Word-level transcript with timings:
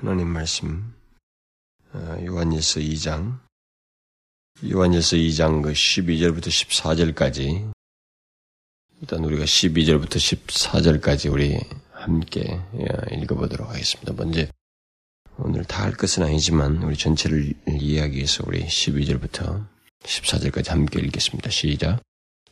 하나님 0.00 0.28
말씀 0.28 0.94
어, 1.92 2.16
요한일서 2.24 2.78
2장 2.78 3.36
요한일서 4.70 5.16
2장 5.16 5.60
그 5.60 5.72
12절부터 5.72 6.46
14절까지 6.46 7.72
일단 9.00 9.24
우리가 9.24 9.44
12절부터 9.44 10.10
14절까지 10.10 11.32
우리 11.32 11.58
함께 11.90 12.60
예, 12.78 13.16
읽어보도록 13.16 13.70
하겠습니다. 13.70 14.12
먼저 14.12 14.46
오늘 15.36 15.64
다 15.64 15.82
할 15.82 15.90
것은 15.94 16.22
아니지만 16.22 16.80
우리 16.84 16.96
전체를 16.96 17.52
이해하기 17.68 18.16
위해서 18.16 18.44
우리 18.46 18.64
12절부터 18.64 19.66
14절까지 20.04 20.68
함께 20.68 21.00
읽겠습니다. 21.00 21.50
시작. 21.50 22.00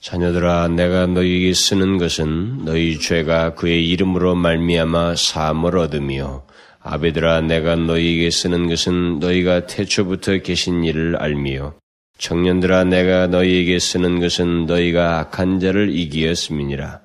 자녀들아 0.01 0.67
내가 0.67 1.07
너희에게 1.07 1.55
쓰는 1.55 1.99
것은 1.99 2.65
너희 2.65 2.99
죄가 2.99 3.55
그의 3.55 3.89
이름으로 3.89 4.35
말미암아 4.35 5.15
사함을 5.15 5.79
얻으며 5.79 6.46
아베들아 6.89 7.41
내가 7.41 7.75
너희에게 7.75 8.31
쓰는 8.31 8.69
것은 8.69 9.19
너희가 9.19 9.67
태초부터 9.67 10.39
계신 10.39 10.85
일을 10.85 11.17
알미요. 11.17 11.75
청년들아 12.19 12.85
내가 12.85 13.27
너희에게 13.27 13.81
쓰는 13.81 14.21
것은 14.21 14.67
너희가 14.67 15.19
악한 15.19 15.59
자를 15.59 15.91
이기었음이니라. 15.91 17.01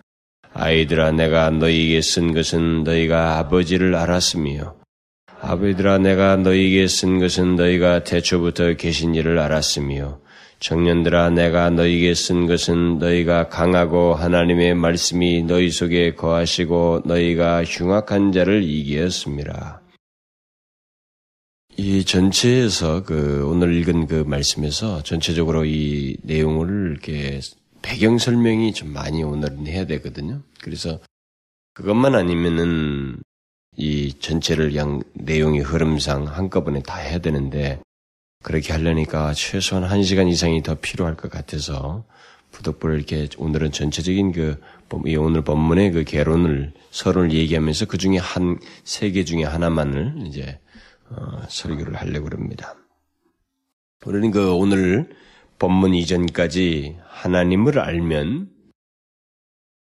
아이들아 0.54 1.14
내가 1.14 1.50
너희에게 1.50 2.02
쓴 2.02 2.32
것은 2.34 2.84
너희가 2.84 3.40
아버지를 3.40 3.96
알았으며 3.96 4.76
아베들아 5.42 5.98
내가 5.98 6.36
너희에게 6.36 6.88
쓴 6.88 7.20
것은 7.20 7.56
너희가 7.56 8.04
태초부터 8.04 8.76
계신 8.76 9.16
일을 9.16 9.40
알았으며 9.40 10.20
청년들아 10.62 11.32
내가 11.32 11.72
너희에게 11.72 12.14
쓴 12.14 12.46
것은 12.46 13.00
너희가 13.00 13.50
강하고 13.50 14.14
하나님의 14.14 14.76
말씀이 14.76 15.42
너희 15.42 15.72
속에 15.72 16.14
거하시고 16.14 17.02
너희가 17.06 17.64
흉악한 17.64 18.32
자를 18.32 18.62
이기었습니다. 18.64 19.81
이 21.78 22.04
전체에서 22.06 23.04
그 23.04 23.46
오늘 23.48 23.74
읽은 23.76 24.08
그 24.08 24.24
말씀에서 24.28 25.02
전체적으로 25.04 25.66
이 25.66 26.18
내용을 26.24 26.92
이렇게 26.92 27.40
배경 27.82 28.18
설명이 28.18 28.74
좀 28.74 28.94
많이 28.94 29.24
오늘은 29.24 29.66
해야 29.68 29.86
되거든요. 29.86 30.42
그래서 30.62 31.00
그것만 31.74 32.14
아니면은 32.16 33.18
이 33.78 34.14
전체를 34.20 34.76
양 34.76 35.02
내용의 35.14 35.62
흐름상 35.62 36.28
한꺼번에 36.28 36.82
다 36.84 36.98
해야 36.98 37.20
되는데 37.20 37.80
그렇게 38.44 38.74
하려니까 38.74 39.34
최소한 39.34 39.86
한 39.86 40.04
시간 40.04 40.28
이상이 40.28 40.62
더 40.62 40.76
필요할 40.76 41.16
것 41.16 41.32
같아서 41.32 42.04
부독부를 42.52 42.98
이렇게 42.98 43.30
오늘은 43.38 43.72
전체적인 43.72 44.34
그 44.34 44.60
오늘 45.18 45.42
본문의 45.42 45.92
그 45.92 46.04
개론을 46.04 46.74
서론을 46.92 47.32
얘기하면서 47.32 47.86
그 47.86 47.98
중에 47.98 48.18
한 48.18 48.60
세 48.84 49.12
개 49.12 49.24
중에 49.24 49.46
하나만을 49.46 50.16
이제 50.28 50.60
어, 51.12 51.42
설교를 51.50 51.96
하려고 51.96 52.30
합니다. 52.32 52.76
우리는 54.06 54.32
그 54.32 54.54
오늘 54.54 55.10
본문 55.60 55.94
이전까지 55.94 56.98
하나님을 57.08 57.80
알면 57.80 58.50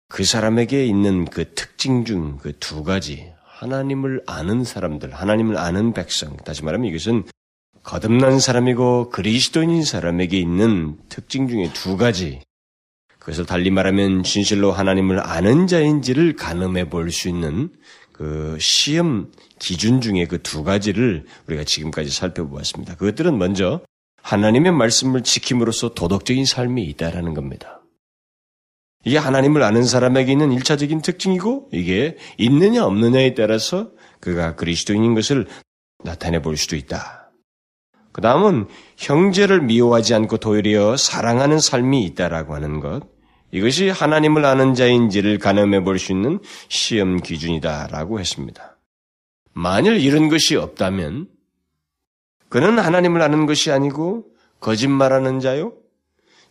그 0.09 0.25
사람에게 0.25 0.85
있는 0.85 1.25
그 1.25 1.55
특징 1.55 2.05
중 2.05 2.37
그 2.39 2.53
두 2.59 2.83
가지 2.85 3.33
하나님을 3.45 4.23
아는 4.27 4.65
사람들, 4.65 5.15
하나님을 5.15 5.57
아는 5.57 5.93
백성, 5.95 6.37
다시 6.39 6.65
말하면 6.65 6.89
이것은 6.89 7.25
거듭난 7.85 8.39
사람이고 8.41 9.11
그리스도인인 9.11 9.85
사람에게 9.85 10.39
있는 10.39 10.99
특징 11.09 11.49
중에 11.49 11.73
두 11.73 11.97
가지. 11.97 12.41
그것을 13.19 13.47
달리 13.47 13.71
말하면 13.71 14.25
진실로 14.25 14.73
하나님을 14.73 15.21
아는 15.21 15.69
자인지를 15.69 16.35
가늠해 16.35 16.91
볼 16.91 17.11
수 17.13 17.29
있는 17.29 17.71
그 18.23 18.57
시험 18.61 19.33
기준 19.59 20.01
중에 20.01 20.29
그 20.29 20.41
두 20.41 20.63
가지를 20.63 21.27
우리가 21.49 21.65
지금까지 21.65 22.11
살펴보았습니다. 22.11 22.95
그것들은 22.95 23.37
먼저 23.37 23.81
하나님의 24.23 24.71
말씀을 24.71 25.25
지킴으로써 25.25 25.95
도덕적인 25.95 26.45
삶이 26.45 26.85
있다라는 26.85 27.35
겁니다. 27.35 27.81
이게 29.05 29.19
하나님을 29.19 29.65
아는 29.65 29.83
사람에게 29.83 30.31
있는 30.31 30.53
일차적인 30.53 31.03
특징이고 31.03 31.71
이게 31.73 32.17
있느냐 32.39 32.85
없느냐에 32.85 33.35
따라서 33.35 33.91
그가 34.21 34.55
그리스도인인 34.55 35.17
것을 35.17 35.49
나타내 36.05 36.41
볼 36.41 36.57
수도 36.57 36.77
있다. 36.77 37.33
그 38.13 38.21
다음은 38.21 38.69
형제를 38.99 39.63
미워하지 39.63 40.15
않고 40.15 40.37
도리어 40.37 40.97
사랑하는 40.97 41.59
삶이 41.59 42.05
있다라고 42.05 42.55
하는 42.55 42.79
것. 42.79 43.03
이것이 43.53 43.89
하나님을 43.91 44.45
아는 44.45 44.75
자인지를 44.75 45.39
가늠해 45.39 45.85
볼 45.85 45.99
수 45.99 46.13
있는 46.13 46.41
시험 46.69 47.19
기준이다라고 47.19 48.19
했습니다. 48.19 48.79
만일 49.53 50.01
이런 50.01 50.29
것이 50.29 50.57
없다면 50.57 51.29
그는 52.49 52.79
하나님을 52.79 53.21
아는 53.21 53.47
것이 53.47 53.71
아니고 53.71 54.25
거짓말하는 54.61 55.41
자요. 55.41 55.75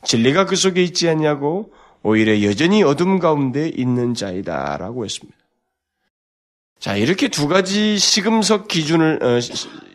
진리가 0.04 0.46
그 0.46 0.56
속에 0.56 0.84
있지 0.84 1.10
않냐고 1.10 1.74
오히려 2.04 2.42
여전히 2.44 2.84
어둠 2.84 3.20
가운데 3.20 3.68
있는 3.68 4.14
자이다라고 4.14 5.06
했습니다. 5.06 5.38
자, 6.80 6.96
이렇게 6.96 7.28
두 7.28 7.48
가지 7.48 8.00
시금석 8.00 8.68
기준을, 8.68 9.24
어, 9.24 9.40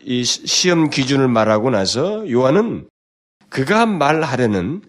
이 0.05 0.23
시험 0.23 0.89
기준을 0.89 1.27
말하고 1.27 1.69
나서 1.69 2.29
요한은 2.31 2.87
그가 3.49 3.85
말하려는 3.85 4.81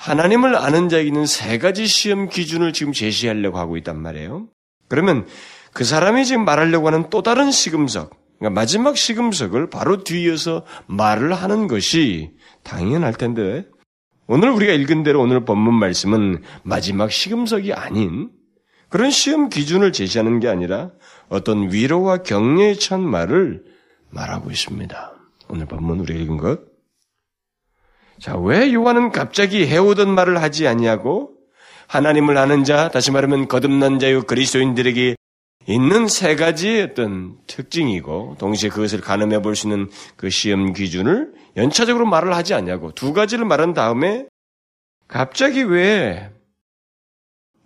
하나님을 0.00 0.56
아는 0.56 0.88
자에게 0.88 1.06
있는 1.06 1.26
세 1.26 1.58
가지 1.58 1.86
시험 1.86 2.30
기준을 2.30 2.72
지금 2.72 2.94
제시하려고 2.94 3.58
하고 3.58 3.76
있단 3.76 4.00
말이에요. 4.00 4.48
그러면 4.88 5.26
그 5.74 5.84
사람이 5.84 6.24
지금 6.24 6.46
말하려고 6.46 6.86
하는 6.86 7.10
또 7.10 7.22
다른 7.22 7.50
시금석, 7.50 8.10
그러니까 8.38 8.58
마지막 8.58 8.96
시금석을 8.96 9.68
바로 9.68 10.02
뒤이어서 10.02 10.64
말을 10.86 11.34
하는 11.34 11.68
것이 11.68 12.30
당연할 12.62 13.12
텐데, 13.12 13.66
오늘 14.26 14.50
우리가 14.50 14.72
읽은 14.72 15.02
대로 15.02 15.20
오늘 15.20 15.44
본문 15.44 15.74
말씀은 15.74 16.44
마지막 16.62 17.12
시금석이 17.12 17.74
아닌 17.74 18.30
그런 18.88 19.10
시험 19.10 19.50
기준을 19.50 19.92
제시하는 19.92 20.40
게 20.40 20.48
아니라 20.48 20.92
어떤 21.28 21.70
위로와 21.70 22.22
격려의 22.22 22.78
찬 22.78 23.02
말을 23.02 23.64
말하고 24.08 24.50
있습니다. 24.50 25.12
오늘 25.48 25.66
본문 25.66 26.00
우리가 26.00 26.18
읽은 26.18 26.38
것. 26.38 26.69
자, 28.20 28.36
왜 28.36 28.72
요한은 28.72 29.12
갑자기 29.12 29.66
해오던 29.66 30.14
말을 30.14 30.42
하지 30.42 30.68
아니하고 30.68 31.32
하나님을 31.86 32.36
아는 32.36 32.64
자, 32.64 32.90
다시 32.90 33.10
말하면 33.10 33.48
거듭난 33.48 33.98
자유 33.98 34.22
그리스도인들에게 34.24 35.16
있는 35.66 36.08
세 36.08 36.36
가지의 36.36 36.82
어떤 36.82 37.38
특징이고 37.46 38.36
동시에 38.38 38.70
그것을 38.70 39.00
가늠해 39.00 39.40
볼 39.42 39.54
수 39.54 39.66
있는 39.68 39.88
그 40.16 40.30
시험 40.30 40.72
기준을 40.72 41.32
연차적으로 41.56 42.06
말을 42.06 42.34
하지 42.34 42.54
않냐고 42.54 42.92
두 42.92 43.12
가지를 43.12 43.44
말한 43.44 43.74
다음에 43.74 44.26
갑자기 45.08 45.62
왜 45.62 46.30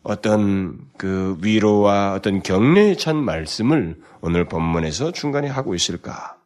어떤 0.03 0.79
그 0.97 1.37
위로와 1.41 2.15
어떤 2.15 2.43
격려에 2.43 2.95
찬 2.97 3.17
말씀을 3.17 3.97
오늘 4.21 4.45
본문에서 4.47 5.13
중간에 5.13 5.49
하고 5.49 5.75
있을까? 5.75 6.37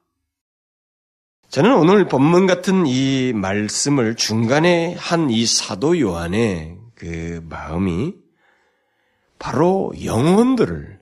저는 1.50 1.76
오늘 1.76 2.06
본문 2.06 2.46
같은 2.46 2.86
이 2.86 3.32
말씀을 3.34 4.16
중간에 4.16 4.94
한 4.98 5.30
이 5.30 5.46
사도 5.46 5.98
요한의 5.98 6.76
그 6.94 7.42
마음이 7.48 8.14
바로 9.38 9.92
영혼들을 10.04 10.98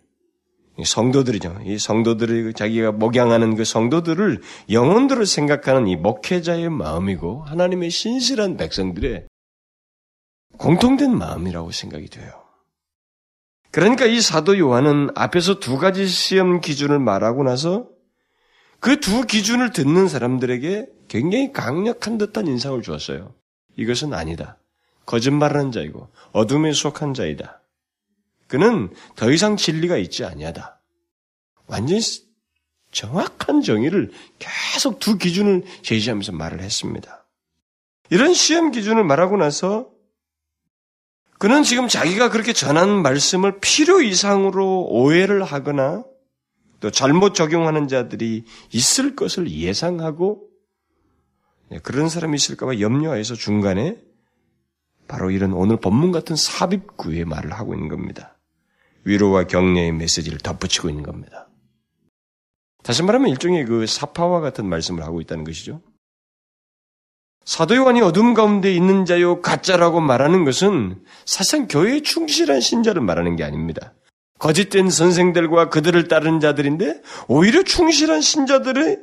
성도들이죠. 0.85 1.61
이 1.65 1.79
성도들이 1.79 2.53
자기가 2.53 2.93
목양하는 2.93 3.57
그 3.57 3.65
성도들을 3.65 4.41
영혼들을 4.71 5.27
생각하는 5.27 5.89
이 5.89 5.97
목회자의 5.97 6.69
마음이고 6.69 7.43
하나님의 7.43 7.91
신실한 7.91 8.57
백성들의 8.57 9.27
공통된 10.59 11.17
마음이라고 11.17 11.73
생각이 11.73 12.09
돼요. 12.09 12.31
그러니까 13.73 14.05
이 14.05 14.21
사도 14.21 14.57
요한은 14.59 15.11
앞에서 15.17 15.59
두 15.59 15.77
가지 15.77 16.07
시험 16.07 16.61
기준을 16.61 17.01
말하고 17.01 17.43
나서 17.43 17.96
그 18.87 19.01
두 19.01 19.27
기준을 19.27 19.73
듣는 19.73 20.07
사람들에게 20.07 20.87
굉장히 21.09 21.53
강력한 21.53 22.19
듯한 22.19 22.47
인상을 22.47 22.81
주었어요. 22.83 23.35
이것은 23.75 24.15
아니다. 24.15 24.59
거짓말하는 25.07 25.73
자이고 25.73 26.09
어둠에 26.31 26.73
속한 26.73 27.13
자이다. 27.13 27.61
그는 28.47 28.95
더 29.17 29.33
이상 29.33 29.57
진리가 29.57 29.97
있지 29.97 30.25
아니하다. 30.25 30.79
완전히 31.67 32.01
정확한 32.93 33.63
정의를 33.63 34.13
계속 34.39 35.01
두 35.01 35.19
기준을 35.19 35.65
제시하면서 35.83 36.31
말을 36.31 36.61
했습니다. 36.61 37.27
이런 38.11 38.35
시험 38.35 38.71
기준을 38.71 39.03
말하고 39.03 39.37
나서 39.37 39.91
그는 41.41 41.65
지금 41.65 41.89
자기가 41.89 42.31
그렇게 42.31 42.53
전한 42.53 43.03
말씀을 43.03 43.59
필요 43.59 44.01
이상으로 44.01 44.87
오해를 44.91 45.43
하거나 45.43 46.05
또 46.87 46.93
잘못 46.93 47.35
적용하는 47.35 47.89
자들이 47.89 48.45
있을 48.73 49.17
것을 49.17 49.51
예상하고 49.51 50.49
네, 51.69 51.81
그런 51.81 52.09
사람이 52.09 52.37
있을까봐 52.37 52.79
염려해서 52.79 53.35
중간에 53.35 54.01
바로 55.09 55.33
이런 55.33 55.53
오늘 55.53 55.79
본문 55.79 56.13
같은 56.13 56.37
삽입구의 56.37 57.25
말을 57.25 57.53
하고 57.55 57.75
있는 57.75 57.89
겁니다. 57.89 58.39
위로와 59.03 59.49
격려의 59.49 59.91
메시지를 59.95 60.39
덧붙이고 60.39 60.89
있는 60.89 61.03
겁니다. 61.03 61.49
다시 62.85 63.03
말하면 63.03 63.31
일종의 63.31 63.65
그 63.65 63.85
사파와 63.89 64.39
같은 64.39 64.65
말씀을 64.67 65.03
하고 65.03 65.21
있다는 65.21 65.43
것이죠. 65.43 65.83
사도 67.45 67.75
요한이 67.75 68.01
어둠 68.01 68.33
가운데 68.33 68.73
있는 68.73 69.07
자요 69.07 69.43
가짜라고 69.43 70.01
말하는 70.01 70.45
것은 70.45 71.05
사실상 71.25 71.67
교회에 71.67 72.03
충실한 72.03 72.61
신자를 72.61 73.03
말하는 73.03 73.35
게 73.35 73.43
아닙니다. 73.43 73.93
거짓된 74.39 74.91
선생들과 74.91 75.71
그들을 75.71 76.09
따르는 76.09 76.41
자들인데 76.41 77.03
오히려 77.29 77.63
충실한 77.63 78.21
신자들의 78.21 78.99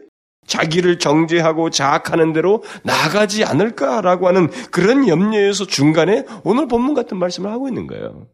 자기를 0.45 0.99
정죄하고 0.99 1.69
자학하는 1.69 2.33
대로 2.33 2.63
나가지 2.83 3.43
않을까라고 3.43 4.27
하는 4.27 4.49
그런 4.71 5.07
염려에서 5.07 5.65
중간에 5.65 6.25
오늘 6.43 6.67
본문 6.67 6.93
같은 6.93 7.17
말씀을 7.17 7.49
하고 7.49 7.67
있는 7.67 7.87
거예요. 7.87 8.27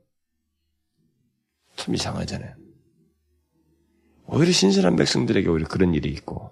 참 1.75 1.95
이상하잖아요. 1.95 2.55
오히려 4.25 4.51
신실한 4.51 4.95
백성들에게 4.95 5.47
오히려 5.47 5.67
그런 5.67 5.93
일이 5.93 6.09
있고 6.09 6.51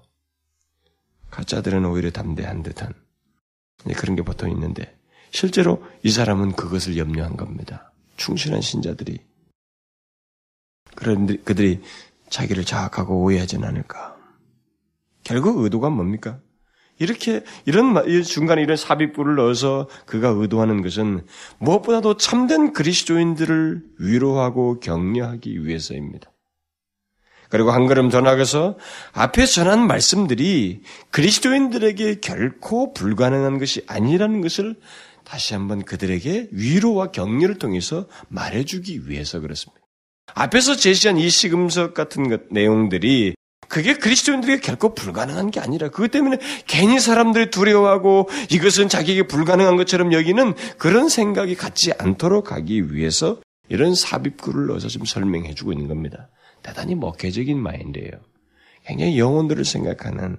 가짜들은 1.29 1.85
오히려 1.85 2.09
담대한 2.11 2.63
듯한 2.63 2.93
그런 3.95 4.15
게 4.15 4.23
보통 4.23 4.49
있는데 4.51 4.97
실제로 5.31 5.83
이 6.03 6.09
사람은 6.09 6.53
그것을 6.53 6.97
염려한 6.97 7.37
겁니다. 7.37 7.91
충실한 8.15 8.61
신자들이 8.61 9.19
그런 10.97 11.27
그들이 11.43 11.81
자기를 12.29 12.65
자학하고 12.65 13.21
오해하지는 13.21 13.65
않을까. 13.67 14.17
결국 15.23 15.59
의도가 15.59 15.91
뭡니까? 15.91 16.39
이렇게 16.97 17.43
이런 17.65 17.93
중간에 18.23 18.63
이런 18.63 18.75
삽입부를 18.75 19.35
넣어서 19.35 19.87
그가 20.07 20.29
의도하는 20.29 20.81
것은 20.81 21.23
무엇보다도 21.59 22.17
참된 22.17 22.73
그리스도인들을 22.73 23.83
위로하고 23.99 24.79
격려하기 24.79 25.63
위해서입니다. 25.65 26.31
그리고 27.49 27.71
한 27.71 27.85
걸음 27.85 28.09
더 28.09 28.19
나가서 28.19 28.77
앞에 29.13 29.45
전한 29.45 29.85
말씀들이 29.85 30.81
그리스도인들에게 31.11 32.19
결코 32.21 32.91
불가능한 32.93 33.59
것이 33.59 33.83
아니라는 33.85 34.41
것을 34.41 34.75
다시 35.23 35.53
한번 35.53 35.83
그들에게 35.83 36.49
위로와 36.51 37.11
격려를 37.11 37.59
통해서 37.59 38.07
말해주기 38.29 39.07
위해서 39.07 39.39
그렇습니다. 39.39 39.86
앞에서 40.33 40.75
제시한 40.75 41.17
이 41.17 41.29
시금석 41.29 41.93
같은 41.93 42.29
것, 42.29 42.41
내용들이 42.51 43.35
그게 43.67 43.95
그리스도인들에게 43.95 44.61
결코 44.61 44.93
불가능한 44.93 45.51
게 45.51 45.59
아니라 45.59 45.89
그것 45.89 46.11
때문에 46.11 46.37
괜히 46.67 46.99
사람들이 46.99 47.49
두려워하고 47.49 48.29
이것은 48.51 48.87
자기에게 48.87 49.27
불가능한 49.27 49.75
것처럼 49.75 50.13
여기는 50.13 50.53
그런 50.77 51.09
생각이 51.09 51.55
갖지 51.55 51.91
않도록 51.97 52.51
하기 52.51 52.93
위해서 52.93 53.41
이런 53.69 53.93
삽입글을 53.93 54.67
넣어서 54.67 54.87
좀 54.87 55.03
설명해 55.03 55.53
주고 55.53 55.73
있는 55.73 55.87
겁니다. 55.87 56.29
대단히 56.63 56.95
목회적인 56.95 57.57
마인드예요. 57.57 58.11
굉장히 58.85 59.19
영혼들을 59.19 59.65
생각하는 59.65 60.37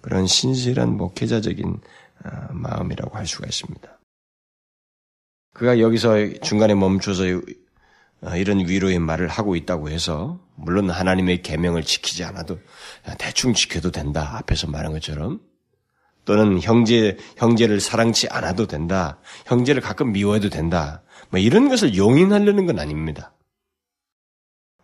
그런 0.00 0.26
신실한 0.26 0.96
목회자적인 0.96 1.80
어, 2.24 2.30
마음이라고 2.52 3.16
할 3.16 3.26
수가 3.26 3.46
있습니다. 3.46 3.98
그가 5.54 5.80
여기서 5.80 6.32
중간에 6.42 6.74
멈춰서 6.74 7.24
어, 7.24 7.40
이런 8.36 8.60
위로의 8.68 8.98
말을 8.98 9.28
하고 9.28 9.56
있다고 9.56 9.90
해서 9.90 10.40
물론 10.54 10.90
하나님의 10.90 11.42
계명을 11.42 11.82
지키지 11.82 12.24
않아도 12.24 12.58
대충 13.18 13.52
지켜도 13.52 13.90
된다. 13.90 14.36
앞에서 14.38 14.68
말한 14.68 14.92
것처럼. 14.92 15.40
또는 16.24 16.60
형제 16.60 17.16
형제를 17.36 17.80
사랑치 17.80 18.28
않아도 18.28 18.66
된다. 18.66 19.18
형제를 19.46 19.82
가끔 19.82 20.12
미워해도 20.12 20.50
된다. 20.50 21.02
뭐 21.30 21.40
이런 21.40 21.68
것을 21.68 21.96
용인하려는 21.96 22.66
건 22.66 22.78
아닙니다. 22.78 23.34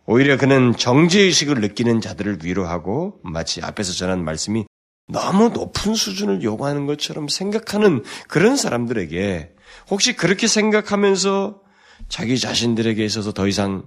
오히려 0.05 0.37
그는 0.37 0.75
정죄의식을 0.75 1.61
느끼는 1.61 2.01
자들을 2.01 2.39
위로하고 2.43 3.19
마치 3.23 3.61
앞에서 3.61 3.93
전한 3.93 4.23
말씀이 4.25 4.65
너무 5.07 5.49
높은 5.49 5.95
수준을 5.95 6.43
요구하는 6.43 6.87
것처럼 6.87 7.27
생각하는 7.27 8.03
그런 8.27 8.57
사람들에게 8.57 9.53
혹시 9.89 10.15
그렇게 10.15 10.47
생각하면서 10.47 11.61
자기 12.09 12.37
자신들에게 12.37 13.03
있어서 13.05 13.31
더 13.31 13.47
이상 13.47 13.83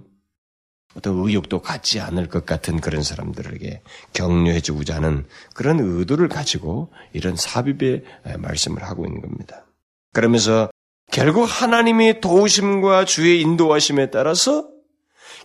어떤 0.95 1.17
의욕도 1.17 1.61
갖지 1.61 1.99
않을 1.99 2.29
것 2.29 2.45
같은 2.45 2.79
그런 2.79 3.03
사람들에게 3.03 3.81
격려해 4.13 4.61
주고자 4.61 4.95
하는 4.95 5.25
그런 5.53 5.79
의도를 5.79 6.27
가지고 6.27 6.91
이런 7.13 7.35
삽입의 7.35 8.03
말씀을 8.39 8.83
하고 8.83 9.05
있는 9.05 9.21
겁니다. 9.21 9.65
그러면서 10.13 10.69
결국 11.11 11.43
하나님의 11.43 12.21
도우심과 12.21 13.05
주의 13.05 13.41
인도하심에 13.41 14.11
따라서 14.11 14.67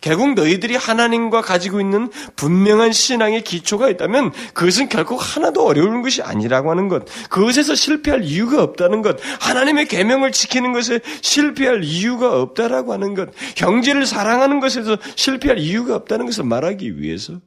결국 0.01 0.35
너희들이 0.35 0.77
하나님과 0.77 1.43
가지고 1.43 1.81
있는 1.81 2.11
분명한 2.37 2.93
신앙의 2.93 3.43
기초가 3.43 3.89
있다면 3.91 4.33
그것은 4.55 4.89
결국 4.89 5.19
하나도 5.21 5.67
어려운 5.67 6.03
것이 6.03 6.23
아니라고 6.23 6.71
하는 6.71 6.89
것. 6.89 7.05
그것에서 7.31 7.75
실패할 7.75 8.23
이유가 8.25 8.63
없다는 8.63 9.03
것. 9.03 9.19
하나님의 9.41 9.87
계명을 9.87 10.33
지키는 10.33 10.73
것에 10.73 11.01
실패할 11.23 11.85
이유가 11.85 12.41
없다라고 12.41 12.93
하는 12.93 13.15
것. 13.15 13.31
형제를 13.57 14.07
사랑하는 14.07 14.61
것에서 14.61 14.97
실패할 15.17 15.59
이유가 15.59 15.95
없다는 15.97 16.27
것을 16.27 16.45
말하기 16.45 17.01
위해서 17.01 17.41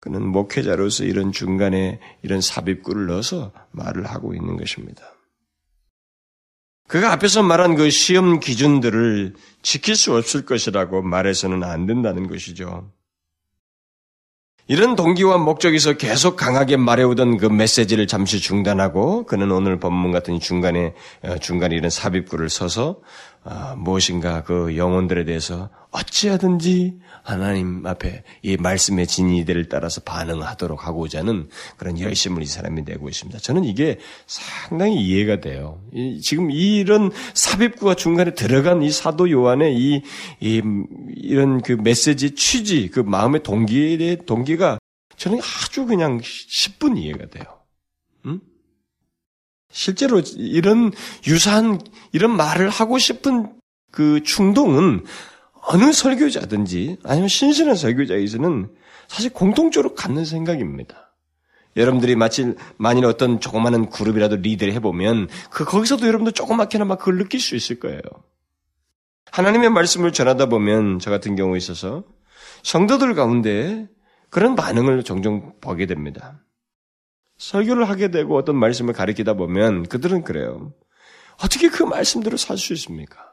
그는 0.00 0.26
목회자로서 0.26 1.04
이런 1.04 1.32
중간에 1.32 2.00
이런 2.22 2.40
삽입구를 2.40 3.06
넣어서 3.06 3.52
말을 3.72 4.06
하고 4.06 4.34
있는 4.34 4.56
것입니다. 4.56 5.17
그가 6.88 7.12
앞에서 7.12 7.42
말한 7.42 7.76
그 7.76 7.90
시험 7.90 8.40
기준들을 8.40 9.34
지킬 9.62 9.94
수 9.94 10.16
없을 10.16 10.44
것이라고 10.44 11.02
말해서는 11.02 11.62
안 11.62 11.86
된다는 11.86 12.28
것이죠. 12.28 12.90
이런 14.70 14.96
동기와 14.96 15.38
목적에서 15.38 15.94
계속 15.94 16.36
강하게 16.36 16.76
말해오던 16.76 17.38
그 17.38 17.46
메시지를 17.46 18.06
잠시 18.06 18.40
중단하고 18.40 19.24
그는 19.24 19.50
오늘 19.50 19.78
본문 19.78 20.12
같은 20.12 20.40
중간에 20.40 20.94
어, 21.22 21.38
중간에 21.38 21.76
이런 21.76 21.88
삽입구를 21.88 22.50
서서 22.50 23.00
어, 23.50 23.74
무엇인가 23.76 24.42
그 24.42 24.76
영혼들에 24.76 25.24
대해서 25.24 25.70
어찌하든지 25.90 26.98
하나님 27.22 27.86
앞에 27.86 28.22
이 28.42 28.58
말씀의 28.58 29.06
진리들을 29.06 29.70
따라서 29.70 30.02
반응하도록 30.02 30.86
하고자 30.86 31.20
하는 31.20 31.48
그런 31.78 31.98
열심을 31.98 32.42
이 32.42 32.46
사람이 32.46 32.82
내고 32.82 33.08
있습니다. 33.08 33.38
저는 33.38 33.64
이게 33.64 33.98
상당히 34.26 34.96
이해가 34.96 35.40
돼요. 35.40 35.80
이, 35.94 36.20
지금 36.20 36.50
이런 36.50 37.10
삽입구가 37.32 37.94
중간에 37.94 38.34
들어간 38.34 38.82
이 38.82 38.90
사도 38.90 39.30
요한의 39.30 39.76
이, 39.76 40.02
이 40.40 40.62
이런 41.16 41.62
그 41.62 41.72
메시지 41.72 42.34
취지, 42.34 42.90
그 42.90 43.00
마음의 43.00 43.44
동기의 43.44 44.26
동기가 44.26 44.78
저는 45.16 45.38
아주 45.38 45.86
그냥 45.86 46.20
10분 46.20 46.98
이해가 46.98 47.26
돼요. 47.30 47.57
음? 49.68 49.72
실제로 49.72 50.20
이런 50.36 50.92
유사한 51.26 51.80
이런 52.12 52.36
말을 52.36 52.68
하고 52.68 52.98
싶은 52.98 53.52
그 53.90 54.22
충동은 54.22 55.04
어느 55.70 55.92
설교자든지 55.92 56.98
아니면 57.04 57.28
신신한 57.28 57.76
설교자에서는 57.76 58.70
사실 59.06 59.32
공통적으로 59.32 59.94
갖는 59.94 60.24
생각입니다. 60.24 61.14
여러분들이 61.76 62.16
마치 62.16 62.54
만일 62.76 63.04
어떤 63.04 63.40
조그마한 63.40 63.90
그룹이라도 63.90 64.36
리드를 64.36 64.72
해보면 64.74 65.28
그 65.50 65.64
거기서도 65.64 66.06
여러분들 66.06 66.32
조그맣게나마 66.32 66.96
그걸 66.96 67.18
느낄 67.18 67.40
수 67.40 67.54
있을 67.54 67.78
거예요. 67.78 68.00
하나님의 69.30 69.70
말씀을 69.70 70.12
전하다 70.12 70.46
보면 70.46 70.98
저 70.98 71.10
같은 71.10 71.36
경우에 71.36 71.58
있어서 71.58 72.04
성도들 72.62 73.14
가운데 73.14 73.86
그런 74.30 74.56
반응을 74.56 75.04
종종 75.04 75.52
보게 75.60 75.86
됩니다. 75.86 76.40
설교를 77.38 77.88
하게 77.88 78.10
되고 78.10 78.36
어떤 78.36 78.56
말씀을 78.56 78.92
가리키다 78.92 79.34
보면 79.34 79.84
그들은 79.84 80.24
그래요. 80.24 80.72
어떻게 81.42 81.68
그 81.68 81.82
말씀대로 81.84 82.36
살 82.36 82.58
수 82.58 82.72
있습니까? 82.74 83.32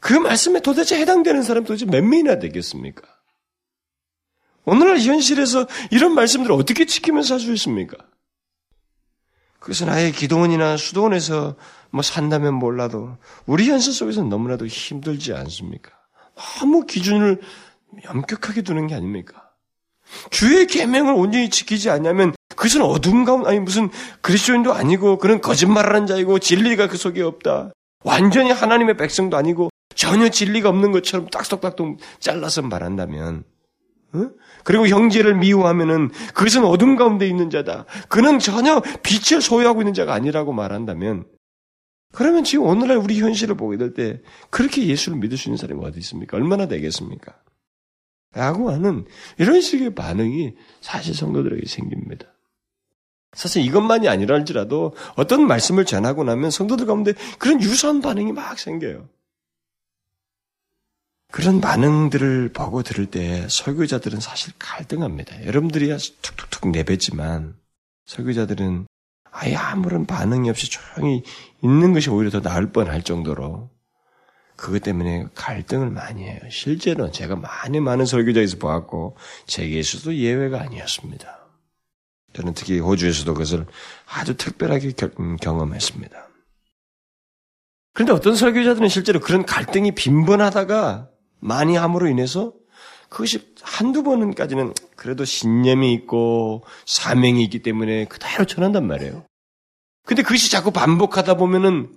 그 0.00 0.12
말씀에 0.12 0.60
도대체 0.60 0.98
해당되는 1.00 1.42
사람 1.42 1.64
도대체 1.64 1.84
몇 1.86 2.02
명이나 2.04 2.38
되겠습니까? 2.38 3.02
오늘날 4.64 4.98
현실에서 4.98 5.66
이런 5.90 6.14
말씀들을 6.14 6.54
어떻게 6.54 6.86
지키면서 6.86 7.28
살 7.28 7.40
수 7.40 7.52
있습니까? 7.54 7.96
그것은 9.58 9.88
아예 9.88 10.12
기도원이나 10.12 10.76
수도원에서 10.76 11.56
뭐 11.90 12.02
산다면 12.02 12.54
몰라도 12.54 13.16
우리 13.46 13.68
현실 13.68 13.92
속에서는 13.92 14.28
너무나도 14.28 14.66
힘들지 14.66 15.32
않습니까? 15.32 15.90
너무 16.60 16.86
기준을 16.86 17.40
엄격하게 18.06 18.62
두는 18.62 18.86
게 18.86 18.94
아닙니까? 18.94 19.45
주의 20.30 20.66
계명을 20.66 21.12
온전히 21.12 21.50
지키지 21.50 21.90
않냐면 21.90 22.34
그것은 22.56 22.82
어둠 22.82 23.24
가운데 23.24 23.50
아니 23.50 23.60
무슨 23.60 23.90
그리스도인도 24.20 24.72
아니고 24.72 25.18
그런 25.18 25.40
거짓말하는 25.40 26.06
자이고 26.06 26.38
진리가 26.38 26.88
그 26.88 26.96
속에 26.96 27.22
없다. 27.22 27.72
완전히 28.04 28.50
하나님의 28.50 28.96
백성도 28.96 29.36
아니고 29.36 29.70
전혀 29.94 30.28
진리가 30.28 30.68
없는 30.68 30.92
것처럼 30.92 31.26
딱딱딱딱 31.28 31.96
잘라서 32.20 32.62
말한다면, 32.62 33.44
어? 34.12 34.30
그리고 34.62 34.86
형제를 34.86 35.34
미워하면은 35.36 36.10
그것은 36.34 36.64
어둠 36.64 36.96
가운데 36.96 37.26
있는 37.26 37.50
자다. 37.50 37.86
그는 38.08 38.38
전혀 38.38 38.80
빛을 39.02 39.40
소유하고 39.40 39.80
있는 39.80 39.94
자가 39.94 40.12
아니라고 40.14 40.52
말한다면, 40.52 41.24
그러면 42.12 42.44
지금 42.44 42.66
오늘날 42.66 42.98
우리 42.98 43.20
현실을 43.20 43.56
보게 43.56 43.76
될 43.76 43.94
때 43.94 44.20
그렇게 44.50 44.86
예수를 44.86 45.18
믿을 45.18 45.36
수 45.36 45.48
있는 45.48 45.56
사람이 45.56 45.84
어디 45.84 45.98
있습니까? 45.98 46.36
얼마나 46.36 46.66
되겠습니까? 46.68 47.34
라고 48.36 48.70
하는 48.70 49.06
이런 49.38 49.62
식의 49.62 49.94
반응이 49.94 50.54
사실 50.82 51.14
성도들에게 51.14 51.66
생깁니다. 51.66 52.26
사실 53.32 53.62
이것만이 53.62 54.08
아니랄지라도 54.08 54.94
어떤 55.14 55.46
말씀을 55.46 55.86
전하고 55.86 56.22
나면 56.22 56.50
성도들 56.50 56.84
가운데 56.84 57.14
그런 57.38 57.62
유사한 57.62 58.02
반응이 58.02 58.32
막 58.32 58.58
생겨요. 58.58 59.08
그런 61.32 61.62
반응들을 61.62 62.50
보고 62.52 62.82
들을 62.82 63.06
때 63.06 63.46
설교자들은 63.48 64.20
사실 64.20 64.52
갈등합니다. 64.58 65.46
여러분들이야 65.46 65.96
툭툭툭 65.96 66.68
내뱉지만 66.70 67.56
설교자들은 68.04 68.86
아예 69.30 69.54
아무런 69.54 70.04
반응이 70.04 70.50
없이 70.50 70.70
조용히 70.70 71.22
있는 71.62 71.94
것이 71.94 72.10
오히려 72.10 72.30
더 72.30 72.42
나을 72.42 72.70
뻔할 72.70 73.02
정도로 73.02 73.70
그것 74.56 74.82
때문에 74.82 75.26
갈등을 75.34 75.90
많이 75.90 76.24
해요. 76.24 76.40
실제로 76.50 77.10
제가 77.10 77.36
많이 77.36 77.78
많은 77.78 78.06
설교자에서 78.06 78.56
보았고 78.58 79.16
세계에서도 79.46 80.16
예외가 80.16 80.60
아니었습니다. 80.62 81.46
저는 82.32 82.54
특히 82.54 82.78
호주에서도 82.78 83.32
그것을 83.32 83.66
아주 84.06 84.36
특별하게 84.36 84.92
음, 85.20 85.36
경험했습니다. 85.36 86.26
그런데 87.94 88.12
어떤 88.12 88.34
설교자들은 88.34 88.88
실제로 88.88 89.20
그런 89.20 89.46
갈등이 89.46 89.92
빈번하다가 89.92 91.08
많이 91.40 91.76
함으로 91.76 92.08
인해서 92.08 92.52
그것이 93.08 93.54
한두 93.62 94.02
번까지는 94.02 94.74
그래도 94.96 95.24
신념이 95.24 95.92
있고 95.94 96.64
사명이 96.86 97.42
있기 97.44 97.62
때문에 97.62 98.06
그대로 98.06 98.44
전한단 98.44 98.86
말이에요. 98.86 99.24
근데 100.04 100.22
그것이 100.22 100.50
자꾸 100.50 100.70
반복하다 100.70 101.36
보면은 101.36 101.90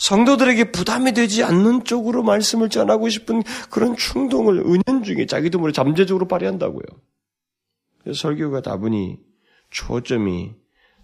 성도들에게 0.00 0.72
부담이 0.72 1.12
되지 1.12 1.44
않는 1.44 1.84
쪽으로 1.84 2.22
말씀을 2.22 2.70
전하고 2.70 3.10
싶은 3.10 3.42
그런 3.68 3.96
충동을 3.96 4.58
은연중에 4.58 5.26
자기도 5.26 5.58
모르게 5.58 5.76
잠재적으로 5.76 6.26
발휘한다고요. 6.26 6.84
설교가 8.14 8.62
다분히 8.62 9.18
초점이 9.68 10.54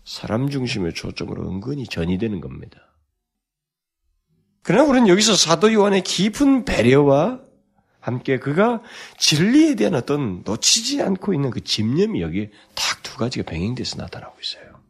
사람 0.02 0.48
중심의 0.48 0.94
초점으로 0.94 1.46
은근히 1.46 1.86
전이되는 1.86 2.40
겁니다. 2.40 2.80
그러나 4.62 4.88
우리는 4.88 5.08
여기서 5.08 5.36
사도 5.36 5.72
요한의 5.72 6.02
깊은 6.02 6.64
배려와 6.64 7.40
함께 8.00 8.38
그가 8.38 8.82
진리에 9.18 9.74
대한 9.74 9.94
어떤 9.94 10.42
놓치지 10.42 11.02
않고 11.02 11.34
있는 11.34 11.50
그 11.50 11.62
집념이 11.62 12.22
여기 12.22 12.48
딱두 12.74 13.18
가지가 13.18 13.44
병행돼서 13.50 13.98
나타나고 13.98 14.38
있어요. 14.40 14.80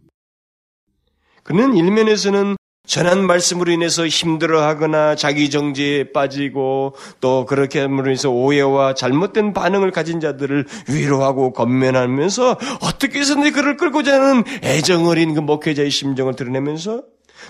그는 1.42 1.76
일면에서는 1.76 2.56
전한 2.86 3.26
말씀으로 3.26 3.72
인해서 3.72 4.06
힘들어하거나 4.06 5.16
자기 5.16 5.50
정지에 5.50 6.12
빠지고 6.12 6.94
또 7.20 7.44
그렇게 7.44 7.80
함으로 7.80 8.06
인해서 8.06 8.30
오해와 8.30 8.94
잘못된 8.94 9.52
반응을 9.52 9.90
가진 9.90 10.20
자들을 10.20 10.66
위로하고 10.88 11.52
건면하면서 11.52 12.58
어떻게 12.82 13.20
해서든 13.20 13.52
그를 13.52 13.76
끌고자 13.76 14.14
하는 14.14 14.44
애정 14.62 15.06
어린 15.06 15.34
그 15.34 15.40
목회자의 15.40 15.90
심정을 15.90 16.34
드러내면서 16.36 17.02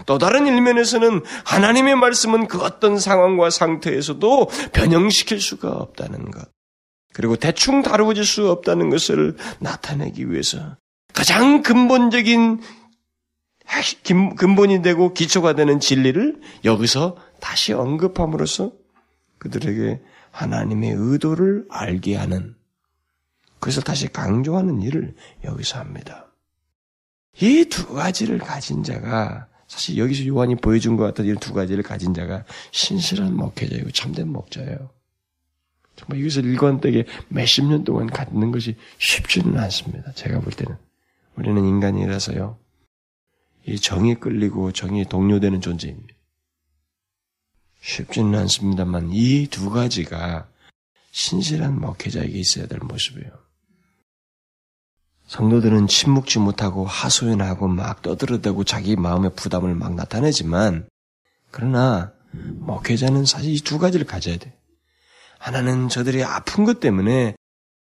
또 0.05 0.19
다른 0.19 0.47
일면에서는 0.47 1.23
하나님의 1.45 1.97
말씀은 1.97 2.49
그 2.49 2.61
어떤 2.63 2.99
상황과 2.99 3.51
상태에서도 3.51 4.51
변형시킬 4.73 5.41
수가 5.41 5.71
없다는 5.71 6.31
것. 6.31 6.49
그리고 7.13 7.37
대충 7.37 7.83
다루어질 7.83 8.27
수 8.27 8.51
없다는 8.51 8.91
것을 8.91 9.37
나타내기 9.61 10.31
위해서 10.31 10.77
가장 11.15 11.63
근본적인 11.63 12.61
근본이 14.37 14.83
되고 14.83 15.13
기초가 15.13 15.55
되는 15.55 15.81
진리를 15.81 16.41
여기서 16.65 17.17
다시 17.41 17.73
언급함으로써 17.73 18.73
그들에게 19.39 20.01
하나님의 20.31 20.93
의도를 20.97 21.67
알게 21.71 22.17
하는 22.17 22.55
그것을 23.59 23.83
다시 23.83 24.09
강조하는 24.09 24.83
일을 24.83 25.15
여기서 25.45 25.79
합니다. 25.79 26.27
이 27.41 27.65
두 27.69 27.93
가지를 27.93 28.39
가진 28.39 28.83
자가 28.83 29.49
사실 29.69 29.99
여기서 29.99 30.27
요한이 30.27 30.57
보여준 30.57 30.97
것 30.97 31.05
같은 31.05 31.25
이런 31.25 31.39
두 31.39 31.53
가지를 31.53 31.83
가진 31.83 32.15
자가 32.15 32.45
신실한 32.71 33.35
목회자이고 33.37 33.91
참된 33.91 34.29
목자예요. 34.29 34.91
정말 35.97 36.21
이것을 36.21 36.45
일관되게 36.45 37.07
몇십 37.29 37.65
년 37.67 37.83
동안 37.85 38.07
갖는 38.07 38.53
것이 38.53 38.77
쉽지는 38.99 39.59
않습니다. 39.59 40.13
제가 40.13 40.41
볼 40.41 40.53
때는. 40.53 40.77
우리는 41.37 41.65
인간이라서요. 41.65 42.59
이 43.67 43.79
정이 43.79 44.17
끌리고 44.17 44.73
정이 44.73 45.07
동료되는 45.07 45.61
존재입니다. 45.61 46.15
쉽지는 47.81 48.39
않습니다만 48.41 49.11
이 49.13 49.47
두 49.49 49.71
가지가 49.71 50.49
신실한 51.13 51.81
목회자에게 51.81 52.39
있어야 52.39 52.67
될 52.67 52.79
모습이에요. 52.81 53.31
성도들은 55.29 55.89
침묵지 55.89 56.39
못하고 56.39 56.85
하소연하고 56.85 57.67
막 57.69 58.03
떠들어대고 58.03 58.65
자기 58.65 58.95
마음의 58.97 59.33
부담을 59.35 59.75
막 59.75 59.95
나타내지만 59.95 60.89
그러나 61.51 62.13
목회자는 62.33 63.25
사실 63.25 63.53
이 63.53 63.61
두 63.61 63.79
가지를 63.79 64.07
가져야 64.07 64.37
돼. 64.37 64.57
하나는 65.39 65.89
저들이 65.89 66.23
아픈 66.23 66.65
것 66.65 66.81
때문에 66.81 67.35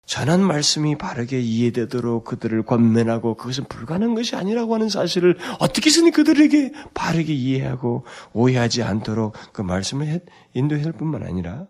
전한 0.05 0.41
말씀이 0.41 0.98
바르게 0.98 1.39
이해되도록 1.39 2.25
그들을 2.25 2.63
권면하고 2.63 3.36
그것은 3.36 3.65
불가능한 3.65 4.15
것이 4.15 4.36
아니라고 4.36 4.75
하는 4.75 4.89
사실을 4.89 5.38
어떻게 5.60 5.89
해서든 5.89 6.12
그들에게 6.12 6.72
바르게 6.93 7.33
이해하고 7.33 8.05
오해하지 8.33 8.83
않도록 8.83 9.33
그 9.53 9.62
말씀을 9.62 10.22
인도할 10.53 10.91
뿐만 10.91 11.24
아니라 11.24 11.67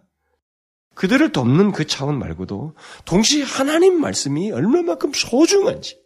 그들을 0.96 1.32
돕는 1.32 1.72
그 1.72 1.86
차원 1.86 2.18
말고도 2.20 2.76
동시에 3.06 3.44
하나님 3.44 4.00
말씀이 4.00 4.52
얼마만큼 4.52 5.12
소중한지 5.14 6.02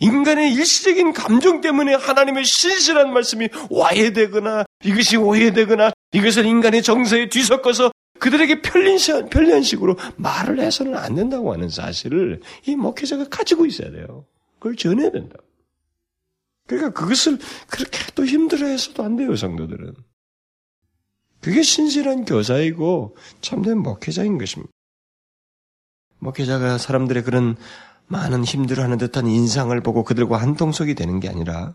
인간의 0.00 0.52
일시적인 0.54 1.12
감정 1.12 1.60
때문에 1.60 1.94
하나님의 1.94 2.44
신실한 2.44 3.12
말씀이 3.12 3.48
와해되거나 3.70 4.64
이것이 4.84 5.16
오해되거나 5.16 5.92
이것을 6.12 6.46
인간의 6.46 6.82
정서에 6.82 7.28
뒤섞어서 7.28 7.90
그들에게 8.18 8.62
편린, 8.62 8.98
편리한 9.30 9.62
식으로 9.62 9.96
말을 10.16 10.60
해서는 10.60 10.96
안 10.96 11.14
된다고 11.14 11.52
하는 11.52 11.68
사실을 11.68 12.40
이 12.66 12.76
목회자가 12.76 13.28
가지고 13.28 13.66
있어야 13.66 13.90
돼요. 13.90 14.26
그걸 14.58 14.76
전해야 14.76 15.10
된다. 15.10 15.36
그러니까 16.66 16.92
그것을 16.92 17.38
그렇게 17.68 17.98
또 18.14 18.24
힘들어 18.24 18.66
해서도 18.66 19.04
안 19.04 19.16
돼요, 19.16 19.36
성도들은. 19.36 19.94
그게 21.40 21.62
신실한 21.62 22.24
교사이고 22.24 23.16
참된 23.40 23.78
목회자인 23.78 24.38
것입니다. 24.38 24.72
목회자가 26.18 26.78
사람들의 26.78 27.22
그런 27.22 27.56
많은 28.08 28.44
힘들어하는 28.44 28.98
듯한 28.98 29.26
인상을 29.26 29.78
보고 29.82 30.02
그들과 30.02 30.38
한통속이 30.38 30.94
되는 30.94 31.20
게 31.20 31.28
아니라 31.28 31.74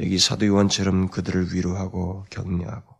여기 0.00 0.18
사도 0.18 0.46
요한처럼 0.46 1.10
그들을 1.10 1.54
위로하고 1.54 2.24
격려하고 2.30 2.97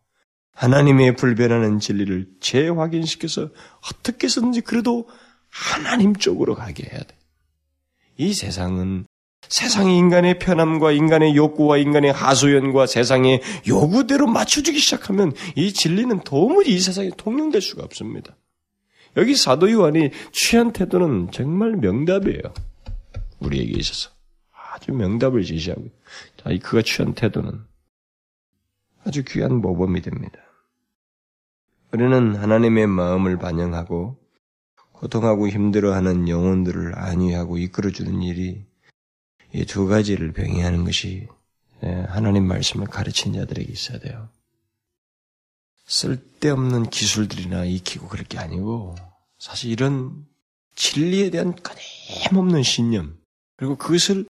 하나님의 0.58 1.14
불변하는 1.14 1.78
진리를 1.78 2.26
재확인시켜서 2.40 3.50
어떻게 3.86 4.26
해서든지 4.26 4.62
그래도 4.62 5.08
하나님 5.48 6.16
쪽으로 6.16 6.56
가게 6.56 6.88
해야 6.90 6.98
돼. 6.98 7.16
이 8.16 8.34
세상은 8.34 9.06
세상의 9.48 9.96
인간의 9.96 10.40
편함과 10.40 10.90
인간의 10.90 11.36
욕구와 11.36 11.78
인간의 11.78 12.12
하소연과 12.12 12.86
세상의 12.86 13.40
요구대로 13.68 14.26
맞춰주기 14.26 14.80
시작하면 14.80 15.32
이 15.54 15.72
진리는 15.72 16.20
도무지 16.24 16.74
이 16.74 16.80
세상에 16.80 17.10
통용될 17.16 17.62
수가 17.62 17.84
없습니다. 17.84 18.36
여기 19.16 19.36
사도 19.36 19.70
요한이 19.70 20.10
취한 20.32 20.72
태도는 20.72 21.30
정말 21.30 21.76
명답이에요. 21.76 22.42
우리에게 23.38 23.78
있어서. 23.78 24.10
아주 24.74 24.92
명답을 24.92 25.44
제시하고, 25.44 25.88
자, 26.36 26.50
그가 26.62 26.82
취한 26.82 27.14
태도는 27.14 27.60
아주 29.04 29.22
귀한 29.24 29.60
모범이 29.60 30.02
됩니다. 30.02 30.47
우리는 31.92 32.36
하나님의 32.36 32.86
마음을 32.86 33.38
반영하고 33.38 34.18
고통하고 34.92 35.48
힘들어하는 35.48 36.28
영혼들을 36.28 36.98
안위하고 36.98 37.58
이끌어주는 37.58 38.22
일이 38.22 38.66
이 39.54 39.64
두 39.64 39.86
가지를 39.86 40.32
병행하는 40.32 40.84
것이 40.84 41.26
예, 41.82 41.88
하나님 42.08 42.46
말씀을 42.46 42.86
가르친 42.86 43.32
자들에게 43.32 43.72
있어야 43.72 43.98
돼요. 43.98 44.28
쓸데없는 45.86 46.90
기술들이나 46.90 47.64
익히고 47.64 48.08
그럴 48.08 48.26
게 48.26 48.38
아니고 48.38 48.96
사실 49.38 49.70
이런 49.70 50.26
진리에 50.74 51.30
대한 51.30 51.54
끊임없는 51.56 52.62
신념 52.62 53.16
그리고 53.56 53.76
그것을 53.76 54.26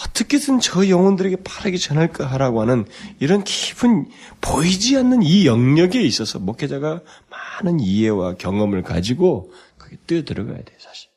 어떻게든 0.00 0.60
저 0.60 0.88
영혼들에게 0.88 1.36
바르게 1.42 1.76
전할까 1.76 2.26
하라고 2.26 2.60
하는 2.60 2.86
이런 3.18 3.42
깊은 3.42 4.08
보이지 4.40 4.96
않는 4.96 5.22
이 5.22 5.46
영역에 5.46 6.00
있어서 6.02 6.38
목회자가 6.38 7.00
많은 7.30 7.80
이해와 7.80 8.34
경험을 8.34 8.82
가지고 8.82 9.52
거기 9.76 9.96
뛰어 10.06 10.24
들어가야 10.24 10.58
돼 10.58 10.76
사실. 10.78 11.10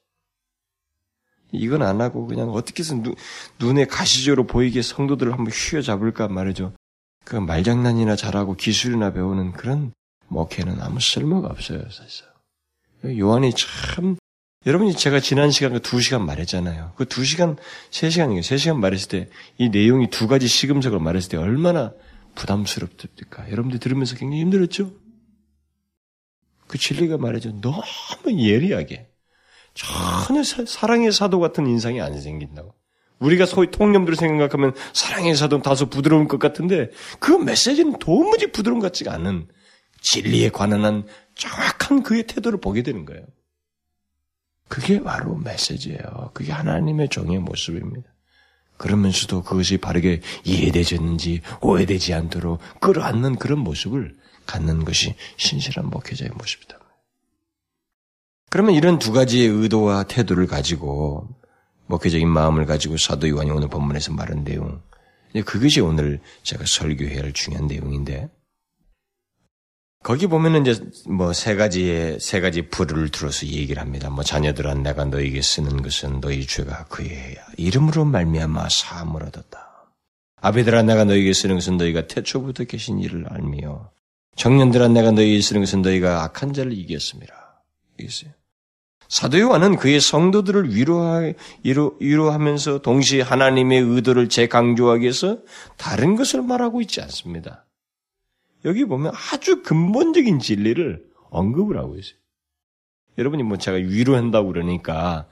이건 1.51 1.83
안 1.83 2.01
하고 2.01 2.25
그냥 2.27 2.49
어떻게 2.49 2.81
해서 2.81 2.95
눈, 2.95 3.13
눈에 3.59 3.85
가시적으로 3.85 4.47
보이게 4.47 4.81
성도들을 4.81 5.31
한번 5.31 5.51
휘어 5.51 5.81
잡을까 5.81 6.27
말이죠. 6.27 6.73
그 7.23 7.35
말장난이나 7.35 8.15
잘하고 8.15 8.55
기술이나 8.55 9.13
배우는 9.13 9.51
그런 9.51 9.93
목회는 10.27 10.81
아무 10.81 10.99
쓸모가 10.99 11.49
없어요 11.49 11.83
사실. 11.91 12.25
요한이 13.05 13.53
참 13.53 14.15
여러분이 14.65 14.95
제가 14.95 15.19
지난 15.19 15.49
시간 15.49 15.73
그두 15.73 16.01
시간 16.01 16.25
말했잖아요. 16.25 16.93
그 16.95 17.05
두 17.05 17.25
시간, 17.25 17.57
세 17.89 18.09
시간이에요. 18.09 18.43
세 18.43 18.57
시간 18.57 18.79
말했을 18.79 19.07
때 19.09 19.29
이 19.57 19.69
내용이 19.69 20.09
두 20.09 20.27
가지 20.27 20.47
시금석을 20.47 20.99
말했을 20.99 21.29
때 21.31 21.37
얼마나 21.37 21.93
부담스럽습니까? 22.35 23.49
여러분들 23.51 23.79
들으면서 23.79 24.15
굉장히 24.15 24.41
힘들었죠? 24.41 24.91
그 26.67 26.77
진리가 26.77 27.17
말해줘 27.17 27.59
너무 27.61 27.83
예리하게 28.27 29.09
전혀 29.73 30.43
사랑의 30.43 31.11
사도 31.11 31.39
같은 31.39 31.65
인상이 31.67 31.99
안 31.99 32.19
생긴다고. 32.21 32.73
우리가 33.19 33.45
소위 33.45 33.69
통념들을 33.71 34.15
생각하면 34.15 34.73
사랑의 34.93 35.35
사도 35.35 35.61
다소 35.61 35.87
부드러운 35.89 36.27
것 36.27 36.39
같은데 36.39 36.89
그 37.19 37.31
메시지는 37.31 37.99
도무지 37.99 38.51
부드러운 38.51 38.79
것 38.79 38.87
같지가 38.87 39.13
않은 39.13 39.47
진리에 40.01 40.49
관한 40.49 40.85
한 40.85 41.07
정확한 41.35 42.03
그의 42.03 42.25
태도를 42.25 42.59
보게 42.61 42.83
되는 42.83 43.05
거예요. 43.05 43.23
그게 44.71 45.03
바로 45.03 45.35
메시지예요. 45.35 46.31
그게 46.33 46.53
하나님의 46.53 47.09
종의 47.09 47.39
모습입니다. 47.39 48.09
그러면서도 48.77 49.43
그것이 49.43 49.77
바르게 49.77 50.21
이해되졌는지 50.45 51.41
오해되지 51.59 52.13
않도록 52.13 52.61
끌어안는 52.79 53.35
그런 53.35 53.59
모습을 53.59 54.15
갖는 54.45 54.85
것이 54.85 55.13
신실한 55.35 55.89
목회자의 55.89 56.31
모습이다. 56.31 56.79
그러면 58.49 58.73
이런 58.73 58.97
두 58.97 59.11
가지의 59.11 59.49
의도와 59.49 60.03
태도를 60.03 60.47
가지고 60.47 61.27
목회적인 61.87 62.29
마음을 62.29 62.65
가지고 62.65 62.95
사도 62.95 63.27
요한이 63.27 63.51
오늘 63.51 63.67
본문에서 63.67 64.13
말한 64.13 64.45
내용, 64.45 64.81
그것이 65.45 65.81
오늘 65.81 66.21
제가 66.43 66.63
설교해야 66.65 67.23
할 67.23 67.33
중요한 67.33 67.67
내용인데 67.67 68.29
거기 70.03 70.25
보면은 70.25 70.65
이제 70.65 70.81
뭐 71.07 71.31
세 71.31 71.55
가지의 71.55 72.19
세 72.19 72.41
가지 72.41 72.63
불을 72.63 73.09
들어서 73.09 73.45
얘기를 73.45 73.81
합니다. 73.81 74.09
뭐 74.09 74.23
자녀들아 74.23 74.73
내가 74.75 75.05
너에게 75.05 75.41
쓰는 75.41 75.81
것은 75.81 76.21
너희 76.21 76.45
죄가 76.47 76.85
그의 76.85 77.37
이름으로 77.57 78.05
말미암아 78.05 78.69
사함을 78.69 79.23
얻었다. 79.23 79.91
아비들아 80.41 80.81
내가 80.83 81.05
너에게 81.05 81.33
쓰는 81.33 81.55
것은 81.55 81.77
너희가 81.77 82.07
태초부터 82.07 82.63
계신 82.63 82.99
일을 82.99 83.25
알미요. 83.29 83.91
청년들아 84.35 84.87
내가 84.87 85.11
너희에게 85.11 85.41
쓰는 85.41 85.61
것은 85.61 85.83
너희가 85.83 86.23
악한 86.23 86.53
자를 86.53 86.73
이겼습니다. 86.73 87.63
이겼어요. 87.99 88.31
사도 89.07 89.39
요한은 89.39 89.75
그의 89.75 89.99
성도들을 89.99 90.73
위로하, 90.73 91.31
위로, 91.63 91.97
위로하면서 91.99 92.81
동시에 92.81 93.21
하나님의 93.21 93.81
의도를 93.81 94.29
재강조하기 94.29 95.01
위해서 95.03 95.39
다른 95.77 96.15
것을 96.15 96.41
말하고 96.41 96.81
있지 96.81 97.01
않습니다. 97.01 97.65
여기 98.65 98.85
보면 98.85 99.11
아주 99.31 99.63
근본적인 99.63 100.39
진리를 100.39 101.03
언급을 101.29 101.77
하고 101.77 101.95
있어요. 101.97 102.15
여러분이 103.17 103.43
뭐 103.43 103.57
제가 103.57 103.77
위로한다고 103.77 104.49
그러니까, 104.49 105.27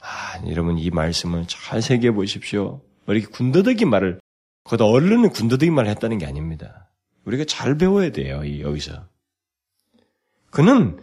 아, 0.00 0.40
여러분 0.48 0.78
이 0.78 0.90
말씀을 0.90 1.46
잘 1.46 1.82
새겨 1.82 2.12
보십시오. 2.12 2.80
뭐 3.06 3.14
이렇게 3.14 3.26
군더더기 3.30 3.84
말을, 3.84 4.20
거기다 4.64 4.84
얼른은 4.84 5.30
군더더기 5.30 5.70
말을 5.70 5.90
했다는 5.90 6.18
게 6.18 6.26
아닙니다. 6.26 6.90
우리가 7.24 7.44
잘 7.44 7.76
배워야 7.76 8.10
돼요, 8.10 8.42
여기서. 8.60 9.06
그는 10.50 10.98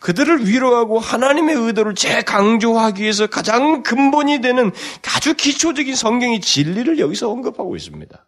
그들을 0.00 0.46
위로하고 0.46 0.98
하나님의 0.98 1.56
의도를 1.56 1.94
재강조하기 1.94 3.02
위해서 3.02 3.26
가장 3.26 3.82
근본이 3.82 4.40
되는 4.40 4.70
아주 5.16 5.34
기초적인 5.34 5.94
성경의 5.94 6.40
진리를 6.40 6.98
여기서 6.98 7.30
언급하고 7.30 7.76
있습니다. 7.76 8.25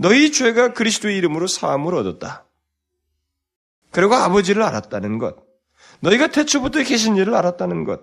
너희 0.00 0.32
죄가 0.32 0.72
그리스도의 0.72 1.18
이름으로 1.18 1.46
사함을 1.46 1.94
얻었다. 1.94 2.46
그리고 3.90 4.14
아버지를 4.14 4.62
알았다는 4.62 5.18
것. 5.18 5.36
너희가 6.00 6.28
태초부터 6.28 6.82
계신 6.84 7.16
일을 7.16 7.34
알았다는 7.34 7.84
것. 7.84 8.02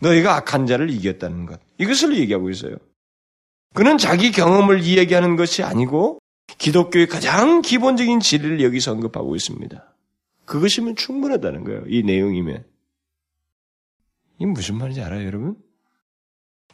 너희가 0.00 0.34
악한 0.36 0.66
자를 0.66 0.88
이겼다는 0.88 1.44
것. 1.44 1.60
이것을 1.76 2.16
얘기하고 2.16 2.48
있어요. 2.48 2.76
그는 3.74 3.98
자기 3.98 4.32
경험을 4.32 4.82
이야기하는 4.82 5.36
것이 5.36 5.62
아니고 5.62 6.20
기독교의 6.56 7.06
가장 7.06 7.60
기본적인 7.60 8.20
진리를 8.20 8.62
여기서 8.62 8.92
언급하고 8.92 9.36
있습니다. 9.36 9.94
그것이면 10.46 10.96
충분하다는 10.96 11.64
거예요. 11.64 11.82
이 11.86 12.02
내용이면. 12.02 12.64
이게 14.38 14.46
무슨 14.46 14.76
말인지 14.76 15.02
알아요, 15.02 15.26
여러분? 15.26 15.56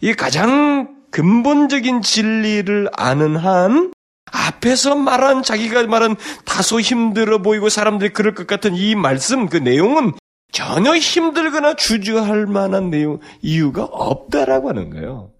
이 0.01 0.13
가장 0.13 1.05
근본적인 1.11 2.03
진리를 2.03 2.89
아는 2.93 3.37
한 3.37 3.92
앞에서 4.31 4.95
말한 4.95 5.43
자기가 5.43 5.87
말한 5.87 6.17
다소 6.45 6.81
힘들어 6.81 7.43
보이고 7.43 7.69
사람들이 7.69 8.13
그럴 8.13 8.35
것 8.35 8.47
같은 8.47 8.75
이 8.75 8.95
말씀 8.95 9.49
그 9.49 9.57
내용은 9.57 10.13
전혀 10.53 10.97
힘들거나 10.97 11.75
주저할 11.75 12.47
만한 12.47 12.91
내용 12.91 13.19
이유가 13.41 13.85
없다라고 13.85 14.69
하는 14.69 14.91
거예요. 14.91 15.33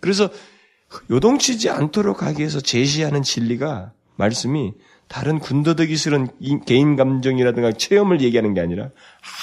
그래서 0.00 0.28
요동치지 1.10 1.70
않도록 1.70 2.22
하기 2.22 2.40
위해서 2.40 2.60
제시하는 2.60 3.22
진리가 3.22 3.92
말씀이 4.16 4.72
다른 5.08 5.38
군더더기스러운 5.38 6.28
개인 6.64 6.96
감정이라든가 6.96 7.72
체험을 7.72 8.20
얘기하는 8.22 8.54
게 8.54 8.60
아니라 8.60 8.90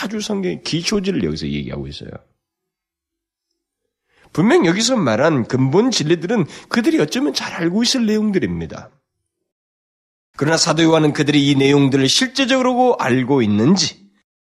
아주 0.01 0.19
성경의 0.21 0.63
기초지를 0.63 1.23
여기서 1.23 1.47
얘기하고 1.47 1.87
있어요. 1.87 2.09
분명 4.33 4.65
여기서 4.65 4.95
말한 4.95 5.47
근본 5.47 5.91
진리들은 5.91 6.45
그들이 6.69 6.99
어쩌면 6.99 7.33
잘 7.33 7.53
알고 7.53 7.83
있을 7.83 8.05
내용들입니다. 8.05 8.89
그러나 10.37 10.57
사도 10.57 10.83
요한은 10.83 11.13
그들이 11.13 11.49
이 11.49 11.55
내용들을 11.55 12.07
실제적으로 12.07 12.95
알고 12.99 13.41
있는지 13.41 14.09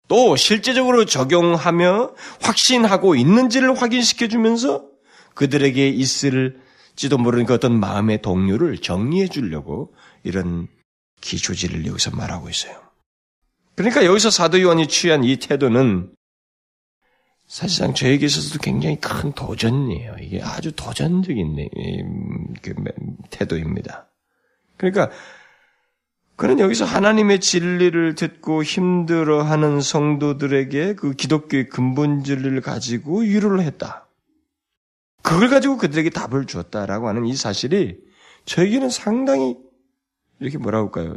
또 0.08 0.36
실제적으로 0.36 1.04
적용하며 1.04 2.14
확신하고 2.42 3.14
있는지를 3.14 3.80
확인시켜 3.80 4.28
주면서 4.28 4.84
그들에게 5.34 5.88
있을지도 5.88 7.16
모르는 7.18 7.46
그 7.46 7.54
어떤 7.54 7.78
마음의 7.78 8.20
동료를 8.20 8.78
정리해 8.78 9.28
주려고 9.28 9.94
이런 10.24 10.68
기초지를 11.20 11.86
여기서 11.86 12.10
말하고 12.10 12.50
있어요. 12.50 12.80
그러니까 13.76 14.04
여기서 14.04 14.30
사도 14.30 14.60
요한이 14.60 14.88
취한 14.88 15.24
이 15.24 15.36
태도는 15.36 16.12
사실상 17.50 17.94
저에게 17.94 18.26
있어서도 18.26 18.60
굉장히 18.60 18.94
큰 19.00 19.32
도전이에요. 19.32 20.14
이게 20.20 20.40
아주 20.40 20.70
도전적인 20.70 21.68
그 22.62 22.74
태도입니다. 23.30 24.06
그러니까 24.76 25.10
그는 26.36 26.60
여기서 26.60 26.84
하나님의 26.84 27.40
진리를 27.40 28.14
듣고 28.14 28.62
힘들어하는 28.62 29.80
성도들에게 29.80 30.94
그 30.94 31.14
기독교의 31.14 31.68
근본 31.68 32.22
진리를 32.22 32.60
가지고 32.60 33.22
위로를 33.22 33.62
했다. 33.62 34.06
그걸 35.22 35.50
가지고 35.50 35.76
그들에게 35.76 36.10
답을 36.10 36.46
주었다라고 36.46 37.08
하는 37.08 37.26
이 37.26 37.34
사실이 37.34 37.98
저에게는 38.44 38.90
상당히 38.90 39.56
이렇게 40.38 40.56
뭐라고 40.56 40.96
할까요? 40.96 41.16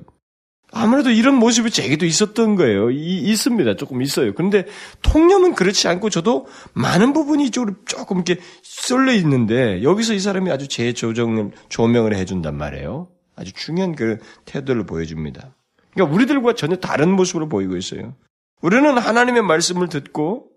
아무래도 0.74 1.12
이런 1.12 1.36
모습이 1.36 1.70
제게도 1.70 2.06
있었던 2.06 2.56
거예요. 2.56 2.90
이, 2.90 3.20
있습니다. 3.20 3.76
조금 3.76 4.02
있어요. 4.02 4.34
그런데 4.34 4.66
통념은 5.04 5.54
그렇지 5.54 5.88
않고 5.88 6.10
저도 6.10 6.48
많은 6.74 7.14
부분이 7.14 7.52
조금 7.52 8.18
이렇게 8.18 8.38
쏠려 8.64 9.14
있는데 9.14 9.84
여기서 9.84 10.14
이 10.14 10.20
사람이 10.20 10.52
아주 10.52 10.68
재조정을, 10.68 11.52
조명을 11.70 12.16
해준단 12.16 12.58
말이에요. 12.58 13.08
아주 13.36 13.52
중요한 13.54 13.96
그 13.96 14.18
태도를 14.46 14.86
보여줍니다. 14.86 15.56
그러니까 15.94 16.16
우리들과 16.16 16.54
전혀 16.54 16.76
다른 16.76 17.12
모습으로 17.12 17.48
보이고 17.50 17.78
있어요. 17.78 18.16
우리는 18.62 18.98
하나님의 18.98 19.44
말씀을 19.44 19.90
듣고 19.90 20.48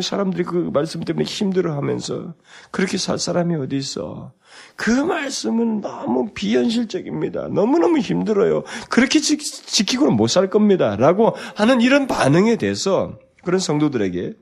사람들이 0.00 0.44
그 0.44 0.70
말씀 0.72 1.02
때문에 1.02 1.24
힘들어 1.24 1.74
하면서 1.76 2.34
그렇게 2.70 2.96
살 2.96 3.18
사람이 3.18 3.54
어디 3.56 3.76
있어. 3.76 4.32
그 4.76 4.90
말씀은 4.90 5.82
너무 5.82 6.32
비현실적입니다. 6.32 7.48
너무너무 7.48 7.98
힘들어요. 7.98 8.64
그렇게 8.88 9.20
지, 9.20 9.36
지키고는 9.36 10.14
못 10.14 10.28
살 10.28 10.48
겁니다. 10.48 10.96
라고 10.96 11.34
하는 11.56 11.82
이런 11.82 12.06
반응에 12.06 12.56
대해서 12.56 13.18
그런 13.44 13.60
성도들에게 13.60 14.32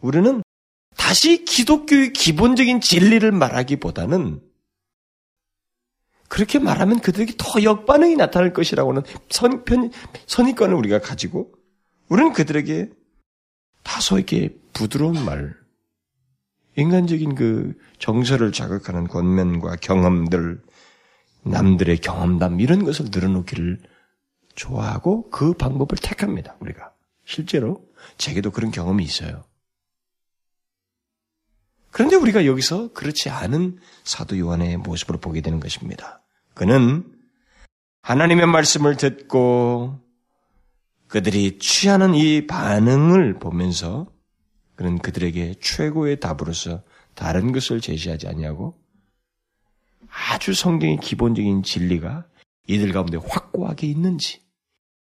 우리는 0.00 0.42
다시 0.96 1.44
기독교의 1.44 2.12
기본적인 2.12 2.80
진리를 2.80 3.30
말하기보다는 3.30 4.40
그렇게 6.28 6.58
말하면 6.58 7.00
그들에게 7.00 7.34
더 7.38 7.62
역반응이 7.62 8.16
나타날 8.16 8.52
것이라고 8.52 8.90
하는 8.90 9.02
선, 9.30 9.64
편, 9.64 9.90
선입관을 10.26 10.74
우리가 10.74 10.98
가지고 11.00 11.52
우리는 12.08 12.32
그들에게 12.32 12.90
다소 13.88 14.18
이렇게 14.18 14.54
부드러운 14.74 15.24
말, 15.24 15.56
인간적인 16.76 17.34
그 17.34 17.74
정서를 17.98 18.52
자극하는 18.52 19.08
권면과 19.08 19.76
경험들, 19.76 20.62
남들의 21.44 21.96
경험담 21.96 22.60
이런 22.60 22.84
것을 22.84 23.06
늘어놓기를 23.10 23.80
좋아하고 24.54 25.30
그 25.30 25.54
방법을 25.54 25.96
택합니다. 26.02 26.54
우리가 26.60 26.92
실제로 27.24 27.82
제게도 28.18 28.50
그런 28.50 28.70
경험이 28.70 29.04
있어요. 29.04 29.42
그런데 31.90 32.16
우리가 32.16 32.44
여기서 32.44 32.92
그렇지 32.92 33.30
않은 33.30 33.78
사도 34.04 34.38
요한의 34.38 34.76
모습으로 34.76 35.18
보게 35.18 35.40
되는 35.40 35.60
것입니다. 35.60 36.22
그는 36.52 37.10
하나님의 38.02 38.48
말씀을 38.48 38.98
듣고 38.98 39.98
그들이 41.08 41.58
취하는 41.58 42.14
이 42.14 42.46
반응을 42.46 43.38
보면서 43.38 44.06
그는 44.76 44.98
그들에게 44.98 45.54
최고의 45.60 46.20
답으로서 46.20 46.82
다른 47.14 47.50
것을 47.50 47.80
제시하지 47.80 48.28
않냐고 48.28 48.78
아주 50.08 50.54
성경의 50.54 50.98
기본적인 51.02 51.62
진리가 51.62 52.26
이들 52.68 52.92
가운데 52.92 53.16
확고하게 53.16 53.86
있는지 53.88 54.42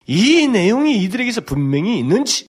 이 0.05 0.47
내용이 0.47 1.01
이들에게서 1.03 1.41
분명히 1.41 1.99
있는지 1.99 2.47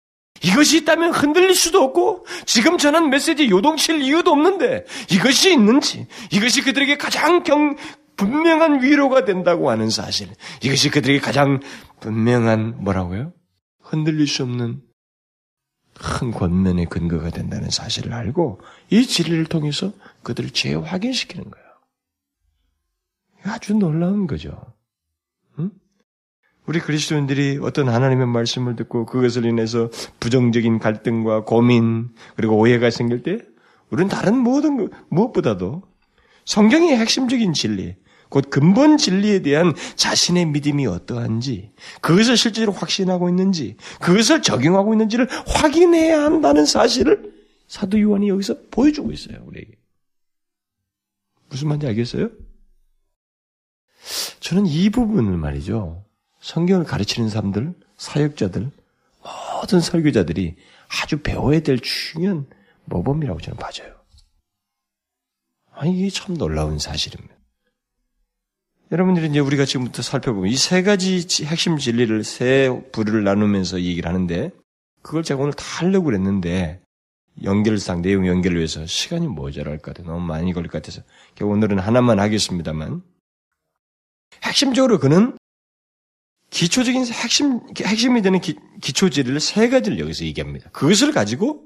이것이 0.43 0.77
있다면 0.77 1.11
흔들릴 1.11 1.53
수도 1.53 1.83
없고 1.83 2.25
지금 2.45 2.77
전한 2.77 3.09
메시지 3.09 3.49
요동칠 3.49 4.01
이유도 4.01 4.31
없는데 4.31 4.85
이것이 5.11 5.51
있는지 5.51 6.07
이것이 6.31 6.61
그들에게 6.61 6.97
가장 6.97 7.43
경, 7.43 7.75
분명한 8.21 8.83
위로가 8.83 9.25
된다고 9.25 9.71
하는 9.71 9.89
사실 9.89 10.29
이것이 10.61 10.91
그들에게 10.91 11.19
가장 11.19 11.59
분명한 12.01 12.83
뭐라고요? 12.83 13.33
흔들릴 13.81 14.27
수 14.27 14.43
없는 14.43 14.81
큰 15.93 16.31
권면의 16.31 16.85
근거가 16.85 17.31
된다는 17.31 17.69
사실을 17.71 18.13
알고 18.13 18.61
이 18.91 19.05
진리를 19.05 19.45
통해서 19.45 19.91
그들을 20.21 20.51
재확인시키는 20.51 21.49
거예요. 21.49 21.65
아주 23.43 23.73
놀라운 23.73 24.27
거죠. 24.27 24.73
응? 25.57 25.71
우리 26.67 26.79
그리스도인들이 26.79 27.57
어떤 27.61 27.89
하나님의 27.89 28.27
말씀을 28.27 28.75
듣고 28.75 29.07
그것을 29.07 29.45
인해서 29.45 29.89
부정적인 30.19 30.77
갈등과 30.77 31.43
고민 31.45 32.09
그리고 32.35 32.55
오해가 32.55 32.91
생길 32.91 33.23
때 33.23 33.39
우리는 33.89 34.09
다른 34.09 34.37
모든 34.37 34.89
무엇보다도 35.09 35.83
성경의 36.45 36.97
핵심적인 36.97 37.53
진리, 37.53 37.95
곧 38.31 38.49
근본 38.49 38.97
진리에 38.97 39.41
대한 39.41 39.73
자신의 39.97 40.45
믿음이 40.45 40.87
어떠한지, 40.87 41.73
그것을 41.99 42.37
실제로 42.37 42.71
확신하고 42.71 43.27
있는지, 43.27 43.75
그것을 43.99 44.41
적용하고 44.41 44.93
있는지를 44.93 45.27
확인해야 45.47 46.23
한다는 46.23 46.65
사실을 46.65 47.33
사도 47.67 47.99
요한이 47.99 48.29
여기서 48.29 48.55
보여주고 48.71 49.11
있어요, 49.11 49.43
우리에게. 49.45 49.73
무슨 51.49 51.67
말인지 51.67 51.87
알겠어요? 51.87 52.29
저는 54.39 54.65
이 54.65 54.89
부분을 54.89 55.35
말이죠. 55.35 56.05
성경을 56.39 56.85
가르치는 56.85 57.27
사람들, 57.27 57.73
사역자들, 57.97 58.71
모든 59.59 59.81
설교자들이 59.81 60.55
아주 61.01 61.21
배워야 61.21 61.59
될 61.59 61.79
중요한 61.79 62.47
모범이라고 62.85 63.41
저는 63.41 63.57
봐져요. 63.57 63.93
아니, 65.73 65.99
이게 65.99 66.09
참 66.09 66.37
놀라운 66.37 66.79
사실입니다. 66.79 67.40
여러분들이 68.91 69.27
이제 69.27 69.39
우리가 69.39 69.65
지금부터 69.65 70.01
살펴보면 70.01 70.51
이 70.51 70.57
세 70.57 70.83
가지 70.83 71.25
핵심 71.45 71.77
진리를 71.77 72.23
세 72.23 72.69
부류를 72.91 73.23
나누면서 73.23 73.81
얘기를 73.81 74.07
하는데 74.09 74.51
그걸 75.01 75.23
제가 75.23 75.41
오늘 75.41 75.53
다 75.53 75.63
하려고 75.79 76.05
그랬는데 76.05 76.81
연결상 77.43 78.01
내용 78.01 78.27
연결을 78.27 78.57
위해서 78.57 78.85
시간이 78.85 79.27
모자랄 79.27 79.77
것 79.77 79.93
같아요. 79.93 80.11
너무 80.13 80.25
많이 80.25 80.51
걸릴 80.53 80.69
것 80.69 80.81
같아서 80.81 81.01
오늘은 81.41 81.79
하나만 81.79 82.19
하겠습니다만 82.19 83.01
핵심적으로 84.43 84.99
그는 84.99 85.37
기초적인 86.49 87.05
핵심, 87.05 87.61
핵심이 87.77 88.21
되는 88.21 88.41
기, 88.41 88.55
초 88.93 89.09
진리를 89.09 89.39
세 89.39 89.69
가지를 89.69 89.99
여기서 89.99 90.25
얘기합니다. 90.25 90.69
그것을 90.71 91.13
가지고 91.13 91.65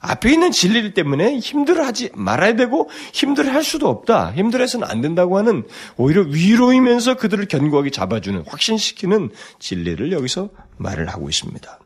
앞에 0.00 0.32
있는 0.32 0.50
진리 0.50 0.94
때문에 0.94 1.38
힘들어하지 1.38 2.10
말아야 2.14 2.56
되고 2.56 2.88
힘들어할 3.12 3.62
수도 3.62 3.88
없다. 3.88 4.32
힘들어해서는 4.32 4.88
안 4.88 5.00
된다고 5.02 5.36
하는 5.38 5.64
오히려 5.96 6.22
위로이면서 6.22 7.16
그들을 7.16 7.46
견고하게 7.46 7.90
잡아주는 7.90 8.44
확신시키는 8.46 9.30
진리를 9.58 10.10
여기서 10.12 10.48
말을 10.78 11.08
하고 11.08 11.28
있습니다. 11.28 11.78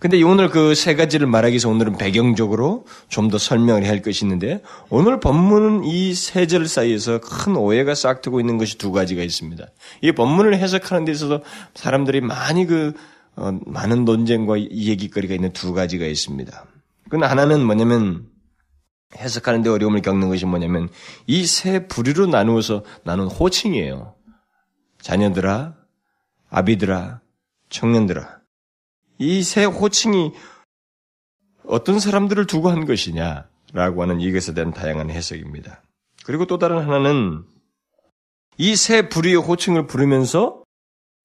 근데 0.00 0.22
오늘 0.22 0.50
그 0.50 0.74
세 0.74 0.96
가지를 0.96 1.26
말하기 1.26 1.52
위해서 1.54 1.70
오늘은 1.70 1.96
배경적으로 1.96 2.84
좀 3.08 3.30
더 3.30 3.38
설명을 3.38 3.88
할 3.88 4.02
것이 4.02 4.24
있는데 4.24 4.60
오늘 4.90 5.18
본문은 5.18 5.84
이 5.84 6.12
세 6.12 6.46
절 6.46 6.66
사이에서 6.68 7.20
큰 7.20 7.56
오해가 7.56 7.94
싹트고 7.94 8.38
있는 8.38 8.58
것이 8.58 8.76
두 8.76 8.92
가지가 8.92 9.22
있습니다. 9.22 9.64
이 10.02 10.12
본문을 10.12 10.56
해석하는 10.58 11.04
데 11.06 11.12
있어서 11.12 11.40
사람들이 11.74 12.20
많이 12.20 12.66
그 12.66 12.92
어, 13.36 13.52
많은 13.66 14.04
논쟁과 14.04 14.60
얘기거리가 14.60 15.34
있는 15.34 15.52
두 15.52 15.72
가지가 15.72 16.06
있습니다. 16.06 16.66
그건 17.04 17.24
하나는 17.28 17.64
뭐냐면 17.64 18.28
해석하는데 19.16 19.68
어려움을 19.70 20.02
겪는 20.02 20.28
것이 20.28 20.44
뭐냐면 20.46 20.88
이 21.26 21.46
세 21.46 21.86
부류로 21.86 22.26
나누어서 22.26 22.82
나눈 23.04 23.28
호칭이에요. 23.28 24.14
자녀들아, 25.00 25.74
아비들아, 26.50 27.20
청년들아. 27.68 28.40
이 29.18 29.42
세 29.42 29.64
호칭이 29.64 30.32
어떤 31.66 31.98
사람들을 32.00 32.46
두고 32.46 32.68
한 32.70 32.84
것이냐라고 32.86 34.02
하는 34.02 34.20
이것에 34.20 34.54
대한 34.54 34.72
다양한 34.72 35.10
해석입니다. 35.10 35.82
그리고 36.24 36.46
또 36.46 36.58
다른 36.58 36.78
하나는 36.78 37.44
이 38.58 38.74
세 38.76 39.08
부류의 39.08 39.36
호칭을 39.36 39.86
부르면서 39.86 40.63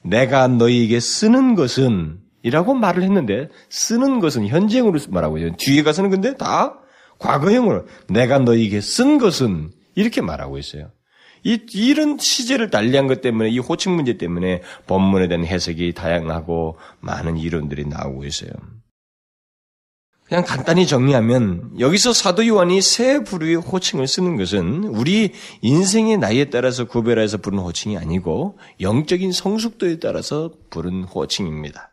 내가 0.03 0.47
너희에게 0.47 0.99
쓰는 0.99 1.55
것은 1.55 2.19
이라고 2.41 2.73
말을 2.73 3.03
했는데 3.03 3.49
쓰는 3.69 4.19
것은 4.19 4.47
현재형으로 4.47 4.99
말하고 5.09 5.37
있어요. 5.37 5.55
뒤에 5.57 5.83
가서는 5.83 6.09
근데 6.09 6.35
다 6.35 6.79
과거형으로 7.19 7.85
내가 8.07 8.39
너희에게 8.39 8.81
쓴 8.81 9.17
것은 9.17 9.71
이렇게 9.95 10.21
말하고 10.21 10.57
있어요. 10.57 10.91
이, 11.43 11.59
이런 11.73 12.17
시제를 12.17 12.69
달리한 12.69 13.07
것 13.07 13.21
때문에, 13.21 13.49
이 13.49 13.59
호칭 13.59 13.95
문제 13.95 14.17
때문에 14.17 14.61
본문에 14.87 15.27
대한 15.27 15.45
해석이 15.45 15.93
다양하고 15.93 16.77
많은 16.99 17.37
이론들이 17.37 17.85
나오고 17.85 18.25
있어요. 18.25 18.51
그냥 20.29 20.45
간단히 20.45 20.85
정리하면 20.85 21.71
여기서 21.79 22.13
사도 22.13 22.45
요한이 22.45 22.83
세 22.83 23.23
부류의 23.23 23.55
호칭을 23.55 24.07
쓰는 24.07 24.37
것은 24.37 24.83
우리 24.83 25.33
인생의 25.61 26.19
나이에 26.19 26.45
따라서 26.51 26.85
구별해서 26.85 27.37
부르는 27.37 27.63
호칭이 27.63 27.97
아니고 27.97 28.59
영적인 28.79 29.31
성숙도에 29.31 29.97
따라서 29.97 30.51
부른 30.69 31.03
호칭입니다. 31.05 31.88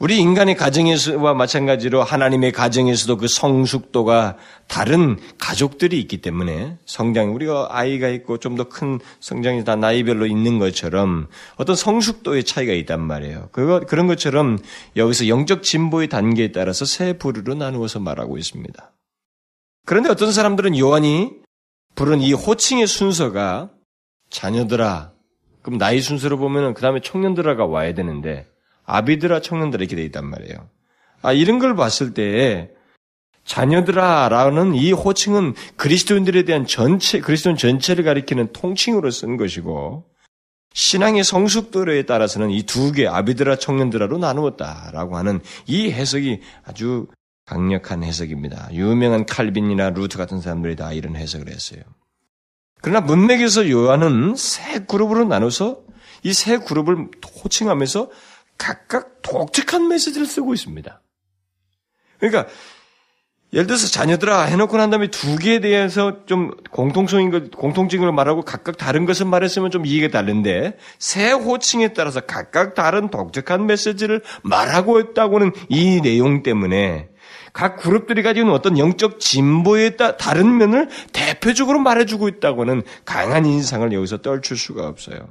우리 0.00 0.18
인간의 0.18 0.54
가정에서와 0.54 1.34
마찬가지로 1.34 2.04
하나님의 2.04 2.52
가정에서도 2.52 3.16
그 3.16 3.26
성숙도가 3.26 4.36
다른 4.68 5.18
가족들이 5.38 5.98
있기 6.00 6.18
때문에 6.18 6.78
성장, 6.86 7.34
우리가 7.34 7.68
아이가 7.70 8.08
있고 8.08 8.38
좀 8.38 8.54
더 8.54 8.68
큰 8.68 9.00
성장이 9.18 9.64
다 9.64 9.74
나이별로 9.74 10.26
있는 10.26 10.60
것처럼 10.60 11.26
어떤 11.56 11.74
성숙도의 11.74 12.44
차이가 12.44 12.72
있단 12.74 13.00
말이에요. 13.00 13.48
그거, 13.50 13.80
그런 13.80 14.06
것처럼 14.06 14.58
여기서 14.94 15.26
영적 15.26 15.64
진보의 15.64 16.08
단계에 16.08 16.52
따라서 16.52 16.84
세 16.84 17.14
부류로 17.14 17.54
나누어서 17.54 17.98
말하고 17.98 18.38
있습니다. 18.38 18.92
그런데 19.84 20.10
어떤 20.10 20.30
사람들은 20.30 20.78
요한이 20.78 21.32
부른 21.96 22.20
이 22.20 22.32
호칭의 22.34 22.86
순서가 22.86 23.70
자녀들아, 24.30 25.10
그럼 25.62 25.78
나이 25.78 26.00
순서로 26.00 26.38
보면은 26.38 26.74
그 26.74 26.82
다음에 26.82 27.00
청년들아가 27.00 27.66
와야 27.66 27.94
되는데 27.94 28.46
아비들아 28.88 29.40
청년들아 29.40 29.82
이렇게 29.82 29.96
돼 29.96 30.04
있단 30.04 30.24
말이에요. 30.26 30.68
아, 31.22 31.32
이런 31.32 31.58
걸 31.58 31.76
봤을 31.76 32.14
때 32.14 32.70
자녀들아라는 33.44 34.74
이 34.74 34.92
호칭은 34.92 35.54
그리스도인들에 35.76 36.42
대한 36.44 36.66
전체 36.66 37.20
그리스도인 37.20 37.56
전체를 37.56 38.04
가리키는 38.04 38.52
통칭으로 38.52 39.10
쓴 39.10 39.36
것이고 39.36 40.04
신앙의 40.74 41.24
성숙도에 41.24 42.02
따라서는 42.04 42.50
이 42.50 42.62
두 42.64 42.92
개 42.92 43.06
아비들아 43.06 43.56
청년들아로 43.56 44.18
나누었다라고 44.18 45.16
하는 45.16 45.40
이 45.66 45.90
해석이 45.90 46.40
아주 46.64 47.06
강력한 47.46 48.02
해석입니다. 48.04 48.68
유명한 48.72 49.24
칼빈이나 49.24 49.90
루트 49.90 50.18
같은 50.18 50.40
사람들이 50.40 50.76
다 50.76 50.92
이런 50.92 51.16
해석을 51.16 51.48
했어요. 51.48 51.80
그러나 52.82 53.00
문맥에서 53.00 53.70
요한은 53.70 54.34
세 54.36 54.80
그룹으로 54.80 55.24
나눠서 55.24 55.80
이 56.22 56.32
세 56.32 56.58
그룹을 56.58 57.08
호칭하면서 57.42 58.10
각각 58.58 59.22
독특한 59.22 59.88
메시지를 59.88 60.26
쓰고 60.26 60.52
있습니다. 60.52 61.00
그러니까 62.18 62.46
예를 63.52 63.66
들어서 63.66 63.86
자녀들아 63.86 64.42
해놓고 64.42 64.76
난 64.76 64.90
다음에 64.90 65.06
두 65.06 65.36
개에 65.36 65.60
대해서 65.60 66.26
좀 66.26 66.50
공통성인 66.70 67.30
것, 67.30 67.50
공통적인 67.50 68.14
말하고 68.14 68.42
각각 68.42 68.76
다른 68.76 69.06
것을 69.06 69.24
말했으면 69.24 69.70
좀 69.70 69.86
이해가 69.86 70.12
다른데 70.12 70.76
새 70.98 71.32
호칭에 71.32 71.94
따라서 71.94 72.20
각각 72.20 72.74
다른 72.74 73.08
독특한 73.08 73.66
메시지를 73.66 74.22
말하고 74.42 75.00
있다고는 75.00 75.52
이 75.70 76.00
내용 76.02 76.42
때문에 76.42 77.08
각 77.54 77.76
그룹들이 77.76 78.22
가지고 78.22 78.44
있는 78.44 78.54
어떤 78.54 78.76
영적 78.76 79.18
진보에 79.18 79.96
따 79.96 80.18
다른 80.18 80.58
면을 80.58 80.88
대표적으로 81.14 81.78
말해주고 81.78 82.28
있다고는 82.28 82.82
강한 83.06 83.46
인상을 83.46 83.90
여기서 83.92 84.18
떨칠 84.18 84.58
수가 84.58 84.86
없어요. 84.86 85.30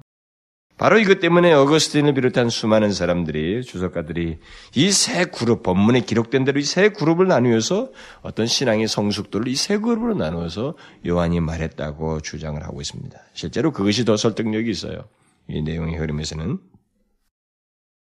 바로 0.78 1.00
이것 1.00 1.20
때문에 1.20 1.52
어거스틴을 1.54 2.14
비롯한 2.14 2.50
수많은 2.50 2.92
사람들이 2.94 3.64
주석가들이 3.64 4.38
이 4.76 4.92
세 4.92 5.26
그룹 5.26 5.64
본문에 5.64 6.02
기록된 6.02 6.44
대로 6.46 6.60
이 6.60 6.64
세 6.64 6.90
그룹을 6.90 7.28
나누어서 7.28 7.90
어떤 8.22 8.46
신앙의 8.46 8.88
성숙도를 8.88 9.48
이 9.48 9.56
세 9.56 9.80
그룹으로 9.80 10.14
나누어서 10.14 10.76
요한이 11.08 11.40
말했다고 11.40 12.22
주장을 12.22 12.62
하고 12.64 12.80
있습니다. 12.80 13.20
실제로 13.34 13.72
그것이 13.72 14.06
더 14.06 14.18
설득력이 14.18 14.70
있어요. 14.70 15.06
이 15.50 15.62
내용의 15.64 15.96
흐름에서는 15.96 16.60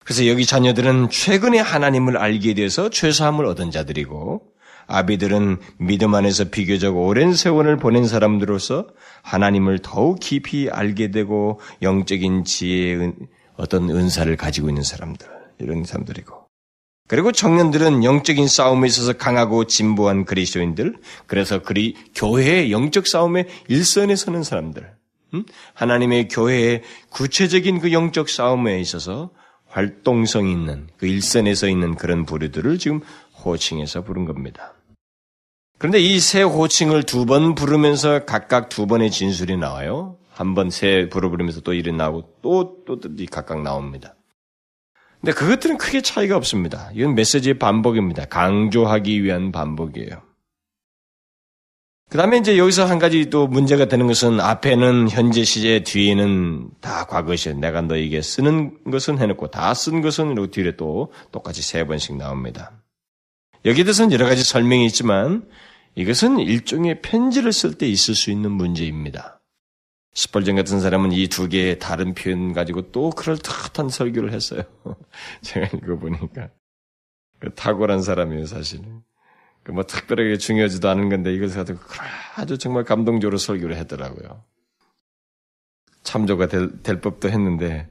그래서 0.04 0.26
여기 0.26 0.46
자녀들은 0.46 1.10
최근에 1.10 1.58
하나님을 1.58 2.16
알게 2.16 2.54
되어서 2.54 2.88
죄사함을 2.90 3.44
얻은 3.46 3.70
자들이고 3.70 4.51
아비들은 4.86 5.58
믿음 5.78 6.14
안에서 6.14 6.44
비교적 6.50 6.96
오랜 6.96 7.34
세월을 7.34 7.76
보낸 7.76 8.06
사람들로서 8.06 8.86
하나님을 9.22 9.80
더욱 9.80 10.18
깊이 10.20 10.68
알게 10.70 11.10
되고 11.10 11.60
영적인 11.82 12.44
지혜의 12.44 13.14
어떤 13.56 13.90
은사를 13.90 14.34
가지고 14.36 14.68
있는 14.68 14.82
사람들, 14.82 15.26
이런 15.58 15.84
사람들이고. 15.84 16.42
그리고 17.08 17.30
청년들은 17.30 18.04
영적인 18.04 18.48
싸움에 18.48 18.86
있어서 18.86 19.12
강하고 19.12 19.66
진보한 19.66 20.24
그리스도인들, 20.24 20.96
그래서 21.26 21.62
그리 21.62 21.94
교회의 22.14 22.72
영적 22.72 23.06
싸움에 23.06 23.46
일선에 23.68 24.16
서는 24.16 24.42
사람들, 24.42 24.90
음? 25.34 25.44
하나님의 25.74 26.28
교회의 26.28 26.82
구체적인 27.10 27.80
그 27.80 27.92
영적 27.92 28.28
싸움에 28.28 28.80
있어서 28.80 29.30
활동성 29.72 30.48
있는 30.48 30.86
그 30.98 31.06
일선에 31.06 31.54
서 31.54 31.66
있는 31.68 31.94
그런 31.96 32.24
부류들을 32.24 32.78
지금 32.78 33.00
호칭해서 33.44 34.04
부른 34.04 34.24
겁니다. 34.26 34.74
그런데 35.78 35.98
이 35.98 36.20
세 36.20 36.42
호칭을 36.42 37.02
두 37.04 37.26
번 37.26 37.54
부르면서 37.56 38.24
각각 38.24 38.68
두 38.68 38.86
번의 38.86 39.10
진술이 39.10 39.56
나와요. 39.56 40.16
한 40.30 40.54
번 40.54 40.70
세 40.70 41.08
부르 41.10 41.28
부르면서 41.30 41.60
또 41.60 41.72
이름 41.74 41.96
나오고 41.96 42.38
또, 42.42 42.84
또, 42.86 43.00
또 43.00 43.08
각각 43.30 43.62
나옵니다. 43.62 44.14
근데 45.20 45.32
그것들은 45.32 45.78
크게 45.78 46.00
차이가 46.02 46.36
없습니다. 46.36 46.90
이건 46.94 47.14
메시지의 47.14 47.58
반복입니다. 47.58 48.24
강조하기 48.26 49.22
위한 49.22 49.52
반복이에요. 49.52 50.22
그 52.12 52.18
다음에 52.18 52.36
이제 52.36 52.58
여기서 52.58 52.84
한 52.84 52.98
가지 52.98 53.30
또 53.30 53.46
문제가 53.46 53.86
되는 53.86 54.06
것은 54.06 54.38
앞에는 54.38 55.08
현재 55.08 55.44
시제, 55.44 55.82
뒤에는 55.82 56.68
다 56.82 57.06
과거 57.06 57.34
시제. 57.34 57.54
내가 57.54 57.80
너에게 57.80 58.20
쓰는 58.20 58.84
것은 58.84 59.16
해놓고 59.18 59.46
다 59.46 59.72
쓴 59.72 60.02
것은 60.02 60.32
이러고 60.32 60.50
뒤에 60.50 60.76
또 60.76 61.10
똑같이 61.30 61.62
세 61.62 61.86
번씩 61.86 62.18
나옵니다. 62.18 62.72
여기에 63.64 63.84
대해서는 63.84 64.12
여러 64.12 64.26
가지 64.26 64.44
설명이 64.44 64.84
있지만 64.88 65.48
이것은 65.94 66.38
일종의 66.38 67.00
편지를 67.00 67.50
쓸 67.50 67.78
때 67.78 67.88
있을 67.88 68.14
수 68.14 68.30
있는 68.30 68.52
문제입니다. 68.52 69.40
스펄전 70.12 70.56
같은 70.56 70.80
사람은 70.80 71.12
이 71.12 71.28
두 71.28 71.48
개의 71.48 71.78
다른 71.78 72.12
표현 72.12 72.52
가지고 72.52 72.92
또 72.92 73.08
그럴듯한 73.08 73.88
설교를 73.88 74.34
했어요. 74.34 74.64
제가 75.40 75.66
읽어보니까. 75.78 76.50
그 77.38 77.54
탁월한 77.54 78.02
사람이에요, 78.02 78.44
사실은. 78.44 79.00
그뭐 79.62 79.84
특별하게 79.84 80.38
중요하지도 80.38 80.88
않은 80.88 81.08
건데 81.08 81.32
이것을 81.32 81.56
가지고 81.56 81.78
아주 82.36 82.58
정말 82.58 82.84
감동적으로 82.84 83.38
설교를 83.38 83.76
했더라고요. 83.76 84.42
참조가 86.02 86.46
될, 86.48 86.82
될 86.82 87.00
법도 87.00 87.28
했는데 87.30 87.88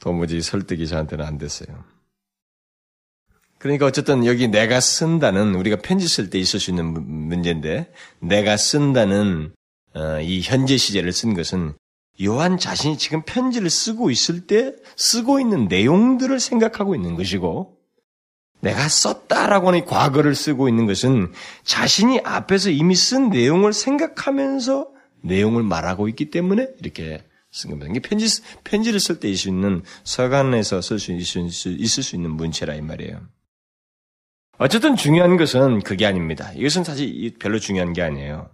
도무지 0.00 0.42
설득이 0.42 0.86
저한테는 0.88 1.24
안 1.24 1.38
됐어요. 1.38 1.84
그러니까 3.58 3.86
어쨌든 3.86 4.26
여기 4.26 4.48
내가 4.48 4.80
쓴다는 4.80 5.54
우리가 5.54 5.76
편지 5.76 6.08
쓸 6.08 6.30
때 6.30 6.40
있을 6.40 6.58
수 6.58 6.70
있는 6.70 6.86
문제인데 6.86 7.92
내가 8.18 8.56
쓴다는 8.56 9.54
어, 9.94 10.20
이 10.20 10.40
현재 10.42 10.76
시제를 10.76 11.12
쓴 11.12 11.34
것은 11.34 11.74
요한 12.22 12.58
자신이 12.58 12.98
지금 12.98 13.22
편지를 13.22 13.70
쓰고 13.70 14.10
있을 14.10 14.48
때 14.48 14.74
쓰고 14.96 15.38
있는 15.38 15.68
내용들을 15.68 16.40
생각하고 16.40 16.96
있는 16.96 17.14
것이고 17.14 17.78
내가 18.62 18.88
썼다라고 18.88 19.68
하는 19.68 19.84
과거를 19.84 20.34
쓰고 20.34 20.68
있는 20.68 20.86
것은 20.86 21.32
자신이 21.64 22.20
앞에서 22.24 22.70
이미 22.70 22.94
쓴 22.94 23.28
내용을 23.28 23.72
생각하면서 23.72 24.88
내용을 25.20 25.64
말하고 25.64 26.08
있기 26.08 26.30
때문에 26.30 26.68
이렇게 26.80 27.22
쓴 27.50 27.70
겁니다. 27.70 27.90
이게 27.90 28.00
편지, 28.00 28.26
편지를 28.64 29.00
쓸 29.00 29.20
때 29.20 29.28
있는 29.28 29.82
서간에서 30.04 30.80
쓸 30.80 30.98
수 30.98 31.12
있을 31.12 31.50
수 32.02 32.16
있는 32.16 32.30
문체라 32.30 32.74
이 32.74 32.80
말이에요. 32.80 33.20
어쨌든 34.58 34.96
중요한 34.96 35.36
것은 35.36 35.80
그게 35.80 36.06
아닙니다. 36.06 36.52
이것은 36.54 36.84
사실 36.84 37.34
별로 37.40 37.58
중요한 37.58 37.92
게 37.92 38.00
아니에요. 38.02 38.48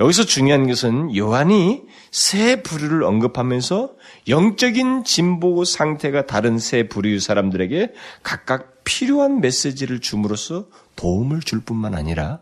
여기서 0.00 0.24
중요한 0.24 0.66
것은 0.66 1.14
요한이 1.14 1.82
새 2.10 2.62
부류를 2.62 3.04
언급하면서 3.04 3.94
영적인 4.28 5.04
진보 5.04 5.64
상태가 5.64 6.26
다른 6.26 6.58
새 6.58 6.88
부류 6.88 7.20
사람들에게 7.20 7.92
각각 8.22 8.73
필요한 8.84 9.40
메시지를 9.40 10.00
줌으로써 10.00 10.68
도움을 10.96 11.40
줄 11.40 11.60
뿐만 11.60 11.94
아니라 11.94 12.40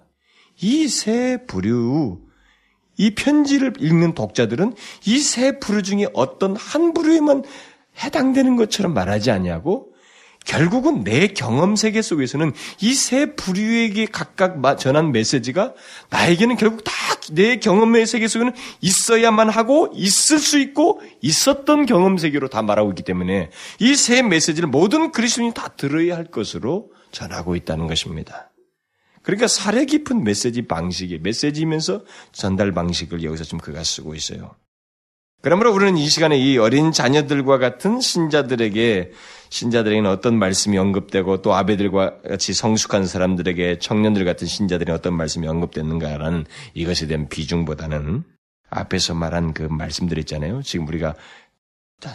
이새 0.60 1.44
부류, 1.46 2.20
이 2.96 3.14
편지를 3.14 3.72
읽는 3.78 4.14
독자들은 4.14 4.74
이새 5.06 5.58
부류 5.58 5.82
중에 5.82 6.06
어떤 6.12 6.56
한 6.56 6.92
부류에만 6.92 7.44
해당되는 8.02 8.56
것처럼 8.56 8.94
말하지 8.94 9.30
아니하고 9.30 9.91
결국은 10.44 11.04
내 11.04 11.28
경험 11.28 11.76
세계 11.76 12.02
속에서는 12.02 12.52
이 12.80 12.94
세 12.94 13.34
부류에게 13.34 14.06
각각 14.06 14.60
전한 14.78 15.12
메시지가 15.12 15.74
나에게는 16.10 16.56
결국 16.56 16.84
다 16.84 16.92
내 17.30 17.58
경험의 17.58 18.06
세계 18.06 18.26
속에는 18.26 18.52
있어야만 18.80 19.48
하고 19.48 19.90
있을 19.94 20.40
수 20.40 20.58
있고 20.58 21.00
있었던 21.20 21.86
경험 21.86 22.18
세계로 22.18 22.48
다 22.48 22.62
말하고 22.62 22.90
있기 22.90 23.04
때문에 23.04 23.50
이 23.78 23.94
세 23.94 24.22
메시지를 24.22 24.68
모든 24.68 25.12
그리스도인이 25.12 25.54
다 25.54 25.68
들어야 25.68 26.16
할 26.16 26.24
것으로 26.24 26.90
전하고 27.12 27.54
있다는 27.54 27.86
것입니다. 27.86 28.50
그러니까 29.22 29.46
사례 29.46 29.84
깊은 29.84 30.24
메시지 30.24 30.62
방식이 30.62 31.20
메시지면서 31.22 32.02
전달 32.32 32.72
방식을 32.72 33.22
여기서 33.22 33.44
좀 33.44 33.60
그가 33.60 33.84
쓰고 33.84 34.16
있어요. 34.16 34.56
그러므로 35.42 35.72
우리는 35.72 35.96
이 35.96 36.08
시간에 36.08 36.36
이 36.38 36.58
어린 36.58 36.90
자녀들과 36.90 37.58
같은 37.58 38.00
신자들에게 38.00 39.12
신자들에게는 39.52 40.08
어떤 40.08 40.38
말씀이 40.38 40.78
언급되고 40.78 41.42
또 41.42 41.54
아베들과 41.54 42.22
같이 42.22 42.54
성숙한 42.54 43.06
사람들에게 43.06 43.80
청년들 43.80 44.24
같은 44.24 44.46
신자들이 44.46 44.90
어떤 44.90 45.14
말씀이 45.14 45.46
언급됐는가라는 45.46 46.46
이것에 46.72 47.06
대한 47.06 47.28
비중보다는 47.28 48.24
앞에서 48.70 49.12
말한 49.12 49.52
그 49.52 49.64
말씀들 49.64 50.16
있잖아요. 50.20 50.62
지금 50.62 50.88
우리가 50.88 51.14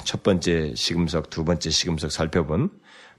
첫 0.03 0.23
번째 0.23 0.73
시금석, 0.73 1.29
두 1.29 1.45
번째 1.45 1.69
시금석 1.69 2.11
살펴본 2.11 2.71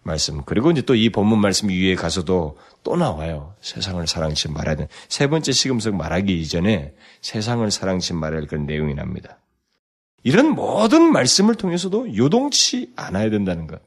말씀. 0.03 0.43
그리고 0.45 0.73
이제 0.73 0.83
또 0.83 0.97
이 0.97 1.11
본문 1.11 1.41
말씀 1.41 1.69
위에 1.69 1.95
가서도 1.95 2.59
또 2.83 2.97
나와요. 2.97 3.55
세상을 3.61 4.05
사랑치 4.09 4.51
말아야 4.51 4.75
되는. 4.75 4.89
세 5.09 5.29
번째 5.29 5.53
시금석 5.53 5.95
말하기 5.95 6.41
이전에 6.41 6.93
세상을 7.21 7.71
사랑치 7.71 8.15
말아야 8.15 8.41
할 8.41 8.49
그런 8.49 8.67
내용이 8.67 8.95
납니다. 8.95 9.39
이런 10.25 10.57
모든 10.57 11.13
말씀을 11.13 11.55
통해서도 11.55 12.17
요동치 12.17 12.95
않아야 12.97 13.31
된다는 13.31 13.69
것. 13.69 13.81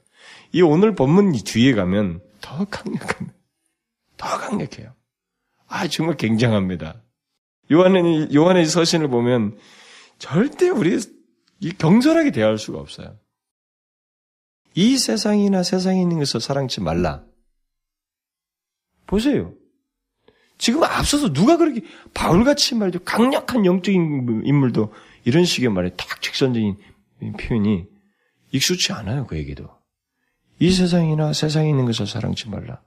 이 0.54 0.62
오늘 0.62 0.96
본문 0.96 1.34
뒤에 1.34 1.74
가면 1.74 2.22
더 2.42 2.66
강력합니다. 2.66 3.34
더 4.18 4.28
강력해요. 4.38 4.94
아, 5.68 5.88
정말 5.88 6.18
굉장합니다. 6.18 7.02
요한의, 7.72 8.34
요한의 8.34 8.66
서신을 8.66 9.08
보면 9.08 9.58
절대 10.20 10.70
우리 10.70 11.00
경솔하게 11.78 12.32
대할 12.32 12.58
수가 12.58 12.80
없어요. 12.80 13.18
이 14.74 14.98
세상이나 14.98 15.64
세상에 15.64 16.02
있는 16.02 16.20
것을 16.20 16.42
사랑치 16.42 16.82
말라. 16.82 17.24
보세요. 19.08 19.54
지금 20.58 20.84
앞서서 20.84 21.34
누가 21.34 21.58
그렇게 21.58 21.82
바울같이 22.14 22.76
말이죠. 22.76 23.00
강력한 23.04 23.66
영적인 23.66 24.44
인물도 24.46 24.94
이런 25.24 25.44
식의 25.44 25.70
말에 25.70 25.90
딱 25.96 26.22
직선적인 26.22 26.78
표현이 27.40 27.86
익숙치 28.52 28.94
않아요. 28.94 29.26
그에게도. 29.26 29.81
이 30.62 30.71
세상이나 30.71 31.34
세상에 31.34 31.67
있는 31.69 31.86
것을 31.86 32.06
사랑치 32.06 32.47
말라. 32.47 32.84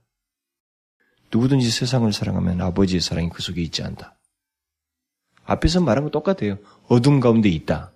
누구든지 1.32 1.68
세상을 1.68 2.10
사랑하면 2.12 2.60
아버지의 2.60 3.00
사랑이 3.00 3.30
그 3.30 3.42
속에 3.42 3.60
있지 3.62 3.82
않다. 3.82 4.16
앞에서 5.44 5.80
말한 5.80 6.04
거 6.04 6.10
똑같아요. 6.10 6.58
어둠 6.86 7.18
가운데 7.18 7.48
있다. 7.48 7.92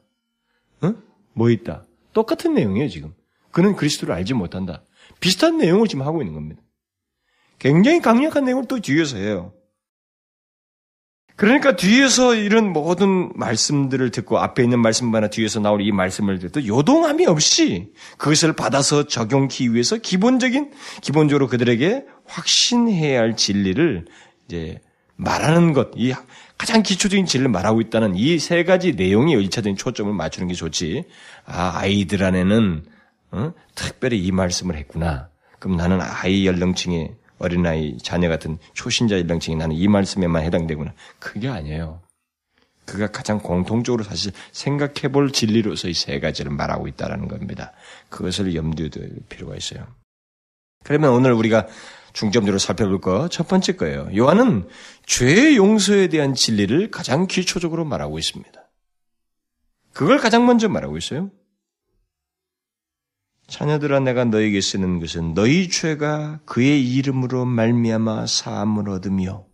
응? 0.83 1.01
뭐 1.33 1.49
있다? 1.51 1.85
똑같은 2.13 2.55
내용이에요, 2.55 2.89
지금. 2.89 3.15
그는 3.53 3.77
그리스도를 3.77 4.17
알지 4.17 4.35
못한다. 4.35 4.83
비슷한 5.21 5.59
내용을 5.59 5.87
지금 5.87 6.05
하고 6.05 6.23
있는 6.23 6.35
겁니다. 6.35 6.61
굉장히 7.61 8.01
강력한 8.01 8.47
내용을 8.47 8.67
또 8.67 8.81
뒤에서 8.81 9.17
해요. 9.17 9.53
그러니까 11.39 11.77
뒤에서 11.77 12.35
이런 12.35 12.73
모든 12.73 13.31
말씀들을 13.37 14.11
듣고 14.11 14.41
앞에 14.41 14.65
있는 14.65 14.81
말씀보다 14.81 15.29
뒤에서 15.29 15.61
나올 15.61 15.81
이 15.83 15.93
말씀을 15.93 16.41
듣도 16.41 16.67
요동함이 16.67 17.27
없이 17.27 17.93
그것을 18.17 18.55
받아서 18.55 19.07
적용하기 19.07 19.73
위해서 19.73 19.97
기본적인 19.99 20.73
기본적으로 21.01 21.47
그들에게 21.47 22.05
확신해야 22.27 23.21
할 23.21 23.37
진리를 23.37 24.07
이제 24.47 24.81
말하는 25.15 25.75
것, 25.75 25.91
이 25.95 26.13
가장 26.59 26.83
기초적인 26.83 27.27
진리를 27.27 27.49
말하고 27.53 27.81
있다는 27.83 28.17
이 28.17 28.39
세 28.41 28.65
가지 28.65 28.95
내용에 28.95 29.35
일차적인 29.35 29.77
초점을 29.77 30.13
맞추는 30.13 30.49
게 30.49 30.55
좋지. 30.55 31.05
아, 31.47 31.73
아이들 31.77 32.25
안에는 32.25 32.85
어? 33.31 33.53
특별히 33.77 34.19
이 34.19 34.33
말씀을 34.33 34.75
했구나. 34.77 35.29
그럼 35.61 35.77
나는 35.77 36.01
아이 36.01 36.49
연령층에 36.49 37.13
어린아이, 37.39 37.99
자녀 37.99 38.29
같은 38.29 38.59
초신자 38.75 39.17
일령층이 39.17 39.57
나는 39.57 39.77
이 39.77 39.87
말씀에만 39.89 40.43
해당되구나. 40.45 40.93
그게 41.19 41.49
아니에요. 41.49 42.01
그가 42.85 43.09
가장 43.09 43.39
공통적으로 43.39 44.03
사실 44.03 44.33
생각해 44.53 45.13
볼 45.13 45.31
진리로서 45.31 45.89
이 45.89 45.95
세 45.95 46.21
가지를 46.21 46.51
말하고 46.53 46.89
있다는 46.89 47.29
겁니다. 47.29 47.73
그것을 48.09 48.55
염두에 48.55 48.89
둘 48.89 49.11
필요가 49.29 49.57
있어요. 49.57 49.87
그러면 50.85 51.11
오늘 51.13 51.33
우리가 51.33 51.67
중점적으로 52.15 52.59
살펴볼 52.59 53.01
거 53.01 53.29
첫 53.29 53.47
번째 53.47 53.73
거예요. 53.77 54.09
요한은 54.17 54.67
죄의 55.07 55.57
용서에 55.57 56.09
대한 56.09 56.35
진리를 56.35 56.91
가장 56.91 57.27
기초적으로 57.27 57.85
말하고 57.85 58.19
있습니다. 58.19 58.59
그걸 59.93 60.19
가장 60.19 60.47
먼저 60.47 60.69
말하고 60.69 60.97
있어요. 60.97 61.31
자녀들아 63.49 64.01
내가 64.01 64.25
너에게 64.25 64.61
쓰는 64.61 65.01
것은 65.01 65.35
너희 65.35 65.69
죄가 65.69 66.41
그의 66.45 66.87
이름으로 66.95 67.47
말미암아 67.47 68.27
사함을 68.27 68.91
얻으며 68.91 69.47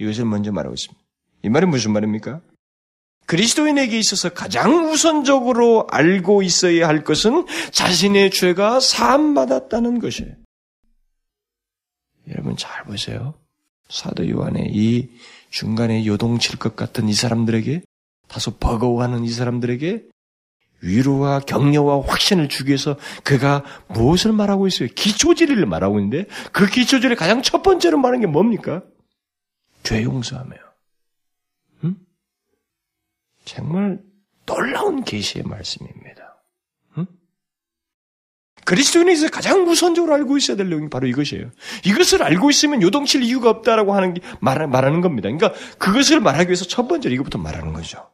이것을 0.00 0.24
먼저 0.24 0.50
말하고 0.50 0.74
있습니다. 0.74 1.02
이 1.44 1.48
말은 1.48 1.70
무슨 1.70 1.92
말입니까? 1.92 2.40
그리스도인에게 3.26 3.98
있어서 3.98 4.30
가장 4.30 4.90
우선적으로 4.90 5.86
알고 5.90 6.42
있어야 6.42 6.88
할 6.88 7.04
것은 7.04 7.46
자신의 7.70 8.30
죄가 8.32 8.80
사함받았다는 8.80 10.00
것이에요. 10.00 10.34
여러분 12.28 12.56
잘 12.56 12.84
보세요. 12.84 13.34
사도 13.88 14.28
요한의 14.28 14.70
이 14.72 15.08
중간에 15.50 16.04
요동칠 16.04 16.58
것 16.58 16.74
같은 16.74 17.08
이 17.08 17.14
사람들에게 17.14 17.82
다소 18.26 18.56
버거워하는 18.58 19.24
이 19.24 19.30
사람들에게 19.30 20.04
위로와 20.84 21.40
격려와 21.40 22.02
확신을 22.06 22.48
주기 22.48 22.68
위해서 22.68 22.96
그가 23.24 23.64
무엇을 23.88 24.32
말하고 24.32 24.66
있어요? 24.66 24.88
기초지리를 24.94 25.64
말하고 25.64 25.98
있는데 25.98 26.26
그 26.52 26.66
기초지리 26.66 27.16
가장 27.16 27.42
첫 27.42 27.62
번째로 27.62 27.98
말하는 27.98 28.20
게 28.20 28.26
뭡니까? 28.26 28.82
죄 29.82 30.02
용서하며. 30.02 30.56
음? 31.84 31.96
정말 33.44 34.00
놀라운 34.46 35.04
계시의 35.04 35.44
말씀입니다. 35.44 36.42
음? 36.98 37.06
그리스도인에서 38.64 39.30
가장 39.30 39.66
우선적으로 39.66 40.14
알고 40.14 40.36
있어야 40.36 40.56
될 40.56 40.68
내용이 40.68 40.90
바로 40.90 41.06
이것이에요. 41.06 41.50
이것을 41.86 42.22
알고 42.22 42.50
있으면 42.50 42.82
요동칠 42.82 43.22
이유가 43.22 43.48
없다라고 43.48 43.94
하는 43.94 44.14
게 44.14 44.20
말하는 44.40 45.00
겁니다. 45.00 45.30
그러니까 45.30 45.58
그것을 45.78 46.20
말하기 46.20 46.48
위해서 46.48 46.66
첫 46.66 46.88
번째로 46.88 47.14
이것부터 47.14 47.38
말하는 47.38 47.72
거죠. 47.72 48.13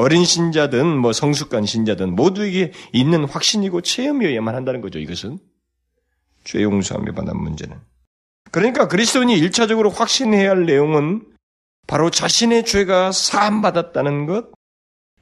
어린 0.00 0.24
신자든 0.24 0.96
뭐 0.98 1.12
성숙한 1.12 1.66
신자든 1.66 2.14
모두에게 2.16 2.72
있는 2.92 3.24
확신이고 3.24 3.82
체험이어야만 3.82 4.54
한다는 4.54 4.80
거죠. 4.80 4.98
이것은 4.98 5.38
죄 6.44 6.62
용서하며 6.62 7.12
받는 7.12 7.36
문제는. 7.36 7.76
그러니까 8.50 8.88
그리스도인이 8.88 9.38
일차적으로 9.38 9.90
확신해야 9.90 10.50
할 10.50 10.64
내용은 10.66 11.22
바로 11.86 12.10
자신의 12.10 12.64
죄가 12.64 13.12
사함 13.12 13.62
받았다는 13.62 14.26
것, 14.26 14.50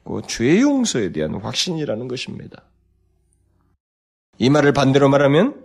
그 0.05 0.21
죄 0.27 0.61
용서에 0.61 1.11
대한 1.11 1.35
확신이라는 1.35 2.07
것입니다. 2.07 2.63
이 4.37 4.49
말을 4.49 4.73
반대로 4.73 5.09
말하면 5.09 5.63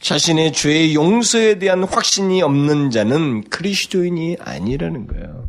자신의 0.00 0.52
죄의 0.52 0.94
용서에 0.94 1.58
대한 1.58 1.82
확신이 1.82 2.42
없는 2.42 2.90
자는 2.90 3.42
그리스도인이 3.44 4.36
아니라는 4.38 5.06
거예요. 5.06 5.48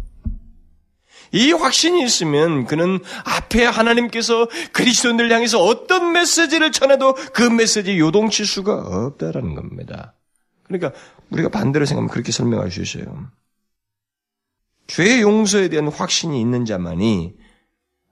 이 1.32 1.52
확신이 1.52 2.04
있으면 2.04 2.66
그는 2.66 3.00
앞에 3.26 3.66
하나님께서 3.66 4.48
그리스도인들 4.72 5.32
향해서 5.32 5.62
어떤 5.62 6.12
메시지를 6.12 6.72
전해도 6.72 7.14
그 7.34 7.44
메시지 7.44 8.00
요동칠 8.00 8.46
수가 8.46 8.76
없다라는 8.76 9.56
겁니다. 9.56 10.14
그러니까 10.64 10.92
우리가 11.30 11.50
반대로 11.50 11.86
생각하면 11.86 12.10
그렇게 12.10 12.32
설명할 12.32 12.72
수 12.72 12.82
있어요. 12.82 13.30
죄의 14.88 15.22
용서에 15.22 15.70
대한 15.70 15.88
확신이 15.88 16.40
있는 16.40 16.66
자만이 16.66 17.36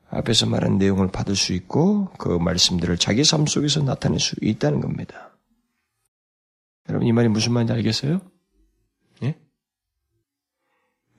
앞에서 0.09 0.45
말한 0.45 0.77
내용을 0.77 1.07
받을 1.07 1.35
수 1.35 1.53
있고 1.53 2.09
그 2.17 2.29
말씀들을 2.29 2.97
자기 2.97 3.23
삶 3.23 3.45
속에서 3.45 3.81
나타낼 3.81 4.19
수 4.19 4.35
있다는 4.41 4.81
겁니다. 4.81 5.35
여러분 6.89 7.07
이 7.07 7.11
말이 7.11 7.29
무슨 7.29 7.53
말인지 7.53 7.73
알겠어요? 7.73 8.21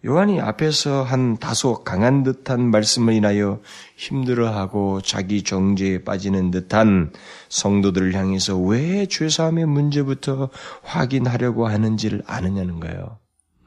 예? 0.05 0.09
요한이 0.09 0.41
앞에서 0.41 1.03
한 1.03 1.39
다소 1.39 1.83
강한 1.83 2.23
듯한 2.23 2.71
말씀을 2.71 3.15
인하여 3.15 3.61
힘들어하고 3.97 5.01
자기 5.01 5.43
정죄에 5.43 6.05
빠지는 6.05 6.51
듯한 6.51 7.13
성도들을 7.49 8.15
향해서 8.15 8.59
왜 8.59 9.07
죄사함의 9.07 9.67
문제부터 9.67 10.51
확인하려고 10.83 11.67
하는지를 11.67 12.23
아느냐는 12.27 12.81
거예요. 12.81 13.19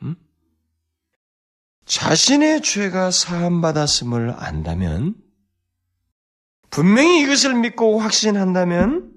음? 0.03 0.15
자신의 1.85 2.61
죄가 2.61 3.11
사함받았음을 3.11 4.35
안다면, 4.37 5.15
분명히 6.69 7.21
이것을 7.21 7.55
믿고 7.55 7.99
확신한다면, 7.99 9.16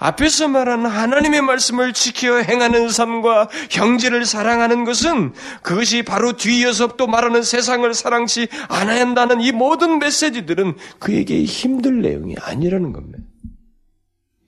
앞에서 0.00 0.48
말한 0.48 0.86
하나님의 0.86 1.42
말씀을 1.42 1.92
지켜 1.92 2.38
행하는 2.38 2.88
삶과 2.88 3.50
형제를 3.70 4.24
사랑하는 4.24 4.84
것은 4.84 5.34
그것이 5.62 6.02
바로 6.02 6.32
뒤이어서 6.32 6.96
또 6.96 7.06
말하는 7.06 7.42
세상을 7.42 7.92
사랑치 7.92 8.48
않아야 8.68 9.02
한다는 9.02 9.42
이 9.42 9.52
모든 9.52 9.98
메시지들은 9.98 10.76
그에게 10.98 11.44
힘들 11.44 12.00
내용이 12.00 12.34
아니라는 12.40 12.92
겁니다. 12.92 13.18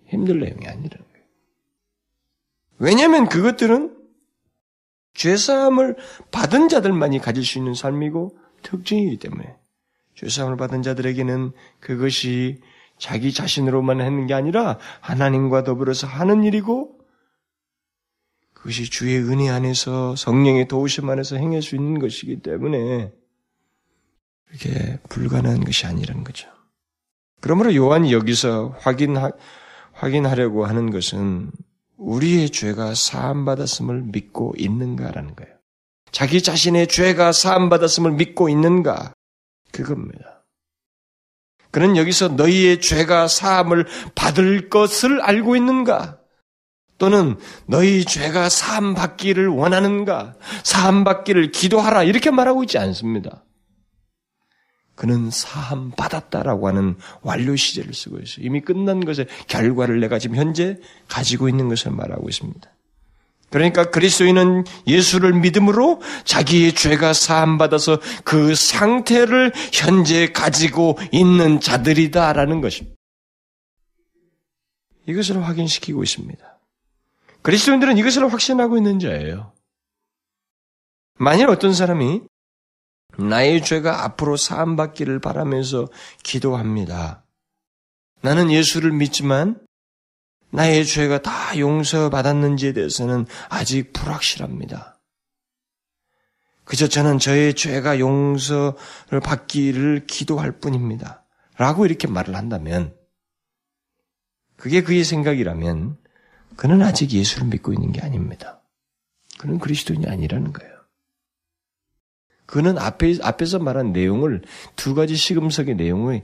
힘들 0.09 0.41
내용이 0.41 0.67
아니라는 0.67 0.89
거예요. 0.89 1.27
왜냐하면 2.79 3.29
그것들은 3.29 3.95
죄사함을 5.15 5.97
받은 6.31 6.71
자들만이 6.71 7.19
가질 7.19 7.45
수 7.45 7.59
있는 7.59 7.75
삶이고 7.75 8.39
특징이기 8.63 9.19
때문에 9.19 9.55
죄사함을 10.15 10.57
받은 10.57 10.81
자들에게는 10.81 11.53
그것이 11.79 12.63
자기 13.03 13.33
자신으로만 13.33 14.01
하는 14.01 14.29
게 14.29 14.35
아니라 14.35 14.79
하나님과 15.01 15.65
더불어서 15.65 16.07
하는 16.07 16.45
일이고 16.45 17.01
그것이 18.53 18.89
주의 18.89 19.19
은혜 19.19 19.51
안에서 19.51 20.15
성령의 20.15 20.69
도우심 20.69 21.11
안에서 21.11 21.35
행할 21.35 21.63
수 21.63 21.75
있는 21.75 21.99
것이기 21.99 22.43
때문에 22.43 23.13
이렇게 24.51 25.01
불가능한 25.09 25.65
것이 25.65 25.85
아니라는 25.85 26.23
거죠. 26.23 26.49
그러므로 27.41 27.75
요한이 27.75 28.13
여기서 28.13 28.77
확인하, 28.79 29.33
확인하려고 29.95 30.65
하는 30.65 30.93
것은 30.93 31.51
우리의 31.97 32.51
죄가 32.51 32.95
사함받았음을 32.95 34.03
믿고 34.13 34.55
있는가라는 34.57 35.35
거예요. 35.35 35.53
자기 36.13 36.41
자신의 36.41 36.87
죄가 36.87 37.33
사함받았음을 37.33 38.13
믿고 38.13 38.49
있는가? 38.49 39.13
그겁니다. 39.73 40.32
그는 41.73 41.97
여기서 41.97 42.29
너희의 42.29 42.81
죄가 42.81 43.27
사함을 43.27 43.87
받을 44.15 44.69
것을 44.69 45.21
알고 45.21 45.57
있는가? 45.57 46.19
또는 46.99 47.37
너희 47.67 48.05
죄가 48.05 48.49
사함 48.49 48.95
받기를 48.95 49.49
원하는가? 49.49 50.35
사함 50.63 51.03
받기를 51.03 51.51
기도하라. 51.51 52.05
이렇게 52.05 52.31
말하고 52.31 52.63
있지 52.63 52.79
않습니다. 52.79 53.45
그는 54.95 55.31
사함 55.31 55.91
받았다라고 55.91 56.69
하는 56.69 56.97
완료 57.23 57.57
시제를 57.57 57.95
쓰고 57.95 58.19
있어요. 58.19 58.47
이미 58.47 58.61
끝난 58.61 59.05
것의 59.05 59.27
결과를 59.49 59.99
내가 59.99 60.19
지금 60.19 60.37
현재 60.37 60.79
가지고 61.09 61.49
있는 61.49 61.69
것을 61.69 61.91
말하고 61.91 62.29
있습니다. 62.29 62.71
그러니까 63.53 63.91
그리스도인은 63.91 64.65
예수를 64.87 65.35
믿음으로 65.35 66.01
자기의 66.25 66.73
죄가 66.73 67.13
사함받아서 67.13 68.01
그 68.25 68.55
상태를 68.55 69.53
현재 69.73 70.33
가지고 70.33 70.99
있는 71.13 71.61
자들이다라는 71.61 72.63
것입니다. 72.63 72.97
이것을 75.07 75.45
확인시키고 75.45 76.03
있습니다. 76.03 76.59
그리스도인들은 77.43 77.99
이것을 77.99 78.33
확신하고 78.33 78.79
있는 78.79 78.99
자예요. 78.99 79.53
만일 81.19 81.49
어떤 81.49 81.75
사람이 81.75 82.23
나의 83.19 83.63
죄가 83.63 84.05
앞으로 84.05 84.37
사함받기를 84.37 85.21
바라면서 85.21 85.89
기도합니다. 86.23 87.25
나는 88.23 88.51
예수를 88.51 88.93
믿지만 88.93 89.61
나의 90.53 90.85
죄가 90.85 91.23
다 91.23 91.59
용서받았는지에 91.59 92.75
대해서는 92.75 93.27
아직 93.49 93.93
불확실합니다. 93.93 95.01
그저 96.65 96.87
저는 96.87 97.19
저의 97.19 97.55
죄가 97.55 97.99
용서를 97.99 99.21
받기를 99.23 100.07
기도할 100.07 100.53
뿐입니다. 100.53 101.25
라고 101.57 101.87
이렇게 101.87 102.07
말을 102.07 102.37
한다면, 102.37 102.95
그게 104.57 104.83
그의 104.83 105.05
생각이라면, 105.05 105.99
그는 106.57 106.83
아직 106.83 107.13
예수를 107.13 107.49
믿고 107.49 107.73
있는 107.73 107.93
게 107.93 108.01
아닙니다. 108.01 108.63
그는 109.39 109.59
그리스도인이 109.59 110.07
아니라는 110.07 110.53
거예요. 110.53 110.73
그는 112.47 112.79
앞에, 112.79 113.17
앞에서 113.23 113.59
말한 113.59 113.93
내용을, 113.93 114.43
두 114.77 114.95
가지 114.95 115.17
시금석의 115.17 115.77
내용을 115.77 116.23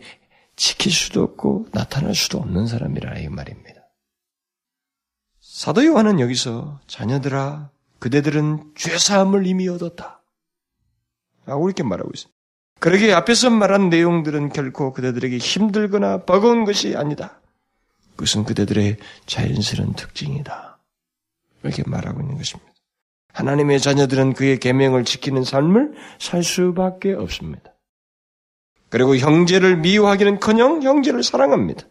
지킬 0.55 0.93
수도 0.93 1.23
없고 1.23 1.69
나타날 1.73 2.15
수도 2.15 2.39
없는 2.39 2.67
사람이라 2.67 3.19
이 3.19 3.29
말입니다. 3.29 3.78
사도 5.59 5.85
요한은 5.85 6.21
여기서 6.21 6.79
자녀들아 6.87 7.71
그대들은 7.99 8.75
죄 8.77 8.97
사함을 8.97 9.45
이미 9.45 9.69
얻었다. 9.69 10.23
라고 11.47 11.69
이렇게 11.69 11.83
말하고 11.83 12.13
있어요. 12.15 12.33
그러기에 12.79 13.13
앞에서 13.13 13.51
말한 13.51 13.89
내용들은 13.89 14.51
결코 14.51 14.93
그대들에게 14.93 15.37
힘들거나 15.37 16.27
버거운 16.27 16.65
것이 16.65 16.95
아니다. 16.97 17.41
그것은 18.11 18.45
그대들의 18.45 18.99
자연스러운 19.27 19.95
특징이다. 19.95 20.79
이렇게 21.65 21.83
말하고 21.85 22.21
있는 22.21 22.37
것입니다. 22.37 22.73
하나님의 23.33 23.81
자녀들은 23.81 24.35
그의 24.35 24.61
계명을 24.61 25.05
지키는 25.05 25.43
삶을 25.43 25.93
살 26.21 26.45
수밖에 26.45 27.15
없습니다. 27.15 27.75
그리고 28.91 29.17
형제를 29.17 29.79
미워하기는커녕 29.79 30.85
형제를 30.85 31.25
사랑합니다. 31.25 31.85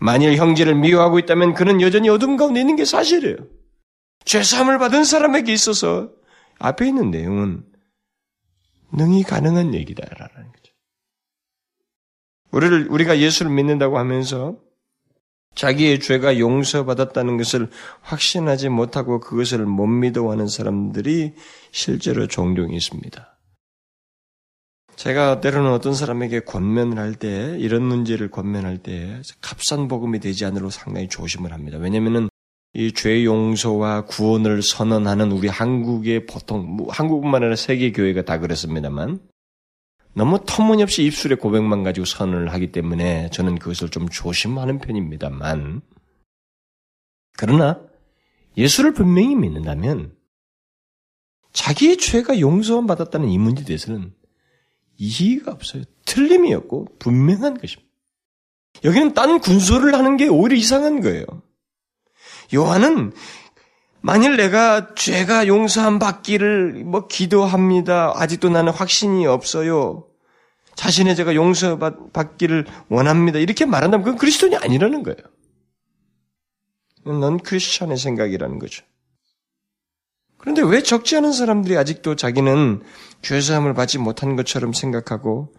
만일 0.00 0.36
형제를 0.36 0.74
미워하고 0.74 1.18
있다면 1.18 1.54
그는 1.54 1.80
여전히 1.80 2.08
어둠 2.08 2.36
가운데 2.36 2.60
있는 2.60 2.76
게 2.76 2.84
사실이에요. 2.84 3.36
죄사함을 4.24 4.78
받은 4.78 5.04
사람에게 5.04 5.52
있어서 5.52 6.10
앞에 6.58 6.88
있는 6.88 7.10
내용은 7.10 7.64
능히 8.92 9.22
가능한 9.22 9.74
얘기다라는 9.74 10.52
거죠. 10.52 10.72
우리를 12.52 12.88
우리가 12.90 13.18
예수를 13.18 13.50
믿는다고 13.50 13.98
하면서 13.98 14.56
자기의 15.54 16.00
죄가 16.00 16.38
용서받았다는 16.38 17.36
것을 17.36 17.70
확신하지 18.00 18.68
못하고 18.68 19.20
그것을 19.20 19.66
못 19.66 19.86
믿어하는 19.86 20.48
사람들이 20.48 21.34
실제로 21.70 22.26
종종 22.26 22.72
있습니다. 22.72 23.33
제가 24.96 25.40
때로는 25.40 25.72
어떤 25.72 25.94
사람에게 25.94 26.40
권면을 26.40 26.98
할 26.98 27.14
때, 27.14 27.56
이런 27.58 27.82
문제를 27.82 28.30
권면할 28.30 28.78
때, 28.78 29.20
값싼 29.40 29.88
복음이 29.88 30.20
되지 30.20 30.44
않으려 30.44 30.70
상당히 30.70 31.08
조심을 31.08 31.52
합니다. 31.52 31.78
왜냐면은, 31.78 32.28
이 32.76 32.92
죄 32.92 33.24
용서와 33.24 34.04
구원을 34.06 34.62
선언하는 34.62 35.30
우리 35.30 35.48
한국의 35.48 36.26
보통, 36.26 36.76
뭐 36.76 36.90
한국뿐만 36.90 37.42
아니라 37.42 37.56
세계 37.56 37.92
교회가 37.92 38.22
다 38.22 38.38
그렇습니다만, 38.38 39.20
너무 40.14 40.38
터무니없이 40.44 41.04
입술에 41.04 41.34
고백만 41.34 41.82
가지고 41.82 42.04
선언을 42.04 42.52
하기 42.52 42.72
때문에 42.72 43.30
저는 43.30 43.58
그것을 43.58 43.90
좀 43.90 44.08
조심하는 44.08 44.78
편입니다만, 44.78 45.82
그러나 47.36 47.80
예수를 48.56 48.92
분명히 48.92 49.34
믿는다면 49.34 50.14
자기의 51.52 51.96
죄가 51.96 52.38
용서받았다는 52.38 53.28
이 53.28 53.38
문제에 53.38 53.64
대해서는 53.64 54.12
이의가 54.96 55.52
없어요. 55.52 55.82
틀림이 56.06 56.54
없고 56.54 56.86
분명한 56.98 57.58
것입니다. 57.58 57.90
여기는 58.84 59.14
딴 59.14 59.40
군소를 59.40 59.94
하는 59.94 60.16
게 60.16 60.28
오히려 60.28 60.56
이상한 60.56 61.00
거예요. 61.00 61.24
요한은 62.54 63.12
만일 64.00 64.36
내가 64.36 64.94
죄가 64.94 65.46
용서함 65.46 65.98
받기를 65.98 66.84
뭐 66.84 67.06
기도합니다. 67.06 68.12
아직도 68.16 68.50
나는 68.50 68.72
확신이 68.72 69.26
없어요. 69.26 70.06
자신의 70.74 71.16
죄가 71.16 71.34
용서받기를 71.34 72.66
원합니다. 72.88 73.38
이렇게 73.38 73.64
말한다면 73.64 74.04
그건 74.04 74.18
그리스도인이 74.18 74.56
아니라는 74.56 75.02
거예요. 75.04 75.18
넌 77.04 77.38
크리스천의 77.38 77.96
생각이라는 77.96 78.58
거죠. 78.58 78.84
그런데 80.44 80.60
왜 80.60 80.82
적지 80.82 81.16
않은 81.16 81.32
사람들이 81.32 81.74
아직도 81.78 82.16
자기는 82.16 82.82
죄사함을 83.22 83.72
받지 83.72 83.96
못한 83.96 84.36
것처럼 84.36 84.74
생각하고 84.74 85.54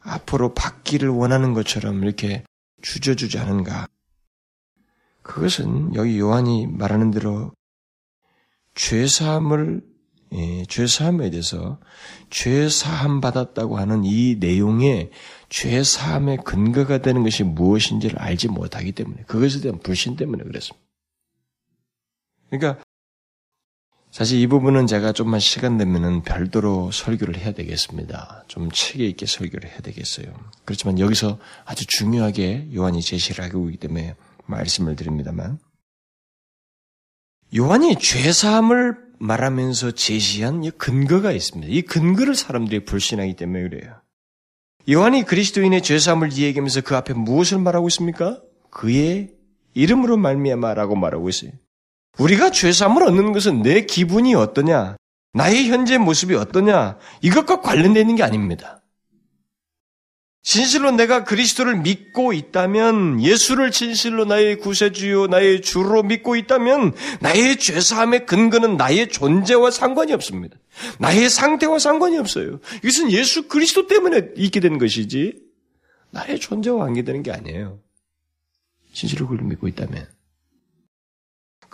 앞으로 0.00 0.54
받기를 0.54 1.08
원하는 1.08 1.54
것처럼 1.54 2.02
이렇게 2.02 2.42
주저주지 2.82 3.38
않은가? 3.38 3.86
그것은 5.22 5.94
여기 5.94 6.18
요한이 6.18 6.66
말하는 6.66 7.12
대로 7.12 7.52
죄사함을 8.74 9.82
예, 10.32 10.64
죄사함에 10.64 11.30
대해서 11.30 11.78
죄사함 12.30 13.20
받았다고 13.20 13.78
하는 13.78 14.02
이 14.02 14.34
내용에 14.40 15.10
죄사함의 15.48 16.38
근거가 16.38 16.98
되는 16.98 17.22
것이 17.22 17.44
무엇인지를 17.44 18.18
알지 18.18 18.48
못하기 18.48 18.90
때문에 18.90 19.22
그것에 19.28 19.60
대한 19.60 19.78
불신 19.78 20.16
때문에 20.16 20.42
그랬습니다. 20.42 20.84
그러니까 22.50 22.83
사실 24.14 24.38
이 24.38 24.46
부분은 24.46 24.86
제가 24.86 25.10
좀만 25.10 25.40
시간 25.40 25.76
되면은 25.76 26.22
별도로 26.22 26.92
설교를 26.92 27.36
해야 27.36 27.50
되겠습니다. 27.50 28.44
좀 28.46 28.70
체계 28.70 29.06
있게 29.06 29.26
설교를 29.26 29.68
해야 29.68 29.80
되겠어요. 29.80 30.26
그렇지만 30.64 31.00
여기서 31.00 31.40
아주 31.64 31.84
중요하게 31.84 32.68
요한이 32.72 33.02
제시를 33.02 33.44
하고 33.44 33.68
있기 33.70 33.78
때문에 33.78 34.14
말씀을 34.46 34.94
드립니다만 34.94 35.58
요한이 37.56 37.96
죄사함을 37.98 38.98
말하면서 39.18 39.90
제시한 39.90 40.62
이 40.62 40.70
근거가 40.70 41.32
있습니다. 41.32 41.72
이 41.72 41.82
근거를 41.82 42.36
사람들이 42.36 42.84
불신하기 42.84 43.34
때문에 43.34 43.68
그래요. 43.68 44.00
요한이 44.88 45.24
그리스도인의 45.24 45.82
죄사함을 45.82 46.32
이야기하면서 46.32 46.82
그 46.82 46.94
앞에 46.94 47.14
무엇을 47.14 47.58
말하고 47.58 47.88
있습니까? 47.88 48.40
그의 48.70 49.32
이름으로 49.74 50.16
말미암아라고 50.18 50.94
말하고 50.94 51.28
있어요. 51.30 51.50
우리가 52.18 52.50
죄사함을 52.50 53.02
얻는 53.02 53.32
것은 53.32 53.62
내 53.62 53.82
기분이 53.82 54.34
어떠냐, 54.34 54.96
나의 55.32 55.68
현재 55.68 55.98
모습이 55.98 56.34
어떠냐, 56.34 56.98
이것과 57.22 57.60
관련되어 57.60 58.00
있는 58.00 58.16
게 58.16 58.22
아닙니다. 58.22 58.80
진실로 60.42 60.90
내가 60.90 61.24
그리스도를 61.24 61.78
믿고 61.78 62.34
있다면, 62.34 63.22
예수를 63.22 63.70
진실로 63.70 64.26
나의 64.26 64.58
구세주요, 64.58 65.26
나의 65.26 65.62
주로 65.62 66.02
믿고 66.02 66.36
있다면, 66.36 66.92
나의 67.20 67.56
죄사함의 67.58 68.26
근거는 68.26 68.76
나의 68.76 69.08
존재와 69.08 69.70
상관이 69.70 70.12
없습니다. 70.12 70.56
나의 70.98 71.30
상태와 71.30 71.78
상관이 71.78 72.18
없어요. 72.18 72.60
이것은 72.82 73.10
예수 73.10 73.48
그리스도 73.48 73.86
때문에 73.86 74.32
있게 74.36 74.60
된 74.60 74.76
것이지, 74.76 75.40
나의 76.10 76.38
존재와 76.38 76.84
관계되는 76.84 77.22
게 77.22 77.32
아니에요. 77.32 77.80
진실로 78.92 79.26
그걸 79.26 79.46
믿고 79.46 79.66
있다면. 79.66 80.13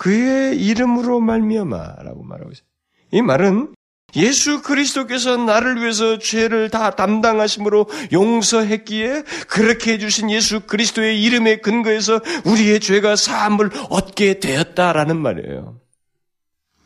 그의 0.00 0.58
이름으로 0.58 1.20
말미암아라고 1.20 2.22
말하고 2.22 2.50
있어요. 2.52 2.66
이 3.12 3.20
말은 3.20 3.74
예수 4.16 4.62
그리스도께서 4.62 5.36
나를 5.36 5.82
위해서 5.82 6.18
죄를 6.18 6.70
다 6.70 6.96
담당하심으로 6.96 7.86
용서했기에 8.10 9.24
그렇게 9.46 9.92
해주신 9.92 10.30
예수 10.30 10.60
그리스도의 10.60 11.22
이름에 11.22 11.56
근거해서 11.58 12.18
우리의 12.46 12.80
죄가 12.80 13.14
사함을 13.14 13.70
얻게 13.90 14.40
되었다라는 14.40 15.18
말이에요. 15.18 15.78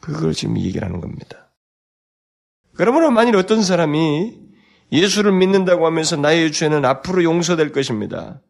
그걸 0.01 0.33
지금 0.33 0.59
얘기를 0.59 0.85
하는 0.85 1.01
겁니다. 1.01 1.53
그러므로 2.75 3.13
만일 3.13 3.37
어떤 3.37 3.63
사람이 3.63 4.35
예수를 4.91 5.31
믿는다고 5.31 5.87
하면서 5.87 6.17
나의 6.17 6.51
죄는 6.51 6.85
앞으로 6.85 7.23
용서될 7.23 7.71
것입니다. 7.71 8.41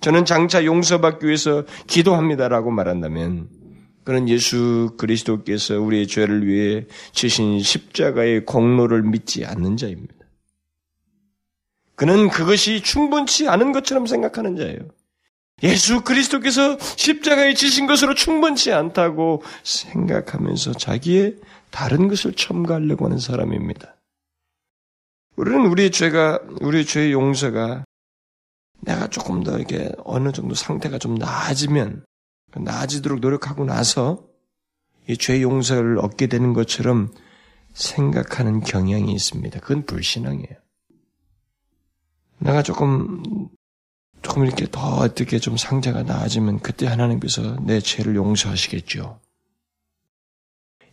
저는 0.00 0.26
장차 0.26 0.64
용서받기 0.64 1.26
위해서 1.26 1.64
기도합니다라고 1.88 2.70
말한다면 2.70 3.61
그는 4.04 4.28
예수 4.28 4.94
그리스도께서 4.98 5.80
우리의 5.80 6.06
죄를 6.06 6.46
위해 6.46 6.86
지신 7.12 7.60
십자가의 7.60 8.44
공로를 8.44 9.02
믿지 9.02 9.44
않는 9.44 9.76
자입니다. 9.76 10.14
그는 11.94 12.28
그것이 12.28 12.82
충분치 12.82 13.48
않은 13.48 13.72
것처럼 13.72 14.06
생각하는 14.06 14.56
자예요. 14.56 14.78
예수 15.62 16.02
그리스도께서 16.02 16.76
십자가에 16.80 17.54
지신 17.54 17.86
것으로 17.86 18.14
충분치 18.14 18.72
않다고 18.72 19.42
생각하면서 19.62 20.72
자기의 20.72 21.36
다른 21.70 22.08
것을 22.08 22.32
첨가하려고 22.32 23.04
하는 23.04 23.18
사람입니다. 23.18 23.96
우리는 25.36 25.66
우리의 25.66 25.92
죄가, 25.92 26.40
우리의 26.60 26.84
죄의 26.84 27.12
용서가 27.12 27.84
내가 28.80 29.06
조금 29.06 29.44
더 29.44 29.56
이렇게 29.56 29.92
어느 30.04 30.32
정도 30.32 30.54
상태가 30.54 30.98
좀 30.98 31.14
나아지면 31.14 32.04
나아지도록 32.60 33.20
노력하고 33.20 33.64
나서 33.64 34.24
이 35.08 35.16
죄 35.16 35.42
용서를 35.42 35.98
얻게 35.98 36.26
되는 36.28 36.52
것처럼 36.52 37.12
생각하는 37.74 38.60
경향이 38.60 39.12
있습니다. 39.12 39.60
그건 39.60 39.84
불신앙이에요. 39.84 40.56
내가 42.38 42.62
조금 42.62 43.22
조금 44.22 44.44
이렇게 44.46 44.66
더 44.70 44.80
어떻게 44.98 45.38
좀 45.40 45.56
상태가 45.56 46.04
나아지면 46.04 46.60
그때 46.60 46.86
하나님께서 46.86 47.56
내 47.64 47.80
죄를 47.80 48.14
용서하시겠죠. 48.14 49.18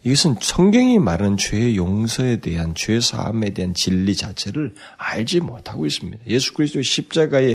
이것은 0.03 0.37
성경이 0.41 0.97
말하는 0.97 1.37
죄의 1.37 1.75
용서에 1.75 2.37
대한 2.37 2.73
죄 2.73 2.99
사함에 2.99 3.51
대한 3.51 3.73
진리 3.73 4.15
자체를 4.15 4.73
알지 4.97 5.41
못하고 5.41 5.85
있습니다. 5.85 6.25
예수 6.27 6.53
그리스도의 6.53 6.83
십자가의 6.83 7.53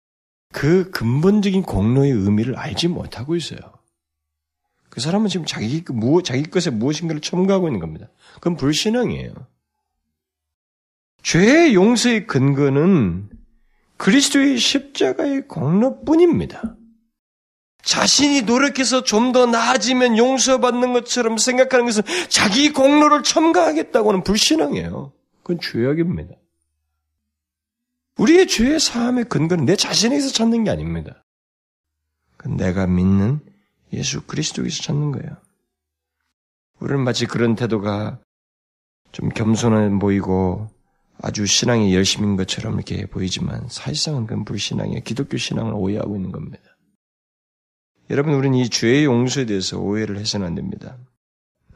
그 0.53 0.91
근본적인 0.91 1.63
공로의 1.63 2.13
의미를 2.13 2.57
알지 2.57 2.89
못하고 2.89 3.35
있어요. 3.35 3.59
그 4.95 5.01
사람은 5.01 5.29
지금 5.29 5.45
자기, 5.45 5.83
무, 5.89 6.23
자기 6.23 6.45
것에 6.45 6.71
무엇인가를 6.71 7.21
첨가하고 7.21 7.67
있는 7.67 7.81
겁니다. 7.81 8.09
그건 8.35 8.55
불신앙이에요. 8.55 9.35
죄의 11.25 11.75
용서의 11.75 12.29
근거는 12.29 13.29
그리스도의 13.97 14.57
십자가의 14.57 15.49
공로뿐입니다. 15.49 16.77
자신이 17.83 18.43
노력해서 18.43 19.03
좀 19.03 19.33
더 19.33 19.47
나아지면 19.47 20.17
용서받는 20.17 20.93
것처럼 20.93 21.39
생각하는 21.39 21.87
것은 21.87 22.05
자기 22.29 22.73
공로를 22.73 23.25
첨가하겠다고는 23.25 24.23
불신앙이에요. 24.23 25.13
그건 25.43 25.61
죄악입니다. 25.61 26.37
우리의 28.17 28.47
죄의 28.47 28.79
사함의 28.79 29.25
근거는 29.25 29.65
내 29.65 29.75
자신에게서 29.75 30.31
찾는 30.31 30.63
게 30.63 30.71
아닙니다. 30.71 31.25
그 32.37 32.47
내가 32.49 32.87
믿는 32.87 33.41
예수 33.95 34.23
그리스도에서 34.27 34.83
찾는 34.83 35.13
거예요. 35.13 35.37
우리는 36.81 37.03
마치 37.03 37.27
그런 37.27 37.55
태도가 37.55 38.21
좀 39.13 39.29
겸손해 39.29 39.99
보이고 39.99 40.69
아주 41.23 41.47
신앙이 41.47 41.95
열심인 41.95 42.37
것처럼 42.37 42.75
이렇게 42.75 43.07
보이지만 43.07 43.69
사실상은 43.69 44.27
그건 44.27 44.45
불신앙이에요. 44.45 45.01
기독교 45.05 45.37
신앙을 45.37 45.73
오해하고 45.75 46.17
있는 46.17 46.33
겁니다. 46.33 46.63
여러분, 48.11 48.35
우리는 48.35 48.59
이 48.59 48.69
죄의 48.69 49.05
용서에 49.05 49.47
대해서 49.47 49.79
오해를 49.79 50.19
해서는 50.19 50.47
안 50.47 50.55
됩니다. 50.55 50.99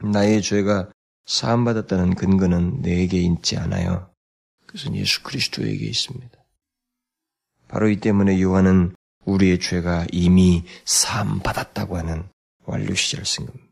나의 0.01 0.41
죄가 0.41 0.91
사함받았다는 1.25 2.15
근거는 2.15 2.81
내게 2.81 3.19
있지 3.19 3.57
않아요. 3.57 4.11
그것은 4.65 4.95
예수 4.95 5.23
그리스도에게 5.23 5.85
있습니다. 5.85 6.37
바로 7.67 7.89
이 7.89 7.99
때문에 7.99 8.41
요한은 8.41 8.95
우리의 9.25 9.59
죄가 9.59 10.07
이미 10.11 10.63
사함 10.85 11.39
받았다고 11.39 11.97
하는 11.97 12.23
완료 12.65 12.93
시제를 12.95 13.25
쓴 13.25 13.45
겁니다. 13.45 13.67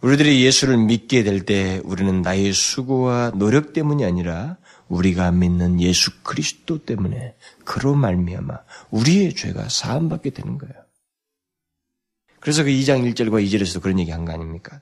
우리들이 0.00 0.44
예수를 0.44 0.78
믿게 0.78 1.22
될 1.22 1.44
때 1.44 1.80
우리는 1.84 2.22
나의 2.22 2.52
수고와 2.52 3.30
노력 3.36 3.72
때문이 3.72 4.04
아니라 4.04 4.56
우리가 4.88 5.30
믿는 5.30 5.80
예수 5.80 6.22
그리스도 6.22 6.84
때문에 6.84 7.36
그로 7.64 7.94
말미암아 7.94 8.58
우리의 8.90 9.34
죄가 9.34 9.68
사함 9.68 10.08
받게 10.08 10.30
되는 10.30 10.58
거예요. 10.58 10.74
그래서 12.40 12.64
그 12.64 12.70
2장 12.70 13.08
1절과 13.14 13.44
2절에서도 13.46 13.80
그런 13.80 14.00
얘기 14.00 14.10
한 14.10 14.24
거 14.24 14.32
아닙니까? 14.32 14.80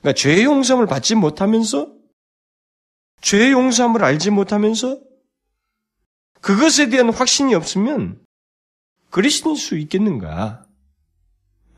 그러니까 0.00 0.12
죄의 0.12 0.44
용서함을 0.44 0.86
받지 0.86 1.16
못하면서 1.16 1.92
죄의 3.20 3.50
용서함을 3.52 4.04
알지 4.04 4.30
못하면서 4.30 5.00
그것에 6.40 6.88
대한 6.90 7.10
확신이 7.12 7.54
없으면 7.54 8.23
그리스도일 9.14 9.56
수 9.56 9.78
있겠는가? 9.78 10.66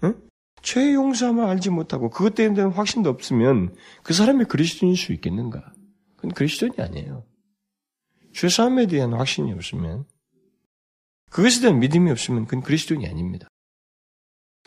응? 0.05 0.15
죄의 0.63 0.95
용서함을 0.95 1.45
알지 1.45 1.69
못하고 1.69 2.09
그것에 2.09 2.55
대한 2.55 2.73
확신도 2.73 3.11
없으면 3.11 3.77
그 4.03 4.15
사람이 4.15 4.47
그리스도인일 4.47 4.97
수 4.97 5.13
있겠는가? 5.13 5.71
그건 6.17 6.31
그리스도인이 6.31 6.77
아니에요. 6.79 7.27
죄사함에 8.33 8.87
대한 8.87 9.13
확신이 9.13 9.53
없으면 9.53 10.07
그것에 11.29 11.61
대한 11.61 11.79
믿음이 11.79 12.11
없으면 12.11 12.47
그건 12.47 12.63
그리스도인이 12.63 13.07
아닙니다. 13.07 13.49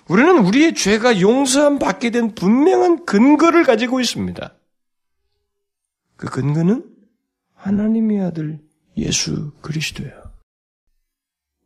우리는 0.08 0.38
우리의 0.46 0.76
죄가 0.76 1.22
용서함 1.22 1.80
받게 1.80 2.12
된 2.12 2.36
분명한 2.36 3.06
근거를 3.06 3.64
가지고 3.64 4.00
있습니다. 4.00 4.56
그 6.18 6.30
근거는 6.30 6.88
하나님의 7.56 8.22
아들 8.22 8.60
예수 8.96 9.54
그리스도예요. 9.62 10.29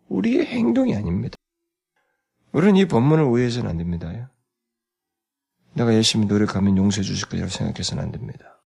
우리의 0.08 0.46
행동이 0.46 0.96
아닙니다. 0.96 1.36
우리는 2.52 2.76
이 2.76 2.86
본문을 2.86 3.24
오해해서는 3.24 3.70
안 3.70 3.78
됩니다. 3.78 4.32
내가 5.74 5.94
열심히 5.94 6.28
노력하면 6.28 6.78
용서해 6.78 7.04
주실 7.04 7.28
거라고 7.28 7.50
생각해서는 7.50 8.04
안 8.04 8.12
됩니다. 8.12 8.62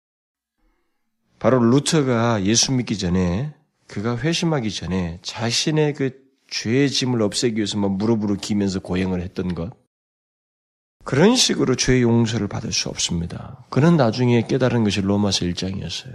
바로 1.39 1.59
루터가 1.59 2.45
예수 2.45 2.73
믿기 2.73 2.97
전에 2.97 3.53
그가 3.89 4.17
회심하기 4.17 4.71
전에 4.71 5.19
자신의 5.23 5.95
그 5.95 6.23
죄의 6.49 6.91
짐을 6.91 7.21
없애기 7.23 7.57
위해서 7.57 7.79
막 7.79 7.97
무릎으로 7.97 8.37
기면서 8.37 8.79
고행을 8.79 9.21
했던 9.21 9.55
것. 9.55 9.73
그런 11.05 11.35
식으로 11.35 11.75
죄의 11.75 12.03
용서를 12.03 12.47
받을 12.47 12.73
수 12.73 12.89
없습니다. 12.89 13.65
그는 13.71 13.97
나중에 13.97 14.47
깨달은 14.47 14.85
것이 14.85 15.01
로마서 15.01 15.47
1장이었어요. 15.47 16.15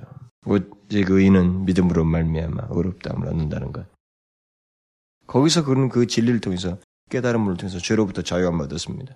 이제 0.90 1.04
그 1.04 1.20
의인은 1.20 1.66
믿음으로 1.66 2.06
말미암아 2.06 2.68
어렵다함을 2.70 3.28
얻는다는 3.28 3.74
것. 3.74 3.86
거기서 5.28 5.66
그는 5.66 5.90
그 5.90 6.08
진리를 6.08 6.42
통해서 6.42 6.78
깨달음을 7.10 7.58
통해서 7.58 7.80
죄로부터 7.80 8.22
자유함을 8.22 8.66
얻었습니다. 8.66 9.16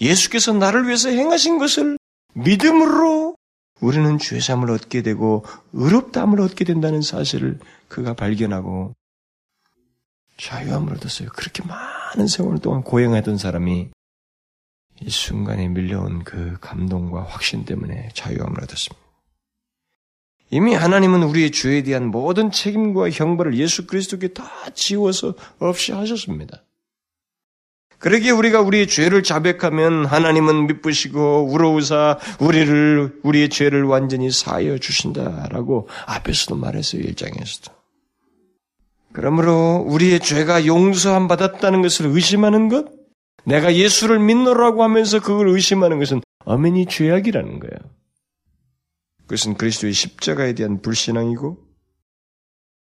예수께서 0.00 0.52
나를 0.52 0.86
위해서 0.86 1.08
행하신 1.08 1.58
것을 1.58 1.98
믿음으로 2.34 3.36
우리는 3.80 4.18
죄삼을 4.18 4.70
얻게 4.70 5.02
되고 5.02 5.44
의롭다함을 5.72 6.40
얻게 6.40 6.64
된다는 6.64 7.02
사실을 7.02 7.58
그가 7.88 8.14
발견하고 8.14 8.94
자유함을 10.36 10.94
얻었어요. 10.94 11.28
그렇게 11.30 11.62
많은 11.64 12.26
세월 12.26 12.58
동안 12.58 12.82
고행하던 12.82 13.38
사람이 13.38 13.90
이 15.00 15.10
순간에 15.10 15.68
밀려온 15.68 16.24
그 16.24 16.56
감동과 16.60 17.24
확신 17.24 17.64
때문에 17.64 18.10
자유함을 18.14 18.62
얻었습니다. 18.62 19.03
이미 20.50 20.74
하나님은 20.74 21.22
우리의 21.22 21.50
죄에 21.50 21.82
대한 21.82 22.06
모든 22.06 22.50
책임과 22.50 23.10
형벌을 23.10 23.56
예수 23.56 23.86
그리스도께 23.86 24.28
다 24.28 24.44
지워서 24.74 25.34
없이 25.58 25.92
하셨습니다. 25.92 26.62
그러기에 27.98 28.32
우리가 28.32 28.60
우리의 28.60 28.86
죄를 28.86 29.22
자백하면 29.22 30.04
하나님은 30.04 30.66
미쁘시고 30.66 31.48
우러우사 31.50 32.18
우리를 32.38 33.20
우리의 33.22 33.48
죄를 33.48 33.84
완전히 33.84 34.30
사하여 34.30 34.76
주신다라고 34.76 35.88
앞에서도 36.06 36.54
말했어요. 36.54 37.02
1장에서도. 37.02 37.72
그러므로 39.14 39.84
우리의 39.86 40.20
죄가 40.20 40.66
용서함 40.66 41.28
받았다는 41.28 41.80
것을 41.80 42.06
의심하는 42.06 42.68
것, 42.68 42.86
내가 43.44 43.74
예수를 43.74 44.18
믿노라고 44.18 44.82
하면서 44.82 45.20
그걸 45.20 45.48
의심하는 45.48 45.98
것은 45.98 46.20
어머니 46.44 46.84
죄악이라는 46.84 47.60
거예요. 47.60 47.94
그것은 49.34 49.54
그리스도의 49.54 49.92
십자가에 49.92 50.52
대한 50.52 50.80
불신앙이고 50.80 51.58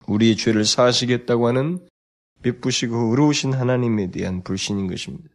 우리의 0.07 0.35
죄를 0.35 0.65
사하시겠다고 0.65 1.47
하는 1.47 1.79
미쁘시고 2.43 3.11
의로우신 3.11 3.53
하나님에 3.53 4.11
대한 4.11 4.43
불신인 4.43 4.87
것입니다. 4.87 5.29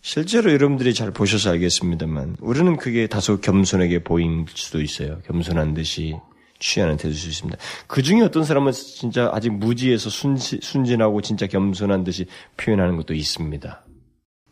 실제로 0.00 0.52
여러분들이 0.52 0.94
잘 0.94 1.10
보셔서 1.10 1.50
알겠습니다만 1.50 2.36
우리는 2.40 2.76
그게 2.76 3.08
다소 3.08 3.40
겸손하게 3.40 4.04
보인 4.04 4.46
수도 4.48 4.80
있어요. 4.80 5.20
겸손한 5.26 5.74
듯이 5.74 6.16
취하는 6.60 6.96
태도일 6.96 7.14
수 7.14 7.28
있습니다. 7.28 7.58
그 7.88 8.02
중에 8.02 8.20
어떤 8.20 8.44
사람은 8.44 8.70
진짜 8.72 9.28
아직 9.32 9.50
무지해서 9.50 10.08
순지, 10.08 10.60
순진하고 10.62 11.20
진짜 11.20 11.48
겸손한 11.48 12.04
듯이 12.04 12.26
표현하는 12.56 12.96
것도 12.96 13.14
있습니다. 13.14 13.84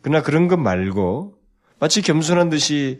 그러나 0.01 0.21
그런 0.21 0.49
것 0.49 0.57
말고 0.57 1.35
마치 1.79 2.01
겸손한 2.01 2.49
듯이 2.49 2.99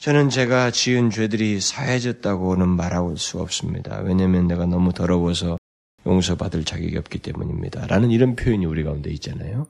저는 0.00 0.30
제가 0.30 0.70
지은 0.70 1.10
죄들이 1.10 1.60
사해졌다고는 1.60 2.66
말할 2.70 3.18
수 3.18 3.38
없습니다. 3.38 3.98
왜냐하면 4.00 4.46
내가 4.46 4.64
너무 4.64 4.94
더러워서 4.94 5.58
용서받을 6.06 6.64
자격이 6.64 6.96
없기 6.96 7.18
때문입니다. 7.18 7.86
라는 7.86 8.10
이런 8.10 8.34
표현이 8.34 8.64
우리 8.64 8.82
가운데 8.82 9.10
있잖아요. 9.10 9.66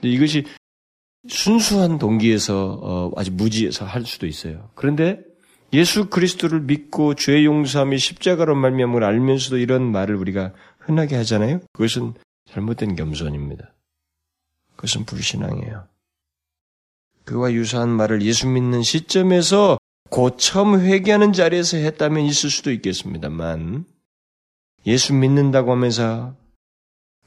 근데 0.00 0.08
이것이 0.08 0.46
순수한 1.28 1.98
동기에서 1.98 2.78
어, 2.82 3.12
아주 3.16 3.32
무지해서 3.32 3.84
할 3.84 4.06
수도 4.06 4.26
있어요. 4.26 4.70
그런데 4.74 5.20
예수 5.74 6.08
그리스도를 6.08 6.60
믿고 6.62 7.14
죄 7.14 7.44
용서함이 7.44 7.98
십자가로 7.98 8.54
말미암을 8.54 9.04
알면서도 9.04 9.58
이런 9.58 9.82
말을 9.92 10.16
우리가 10.16 10.54
흔하게 10.78 11.16
하잖아요. 11.16 11.60
그것은 11.74 12.14
잘못된 12.46 12.96
겸손입니다. 12.96 13.74
그것은 14.76 15.04
불신앙이에요. 15.04 15.84
그와 17.24 17.52
유사한 17.52 17.88
말을 17.90 18.22
예수 18.22 18.48
믿는 18.48 18.82
시점에서 18.82 19.78
곧 20.10 20.36
처음 20.38 20.80
회개하는 20.80 21.32
자리에서 21.32 21.76
했다면 21.76 22.24
있을 22.24 22.50
수도 22.50 22.72
있겠습니다만 22.72 23.84
예수 24.86 25.14
믿는다고 25.14 25.72
하면서 25.72 26.34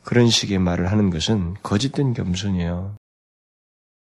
그런 0.03 0.29
식의 0.29 0.59
말을 0.59 0.91
하는 0.91 1.09
것은 1.09 1.55
거짓된 1.63 2.13
겸손이에요. 2.13 2.97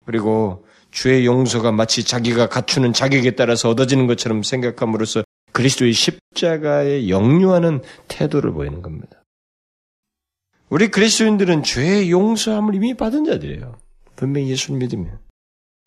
그리고 0.05 0.67
주의 0.91 1.25
용서가 1.25 1.71
마치 1.71 2.05
자기가 2.05 2.49
갖추는 2.49 2.93
자격에 2.93 3.33
따라서 3.33 3.69
얻어지는 3.69 4.07
것처럼 4.07 4.43
생각함으로써 4.43 5.23
그리스도의 5.53 5.93
십자가에 5.93 7.09
역류하는 7.09 7.83
태도를 8.09 8.53
보이는 8.53 8.83
겁니다. 8.83 9.23
우리 10.69 10.89
그리스도인들은 10.89 11.63
죄의 11.63 12.11
용서함을 12.11 12.75
이미 12.75 12.95
받은 12.95 13.25
자들이에요. 13.25 13.77
분명히 14.17 14.49
예수를 14.51 14.79
믿으면. 14.79 15.19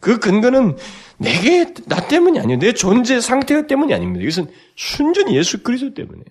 그 0.02 0.20
근거는 0.20 0.78
내게, 1.18 1.74
나 1.86 2.08
때문이 2.08 2.40
아니에요. 2.40 2.60
내 2.60 2.74
존재 2.74 3.20
상태 3.22 3.66
때문이 3.66 3.94
아닙니다. 3.94 4.22
이것은 4.24 4.52
순전히 4.76 5.36
예수 5.38 5.64
그리스도 5.64 5.94
때문이에요. 5.94 6.26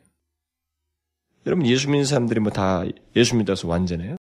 여러분, 1.47 1.67
예수 1.67 1.89
믿는 1.91 2.05
사람들이 2.05 2.41
뭐 2.41 2.53
다 2.53 2.85
예수 3.17 3.37
믿어서 3.37 3.69
완전해요? 3.69 4.17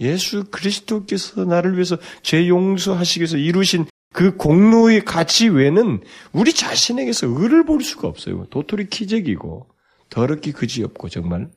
예수 0.00 0.44
그리스도께서 0.50 1.44
나를 1.44 1.74
위해서 1.74 1.96
죄 2.22 2.48
용서하시기 2.48 3.20
위해서 3.20 3.36
이루신 3.36 3.86
그 4.12 4.36
공로의 4.36 5.04
가치 5.04 5.48
외에는 5.48 6.02
우리 6.32 6.52
자신에게서 6.52 7.26
의를 7.28 7.64
볼 7.64 7.82
수가 7.82 8.08
없어요. 8.08 8.46
도토리 8.46 8.88
키재기고 8.88 9.68
더럽기 10.10 10.52
그지 10.52 10.82
없고 10.84 11.08
정말 11.08 11.50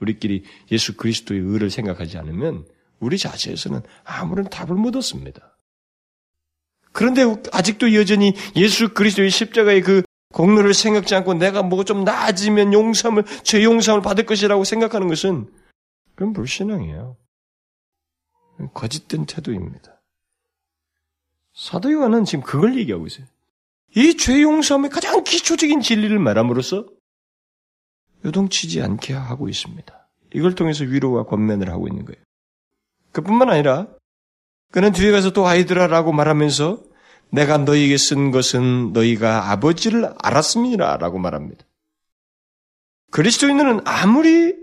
우리끼리 0.00 0.44
예수 0.70 0.96
그리스도의 0.96 1.40
의를 1.40 1.70
생각하지 1.70 2.18
않으면 2.18 2.64
우리 3.00 3.18
자체에서는 3.18 3.80
아무런 4.04 4.48
답을 4.48 4.74
못 4.74 4.94
얻습니다. 4.96 5.55
그런데 6.96 7.24
아직도 7.52 7.92
여전히 7.92 8.32
예수 8.56 8.94
그리스도의 8.94 9.28
십자가의 9.28 9.82
그 9.82 10.02
공로를 10.32 10.72
생각지 10.72 11.14
않고 11.14 11.34
내가 11.34 11.62
뭐좀 11.62 12.04
나아지면 12.04 12.72
용서함을, 12.72 13.24
죄 13.42 13.62
용서함을 13.62 14.02
받을 14.02 14.24
것이라고 14.24 14.64
생각하는 14.64 15.06
것은 15.06 15.52
그건 16.14 16.32
불신앙이에요. 16.32 17.18
거짓된 18.72 19.26
태도입니다. 19.26 20.00
사도 21.54 21.92
요한은 21.92 22.24
지금 22.24 22.42
그걸 22.42 22.78
얘기하고 22.78 23.06
있어요. 23.06 23.26
이 23.94 24.16
죄 24.16 24.40
용서함의 24.40 24.88
가장 24.88 25.22
기초적인 25.22 25.82
진리를 25.82 26.18
말함으로써 26.18 26.86
요동치지 28.24 28.80
않게 28.80 29.12
하고 29.12 29.50
있습니다. 29.50 30.08
이걸 30.34 30.54
통해서 30.54 30.84
위로와 30.84 31.24
권면을 31.24 31.68
하고 31.68 31.88
있는 31.88 32.06
거예요. 32.06 32.22
그뿐만 33.12 33.50
아니라 33.50 33.86
그는 34.76 34.92
뒤에 34.92 35.10
가서 35.10 35.30
또 35.30 35.46
아이들아라고 35.46 36.12
말하면서 36.12 36.82
내가 37.30 37.56
너희에게 37.56 37.96
쓴 37.96 38.30
것은 38.30 38.92
너희가 38.92 39.50
아버지를 39.50 40.12
알았습니다라고 40.22 41.18
말합니다. 41.18 41.64
그리스도인들은 43.10 43.80
아무리 43.86 44.54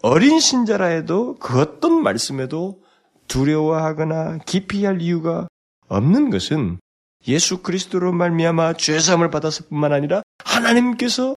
어린 0.00 0.40
신자라 0.40 0.86
해도 0.86 1.36
그 1.38 1.60
어떤 1.60 2.02
말씀에도 2.02 2.82
두려워하거나 3.26 4.38
기피할 4.46 5.02
이유가 5.02 5.48
없는 5.88 6.30
것은 6.30 6.78
예수 7.26 7.60
그리스도로 7.60 8.14
말미암아 8.14 8.72
죄 8.78 8.98
사함을 8.98 9.28
받았을 9.28 9.66
뿐만 9.68 9.92
아니라 9.92 10.22
하나님께서 10.46 11.36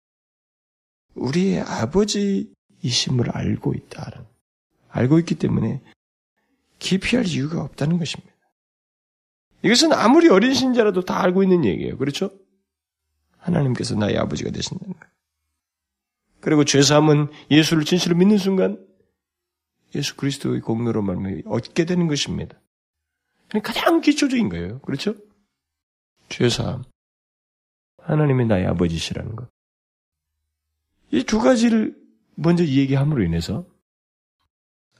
우리의 1.14 1.62
아버지이심을 1.62 3.30
알고 3.32 3.72
있다는 3.72 4.26
알고 4.90 5.18
있기 5.20 5.36
때문에 5.36 5.80
기피할 6.78 7.26
이유가 7.26 7.62
없다는 7.62 7.98
것입니다. 7.98 8.32
이것은 9.62 9.92
아무리 9.92 10.28
어린 10.28 10.54
신자라도 10.54 11.04
다 11.04 11.20
알고 11.22 11.42
있는 11.42 11.64
얘기예요. 11.64 11.96
그렇죠? 11.98 12.30
하나님께서 13.38 13.94
나의 13.96 14.16
아버지가 14.18 14.50
되신다는 14.50 14.94
거예요. 14.94 15.12
그리고 16.40 16.64
죄사함은 16.64 17.28
예수를 17.50 17.84
진실로 17.84 18.16
믿는 18.16 18.38
순간 18.38 18.86
예수 19.94 20.16
그리스도의 20.16 20.60
공로로 20.60 21.02
말미 21.02 21.42
얻게 21.46 21.84
되는 21.84 22.06
것입니다. 22.06 22.60
가장 23.62 24.00
기초적인 24.00 24.48
거예요. 24.50 24.78
그렇죠? 24.80 25.14
죄사함. 26.28 26.84
하나님이 27.98 28.46
나의 28.46 28.66
아버지시라는 28.66 29.34
것. 29.34 29.48
이 31.10 31.24
두 31.24 31.40
가지를 31.40 31.96
먼저 32.34 32.64
얘기함으로 32.64 33.24
인해서 33.24 33.66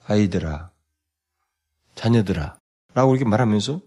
아이들아, 0.07 0.73
자녀들아, 1.99 2.59
라고 2.95 3.15
이렇게 3.15 3.29
말하면서 3.29 3.81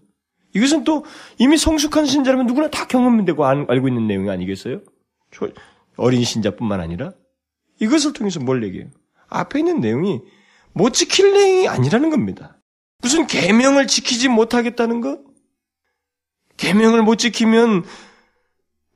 이것은 0.54 0.84
또 0.84 1.04
이미 1.38 1.56
성숙한 1.56 2.04
신자라면 2.04 2.46
누구나 2.46 2.68
다 2.68 2.86
경험되고 2.86 3.44
알고 3.44 3.88
있는 3.88 4.06
내용이 4.06 4.28
아니겠어요? 4.28 4.82
어린 5.96 6.22
신자뿐만 6.22 6.80
아니라 6.80 7.12
이것을 7.80 8.12
통해서 8.12 8.38
뭘 8.38 8.62
얘기해요? 8.64 8.90
앞에 9.28 9.60
있는 9.60 9.80
내용이 9.80 10.20
못 10.74 10.92
지킬 10.92 11.32
내용이 11.32 11.68
아니라는 11.68 12.10
겁니다. 12.10 12.58
무슨 13.00 13.26
계명을 13.26 13.86
지키지 13.86 14.28
못하겠다는 14.28 15.00
것? 15.00 15.20
계명을 16.58 17.02
못 17.02 17.16
지키면 17.16 17.84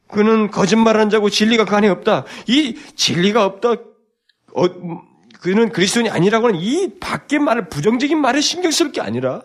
그는 0.08 0.50
거짓말한 0.50 1.08
자고 1.08 1.30
진리가 1.30 1.64
그 1.64 1.74
안에 1.74 1.88
없다. 1.88 2.26
이 2.48 2.76
진리가 2.94 3.44
없다. 3.44 3.70
어, 3.72 4.64
그는 5.40 5.70
그리스도인이 5.70 6.10
아니라고 6.10 6.48
하는 6.48 6.60
이 6.60 6.98
밖의 6.98 7.38
말을 7.40 7.68
부정적인 7.68 8.18
말에 8.18 8.40
신경 8.40 8.70
쓸 8.70 8.92
게 8.92 9.00
아니라 9.00 9.42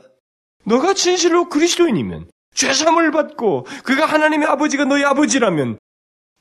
너가 0.64 0.94
진실로 0.94 1.50
그리스도인이면 1.50 2.30
죄삼을 2.54 3.12
받고 3.12 3.66
그가 3.84 4.06
하나님의 4.06 4.48
아버지가 4.48 4.86
너희 4.86 5.04
아버지라면 5.04 5.78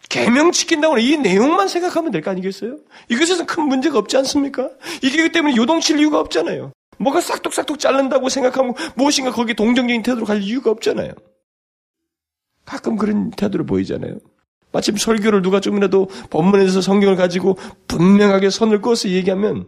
계명 0.09 0.51
지킨다고 0.53 0.95
하는 0.95 1.05
이 1.05 1.17
내용만 1.19 1.69
생각하면 1.69 2.11
될 2.11 2.23
거 2.23 2.31
아니겠어요? 2.31 2.79
이것에서 3.09 3.47
큰 3.47 3.65
문제가 3.65 3.99
없지 3.99 4.17
않습니까? 4.19 4.71
이게 5.03 5.23
그 5.23 5.33
때문에 5.33 5.57
요동칠 5.57 5.99
이유가 6.01 6.19
없잖아요. 6.21 6.73
뭐가 6.99 7.21
싹둑싹둑 7.21 7.79
자른다고 7.79 8.29
생각하면 8.29 8.75
무엇인가 8.95 9.31
거기에 9.31 9.55
동정적인 9.55 10.03
태도로 10.03 10.27
갈 10.27 10.43
이유가 10.43 10.71
없잖아요. 10.71 11.13
가끔 12.65 12.97
그런 12.97 13.31
태도를 13.31 13.67
보이잖아요. 13.67 14.17
마침 14.73 14.97
설교를 14.97 15.43
누가 15.43 15.61
좀이라도 15.61 16.09
본문에서 16.31 16.81
성경을 16.81 17.17
가지고 17.17 17.57
분명하게 17.89 18.51
선을 18.51 18.81
그어서 18.81 19.09
얘기하면 19.09 19.67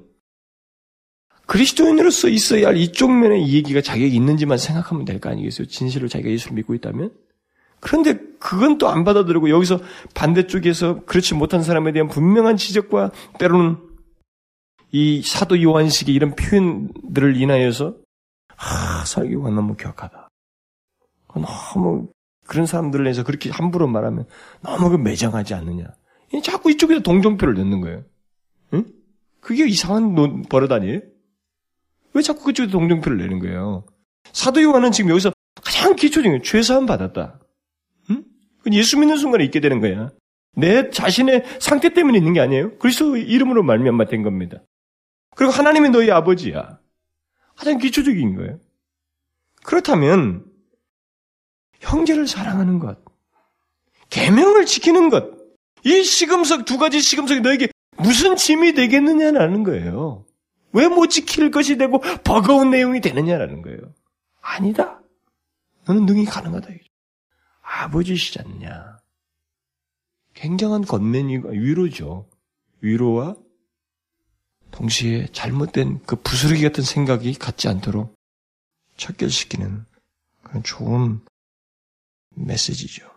그리스도인으로서 1.46 2.28
있어야 2.28 2.68
할 2.68 2.76
이쪽 2.76 3.11
면의 3.12 3.48
얘기가 3.53 3.80
자격이 3.80 4.14
있는지만 4.14 4.59
생각하면 4.59 5.05
될 5.05 5.20
거 5.20 5.28
아니겠어요? 5.30 5.66
진실로 5.66 6.09
자기가 6.09 6.30
예수를 6.30 6.55
믿고 6.57 6.74
있다면? 6.74 7.12
그런데 7.80 8.18
그건 8.38 8.78
또 8.78 8.88
안 8.88 9.03
받아들이고 9.05 9.50
여기서 9.50 9.80
반대쪽에서 10.14 11.05
그렇지 11.05 11.34
못한 11.34 11.62
사람에 11.62 11.92
대한 11.92 12.09
분명한 12.09 12.57
지적과 12.57 13.11
때로는 13.38 13.76
이 14.92 15.22
사도 15.22 15.61
요한식의 15.61 16.14
이런 16.14 16.36
표현들을 16.36 17.36
인하여서 17.36 17.96
아, 18.57 19.05
설교가 19.05 19.50
너무 19.50 19.74
격하다. 19.74 20.28
너무 21.34 22.09
그런 22.53 22.66
사람들을 22.66 23.07
해서 23.07 23.24
그렇게 23.24 23.48
함부로 23.48 23.88
말하면 23.88 24.26
너무 24.61 24.90
그 24.90 24.96
매장하지 24.96 25.55
않느냐. 25.55 25.86
자꾸 26.44 26.70
이쪽에서 26.70 27.00
동정표를 27.00 27.55
넣는 27.55 27.80
거예요. 27.80 28.05
응? 28.74 28.84
그게 29.40 29.66
이상한 29.66 30.14
논, 30.14 30.42
버릇 30.42 30.70
아니에요? 30.70 31.00
왜 32.12 32.20
자꾸 32.20 32.44
그쪽에 32.44 32.70
동정표를 32.70 33.16
내는 33.16 33.38
거예요? 33.38 33.86
사도 34.34 34.62
요한은 34.62 34.92
지금 34.92 35.12
여기서 35.12 35.32
가장 35.62 35.96
기초적인 35.96 36.42
죄사함 36.42 36.84
받았다. 36.84 37.40
응? 38.11 38.22
예수 38.70 38.98
믿는 38.98 39.16
순간에 39.16 39.44
있게 39.44 39.61
되는 39.61 39.80
거야. 39.80 40.11
내 40.55 40.90
자신의 40.90 41.44
상태 41.59 41.94
때문에 41.94 42.18
있는 42.18 42.34
게 42.34 42.40
아니에요. 42.40 42.76
그리스도 42.76 43.16
이름으로 43.16 43.62
말미암아 43.62 44.09
된 44.09 44.22
겁니다. 44.22 44.59
그리고 45.36 45.55
하나님이 45.55 45.88
너희 45.88 46.11
아버지야. 46.11 46.78
가장 47.57 47.78
기초적인 47.78 48.36
거예요. 48.36 48.61
그렇다면 49.64 50.51
형제를 51.82 52.26
사랑하는 52.26 52.78
것, 52.78 52.98
계명을 54.10 54.66
지키는 54.66 55.10
것, 55.10 55.30
이 55.84 56.02
시금석 56.02 56.64
두 56.64 56.78
가지 56.78 57.00
시금석이 57.00 57.40
너에게 57.40 57.68
무슨 57.98 58.36
짐이 58.36 58.74
되겠느냐라는 58.74 59.64
거예요. 59.64 60.24
왜 60.72 60.88
못 60.88 61.08
지킬 61.08 61.50
것이 61.50 61.76
되고 61.76 61.98
버거운 62.24 62.70
내용이 62.70 63.00
되느냐라는 63.00 63.62
거예요. 63.62 63.78
아니다. 64.40 65.00
너는 65.84 66.06
능히 66.06 66.24
가능하다. 66.24 66.68
아버지시지 67.62 68.38
않냐. 68.40 68.98
굉장한 70.34 70.82
건면이 70.82 71.38
위로죠. 71.44 72.28
위로와 72.80 73.36
동시에 74.70 75.26
잘못된 75.32 76.00
그 76.06 76.16
부스러기 76.16 76.62
같은 76.62 76.82
생각이 76.82 77.34
갖지 77.34 77.68
않도록 77.68 78.14
척결시키는 78.96 79.84
그런 80.42 80.62
좋은 80.62 81.20
메시지죠. 82.34 83.10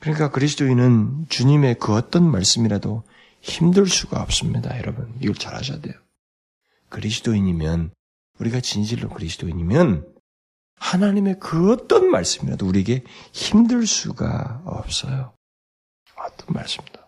그러니까 0.00 0.30
그리스도인은 0.30 1.26
주님의 1.28 1.78
그 1.78 1.94
어떤 1.94 2.30
말씀이라도 2.30 3.04
힘들 3.40 3.86
수가 3.86 4.22
없습니다, 4.22 4.78
여러분. 4.78 5.14
이걸 5.20 5.34
잘 5.34 5.54
아셔야 5.54 5.80
돼요. 5.80 5.94
그리스도인이면, 6.88 7.92
우리가 8.38 8.60
진실로 8.60 9.08
그리스도인이면, 9.08 10.06
하나님의 10.76 11.38
그 11.40 11.72
어떤 11.72 12.10
말씀이라도 12.10 12.66
우리에게 12.66 13.04
힘들 13.32 13.86
수가 13.86 14.62
없어요. 14.64 15.34
어떤 16.16 16.54
말씀도. 16.54 17.00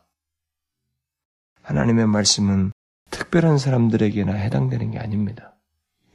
하나님의 1.63 2.07
말씀은 2.07 2.73
특별한 3.11 3.59
사람들에게나 3.59 4.33
해당되는 4.33 4.93
게 4.93 4.99
아닙니다. 4.99 5.55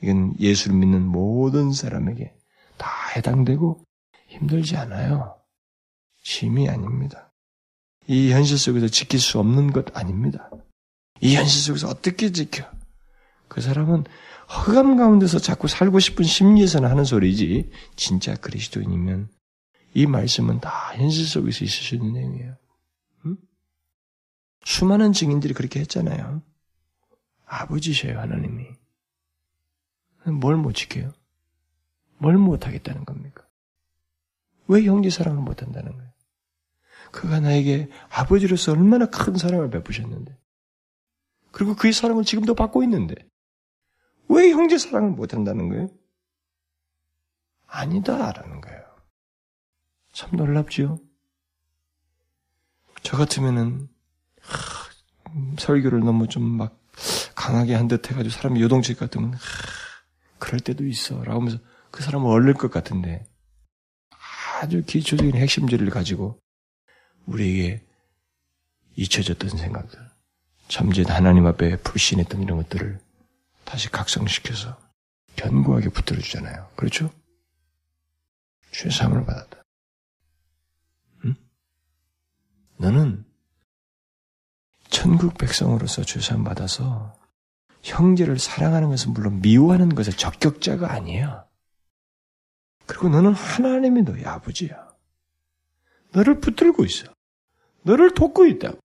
이건 0.02 0.34
예수를 0.40 0.76
믿는 0.78 1.06
모든 1.06 1.72
사람에게 1.72 2.34
다 2.78 2.88
해당되고 3.16 3.86
힘들지 4.32 4.78
않아요. 4.78 5.38
짐이 6.24 6.70
아닙니다. 6.70 7.32
이 8.08 8.32
현실 8.32 8.58
속에서 8.58 8.88
지킬 8.88 9.20
수 9.20 9.40
없는 9.40 9.72
것 9.72 9.96
아닙니다. 9.96 10.50
이 11.20 11.36
현실 11.36 11.62
속에서 11.62 11.88
어떻게 11.90 12.32
지켜? 12.32 12.70
그 13.48 13.62
사람은 13.62 14.06
허감 14.50 14.98
가운데서 14.98 15.40
자꾸 15.40 15.68
살고 15.68 16.00
싶은 16.00 16.24
심리에서는 16.26 16.90
하는 16.90 17.04
소리지, 17.04 17.70
진짜 17.96 18.36
그리스도인이면 18.36 19.30
이 19.94 20.06
말씀은 20.06 20.60
다 20.62 20.94
현실 20.96 21.26
속에서 21.26 21.66
있을 21.66 21.84
수 21.84 21.96
있는 21.96 22.14
내용이에요. 22.14 22.58
응? 23.26 23.38
수많은 24.64 25.14
증인들이 25.14 25.54
그렇게 25.54 25.80
했잖아요. 25.82 26.42
아버지셔요, 27.46 28.18
하나님이. 28.20 28.66
뭘 30.26 30.56
못 30.56 30.74
지켜요? 30.74 31.12
뭘 32.18 32.38
못하겠다는 32.38 33.04
겁니까? 33.06 33.46
왜 34.72 34.84
형제 34.84 35.10
사랑을 35.10 35.42
못한다는 35.42 35.92
거예요? 35.92 36.12
그가 37.12 37.42
나에게 37.42 37.90
아버지로서 38.10 38.72
얼마나 38.72 39.06
큰 39.08 39.36
사랑을 39.36 39.70
베푸셨는데, 39.70 40.38
그리고 41.52 41.76
그의 41.76 41.92
사랑을 41.92 42.24
지금도 42.24 42.56
받고 42.56 42.82
있는데, 42.84 43.16
왜 44.30 44.52
형제 44.52 44.78
사랑을 44.78 45.10
못한다는 45.12 45.68
거예요? 45.70 45.90
아니다라는 47.68 48.62
거예요. 48.62 48.82
참 50.14 50.36
놀랍죠? 50.36 51.00
저 53.04 53.18
같으면은 53.18 53.90
하, 54.42 54.90
설교를 55.60 56.00
너무 56.02 56.28
좀 56.28 56.44
막 56.58 56.78
강하게 57.36 57.74
한 57.76 57.88
듯 57.88 58.10
해가지고 58.12 58.30
사람이 58.34 58.62
요동칠 58.62 58.96
것 58.96 59.10
같으면 59.10 59.34
하, 59.34 59.40
그럴 60.40 60.60
때도 60.60 60.86
있어 60.86 61.24
라고 61.24 61.40
하면서 61.42 61.58
그 61.90 62.04
사람을 62.04 62.30
얼릴 62.30 62.54
것 62.54 62.70
같은데 62.72 63.26
아주 64.62 64.84
기초적인 64.86 65.36
핵심지를 65.36 65.90
가지고 65.90 66.40
우리에게 67.26 67.84
잊혀졌던 68.96 69.50
생각들 69.50 70.00
잠재 70.68 71.04
하나님 71.08 71.48
앞에 71.48 71.78
불신했던 71.78 72.44
이런 72.44 72.58
것들을 72.58 73.00
다시 73.66 73.90
각성시켜서 73.90 74.78
견고하게 75.36 75.90
붙들어 75.90 76.22
주잖아요. 76.22 76.70
그렇죠? 76.76 77.10
죄사함을 78.72 79.26
받았다. 79.26 79.64
응? 81.26 81.36
너는 82.78 83.26
천국 84.92 85.40
백성으로서 85.40 86.04
죄사함 86.04 86.44
받아서 86.44 87.18
형제를 87.82 88.38
사랑하는 88.38 88.90
것은 88.90 89.14
물론 89.14 89.42
미워하는 89.42 89.96
것의 89.96 90.12
적격자가 90.18 90.92
아니야. 90.94 91.51
그리고 92.92 93.08
너는 93.08 93.34
하나님이 93.34 94.02
너의 94.02 94.26
아버지야. 94.26 94.94
너를 96.12 96.42
붙들고 96.42 96.84
있어. 96.84 97.06
너를 97.84 98.14
돕고 98.14 98.46
있다고. 98.48 98.80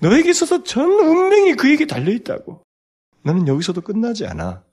너에게 0.00 0.30
있어서 0.30 0.62
전 0.62 0.88
운명이 0.88 1.56
그에게 1.56 1.86
달려 1.86 2.10
있다고. 2.10 2.64
너는 3.24 3.46
여기서도 3.46 3.82
끝나지 3.82 4.26
않아. 4.26 4.64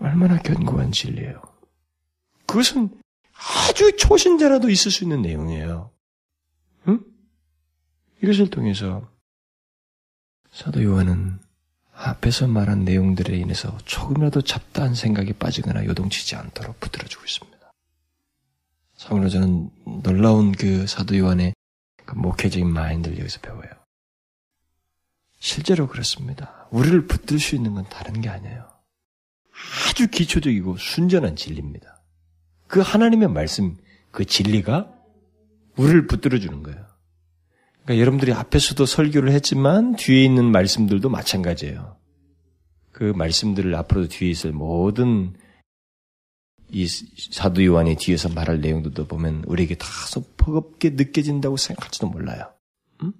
얼마나 0.00 0.38
견고한 0.38 0.92
진리예요. 0.92 1.40
그것은 2.44 3.00
아주 3.70 3.96
초신자라도 3.96 4.68
있을 4.68 4.90
수 4.90 5.02
있는 5.04 5.22
내용이에요. 5.22 5.90
응? 6.88 7.00
이것을 8.22 8.50
통해서 8.50 9.10
사도 10.50 10.84
요한은 10.84 11.40
앞에서 11.98 12.46
말한 12.46 12.84
내용들에 12.84 13.36
인해서 13.36 13.76
조금이라도 13.84 14.42
잡다한 14.42 14.94
생각이 14.94 15.32
빠지거나 15.32 15.86
요동치지 15.86 16.36
않도록 16.36 16.78
붙들어주고 16.78 17.24
있습니다. 17.24 17.56
참으로 18.96 19.28
저는 19.28 19.70
놀라운 20.02 20.52
그 20.52 20.86
사도 20.86 21.16
요한의 21.16 21.54
그 22.04 22.14
목회적인 22.14 22.68
마인드를 22.68 23.18
여기서 23.18 23.40
배워요. 23.40 23.70
실제로 25.38 25.86
그렇습니다. 25.86 26.66
우리를 26.70 27.06
붙들 27.06 27.38
수 27.38 27.54
있는 27.54 27.74
건 27.74 27.84
다른 27.88 28.20
게 28.20 28.28
아니에요. 28.28 28.68
아주 29.88 30.08
기초적이고 30.08 30.76
순전한 30.76 31.36
진리입니다. 31.36 32.02
그 32.66 32.80
하나님의 32.80 33.28
말씀, 33.28 33.76
그 34.10 34.24
진리가 34.24 34.92
우리를 35.76 36.06
붙들어 36.06 36.38
주는 36.38 36.62
거예요. 36.62 36.85
그러니까 37.86 38.00
여러분들이 38.00 38.32
앞에서도 38.32 38.84
설교를 38.84 39.30
했지만 39.30 39.94
뒤에 39.94 40.24
있는 40.24 40.50
말씀들도 40.50 41.08
마찬가지예요. 41.08 41.96
그 42.90 43.12
말씀들을 43.16 43.74
앞으로도 43.76 44.08
뒤에 44.08 44.28
있을 44.28 44.50
모든 44.52 45.34
이 46.68 46.88
사도 46.88 47.64
요한이 47.64 47.94
뒤에서 47.94 48.28
말할 48.28 48.60
내용들도 48.60 49.06
보면 49.06 49.44
우리에게 49.46 49.76
다소 49.76 50.24
버겁게 50.36 50.90
느껴진다고 50.90 51.56
생각할지도 51.56 52.08
몰라요. 52.08 52.52
음? 53.04 53.12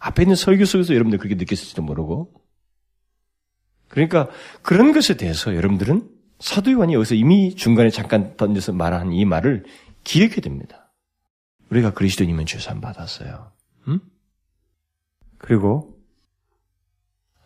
앞에 0.00 0.22
있는 0.22 0.36
설교 0.36 0.64
속에서 0.64 0.94
여러분들 0.94 1.18
그렇게 1.18 1.34
느꼈을지도 1.34 1.82
모르고. 1.82 2.32
그러니까 3.88 4.30
그런 4.62 4.92
것에 4.92 5.18
대해서 5.18 5.54
여러분들은 5.54 6.08
사도 6.40 6.72
요한이 6.72 6.94
여기서 6.94 7.14
이미 7.14 7.54
중간에 7.54 7.90
잠깐 7.90 8.38
던져서 8.38 8.72
말한 8.72 9.12
이 9.12 9.26
말을 9.26 9.66
기억해야 10.04 10.40
됩니다. 10.40 10.94
우리가 11.68 11.92
그리스도님은 11.92 12.46
죄산 12.46 12.80
받았어요. 12.80 13.57
음? 13.88 14.00
그리고 15.38 15.98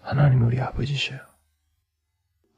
하나님이 0.01 0.45
우리 0.45 0.61
아버지셔요. 0.61 1.21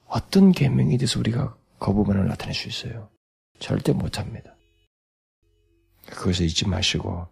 어떤 0.06 0.52
계명에 0.52 0.96
대해서 0.96 1.18
우리가 1.18 1.56
거부반응을 1.78 2.28
나타낼 2.28 2.54
수 2.54 2.68
있어요. 2.68 3.10
절대 3.58 3.92
못합니다. 3.92 4.54
그것을 6.06 6.46
잊지 6.46 6.68
마시고 6.68 7.26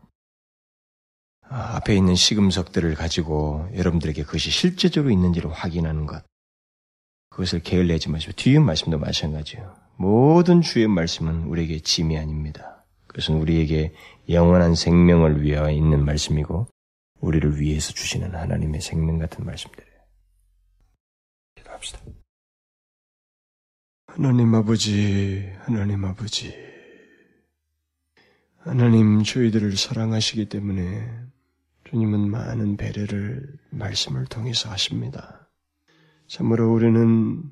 아, 1.48 1.76
앞에 1.76 1.94
있는 1.94 2.14
시금석들을 2.14 2.94
가지고 2.94 3.68
여러분들에게 3.74 4.24
그것이 4.24 4.50
실제적으로 4.50 5.12
있는지를 5.12 5.50
확인하는 5.52 6.06
것. 6.06 6.24
그것을 7.30 7.60
게을리하지 7.60 8.10
마시고 8.10 8.32
뒤에 8.32 8.58
말씀도 8.58 8.98
마찬가지예요. 8.98 9.74
모든 9.96 10.62
주의 10.62 10.86
말씀은 10.88 11.44
우리에게 11.44 11.80
짐이 11.80 12.16
아닙니다. 12.16 12.84
그것은 13.06 13.36
우리에게 13.36 13.94
영원한 14.28 14.74
생명을 14.74 15.42
위하여 15.42 15.70
있는 15.70 16.04
말씀이고 16.04 16.68
우리를 17.20 17.60
위해서 17.60 17.92
주시는 17.92 18.34
하나님의 18.34 18.80
생명 18.80 19.18
같은 19.18 19.44
말씀들이에요. 19.44 19.92
기도합시다. 21.56 22.00
하나님 24.06 24.54
아버지, 24.54 25.50
하나님 25.60 26.04
아버지. 26.04 26.54
하나님 28.58 29.22
저희들을 29.22 29.76
사랑하시기 29.76 30.48
때문에 30.48 31.08
주님은 31.84 32.30
많은 32.30 32.76
배려를 32.76 33.58
말씀을 33.70 34.26
통해서 34.26 34.70
하십니다. 34.70 35.50
참으로 36.26 36.72
우리는 36.72 37.42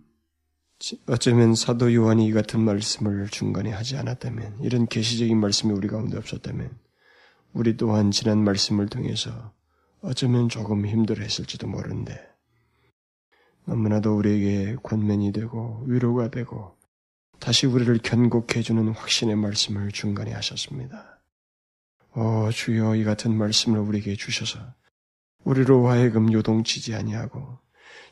어쩌면 1.06 1.54
사도 1.54 1.92
요한이 1.94 2.26
이 2.26 2.32
같은 2.32 2.60
말씀을 2.60 3.28
중간에 3.28 3.70
하지 3.70 3.98
않았다면 3.98 4.60
이런 4.62 4.86
계시적인 4.86 5.38
말씀이 5.38 5.72
우리 5.72 5.88
가운데 5.88 6.16
없었다면 6.16 6.70
우리 7.52 7.76
또한 7.76 8.10
지난 8.10 8.42
말씀을 8.42 8.88
통해서 8.88 9.52
어쩌면 10.00 10.48
조금 10.48 10.86
힘들어 10.86 11.22
했을지도 11.22 11.66
모르는데 11.66 12.18
너무나도 13.66 14.16
우리에게 14.16 14.76
권면이 14.82 15.32
되고 15.32 15.84
위로가 15.86 16.30
되고 16.30 16.78
다시 17.38 17.66
우리를 17.66 17.98
견고케 17.98 18.60
해주는 18.60 18.88
확신의 18.88 19.36
말씀을 19.36 19.92
중간에 19.92 20.32
하셨습니다. 20.32 21.20
오 22.14 22.50
주여 22.50 22.96
이 22.96 23.04
같은 23.04 23.36
말씀을 23.36 23.78
우리에게 23.80 24.16
주셔서 24.16 24.58
우리로 25.44 25.88
하여금 25.88 26.32
요동치지 26.32 26.94
아니하고 26.94 27.58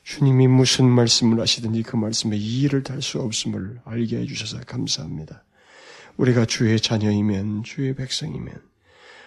주님이 0.04 0.48
무슨 0.48 0.86
말씀을 0.86 1.40
하시든지 1.40 1.82
그 1.82 1.96
말씀에 1.96 2.36
이의를 2.36 2.82
달 2.82 3.02
수 3.02 3.20
없음을 3.20 3.80
알게 3.84 4.18
해주셔서 4.18 4.60
감사합니다. 4.66 5.44
우리가 6.16 6.46
주의 6.46 6.80
자녀이면 6.80 7.62
주의 7.64 7.94
백성이면 7.94 8.54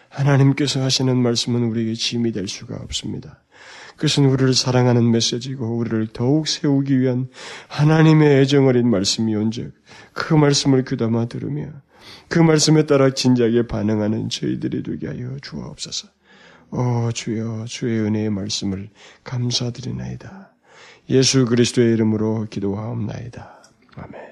하나님께서 0.09 0.81
하시는 0.83 1.15
말씀은 1.17 1.63
우리에게 1.63 1.93
짐이 1.93 2.31
될 2.33 2.47
수가 2.47 2.75
없습니다. 2.77 3.43
그것은 3.95 4.25
우리를 4.25 4.53
사랑하는 4.53 5.11
메시지고 5.11 5.77
우리를 5.77 6.07
더욱 6.13 6.47
세우기 6.47 6.99
위한 6.99 7.29
하나님의 7.67 8.41
애정 8.41 8.67
어린 8.67 8.89
말씀이 8.89 9.35
온즉 9.35 9.73
그 10.13 10.33
말씀을 10.33 10.83
귀담아 10.83 11.27
들으며 11.27 11.67
그 12.27 12.39
말씀에 12.39 12.87
따라 12.87 13.13
진작에 13.13 13.67
반응하는 13.67 14.29
저희들이 14.29 14.83
되게 14.83 15.07
하여 15.07 15.37
주옵소서. 15.41 16.07
오 16.71 17.11
주여 17.11 17.65
주의 17.65 17.99
은혜의 17.99 18.29
말씀을 18.29 18.89
감사드리나이다. 19.23 20.53
예수 21.09 21.45
그리스도의 21.45 21.93
이름으로 21.93 22.47
기도하옵나이다. 22.49 23.63
아멘. 23.95 24.30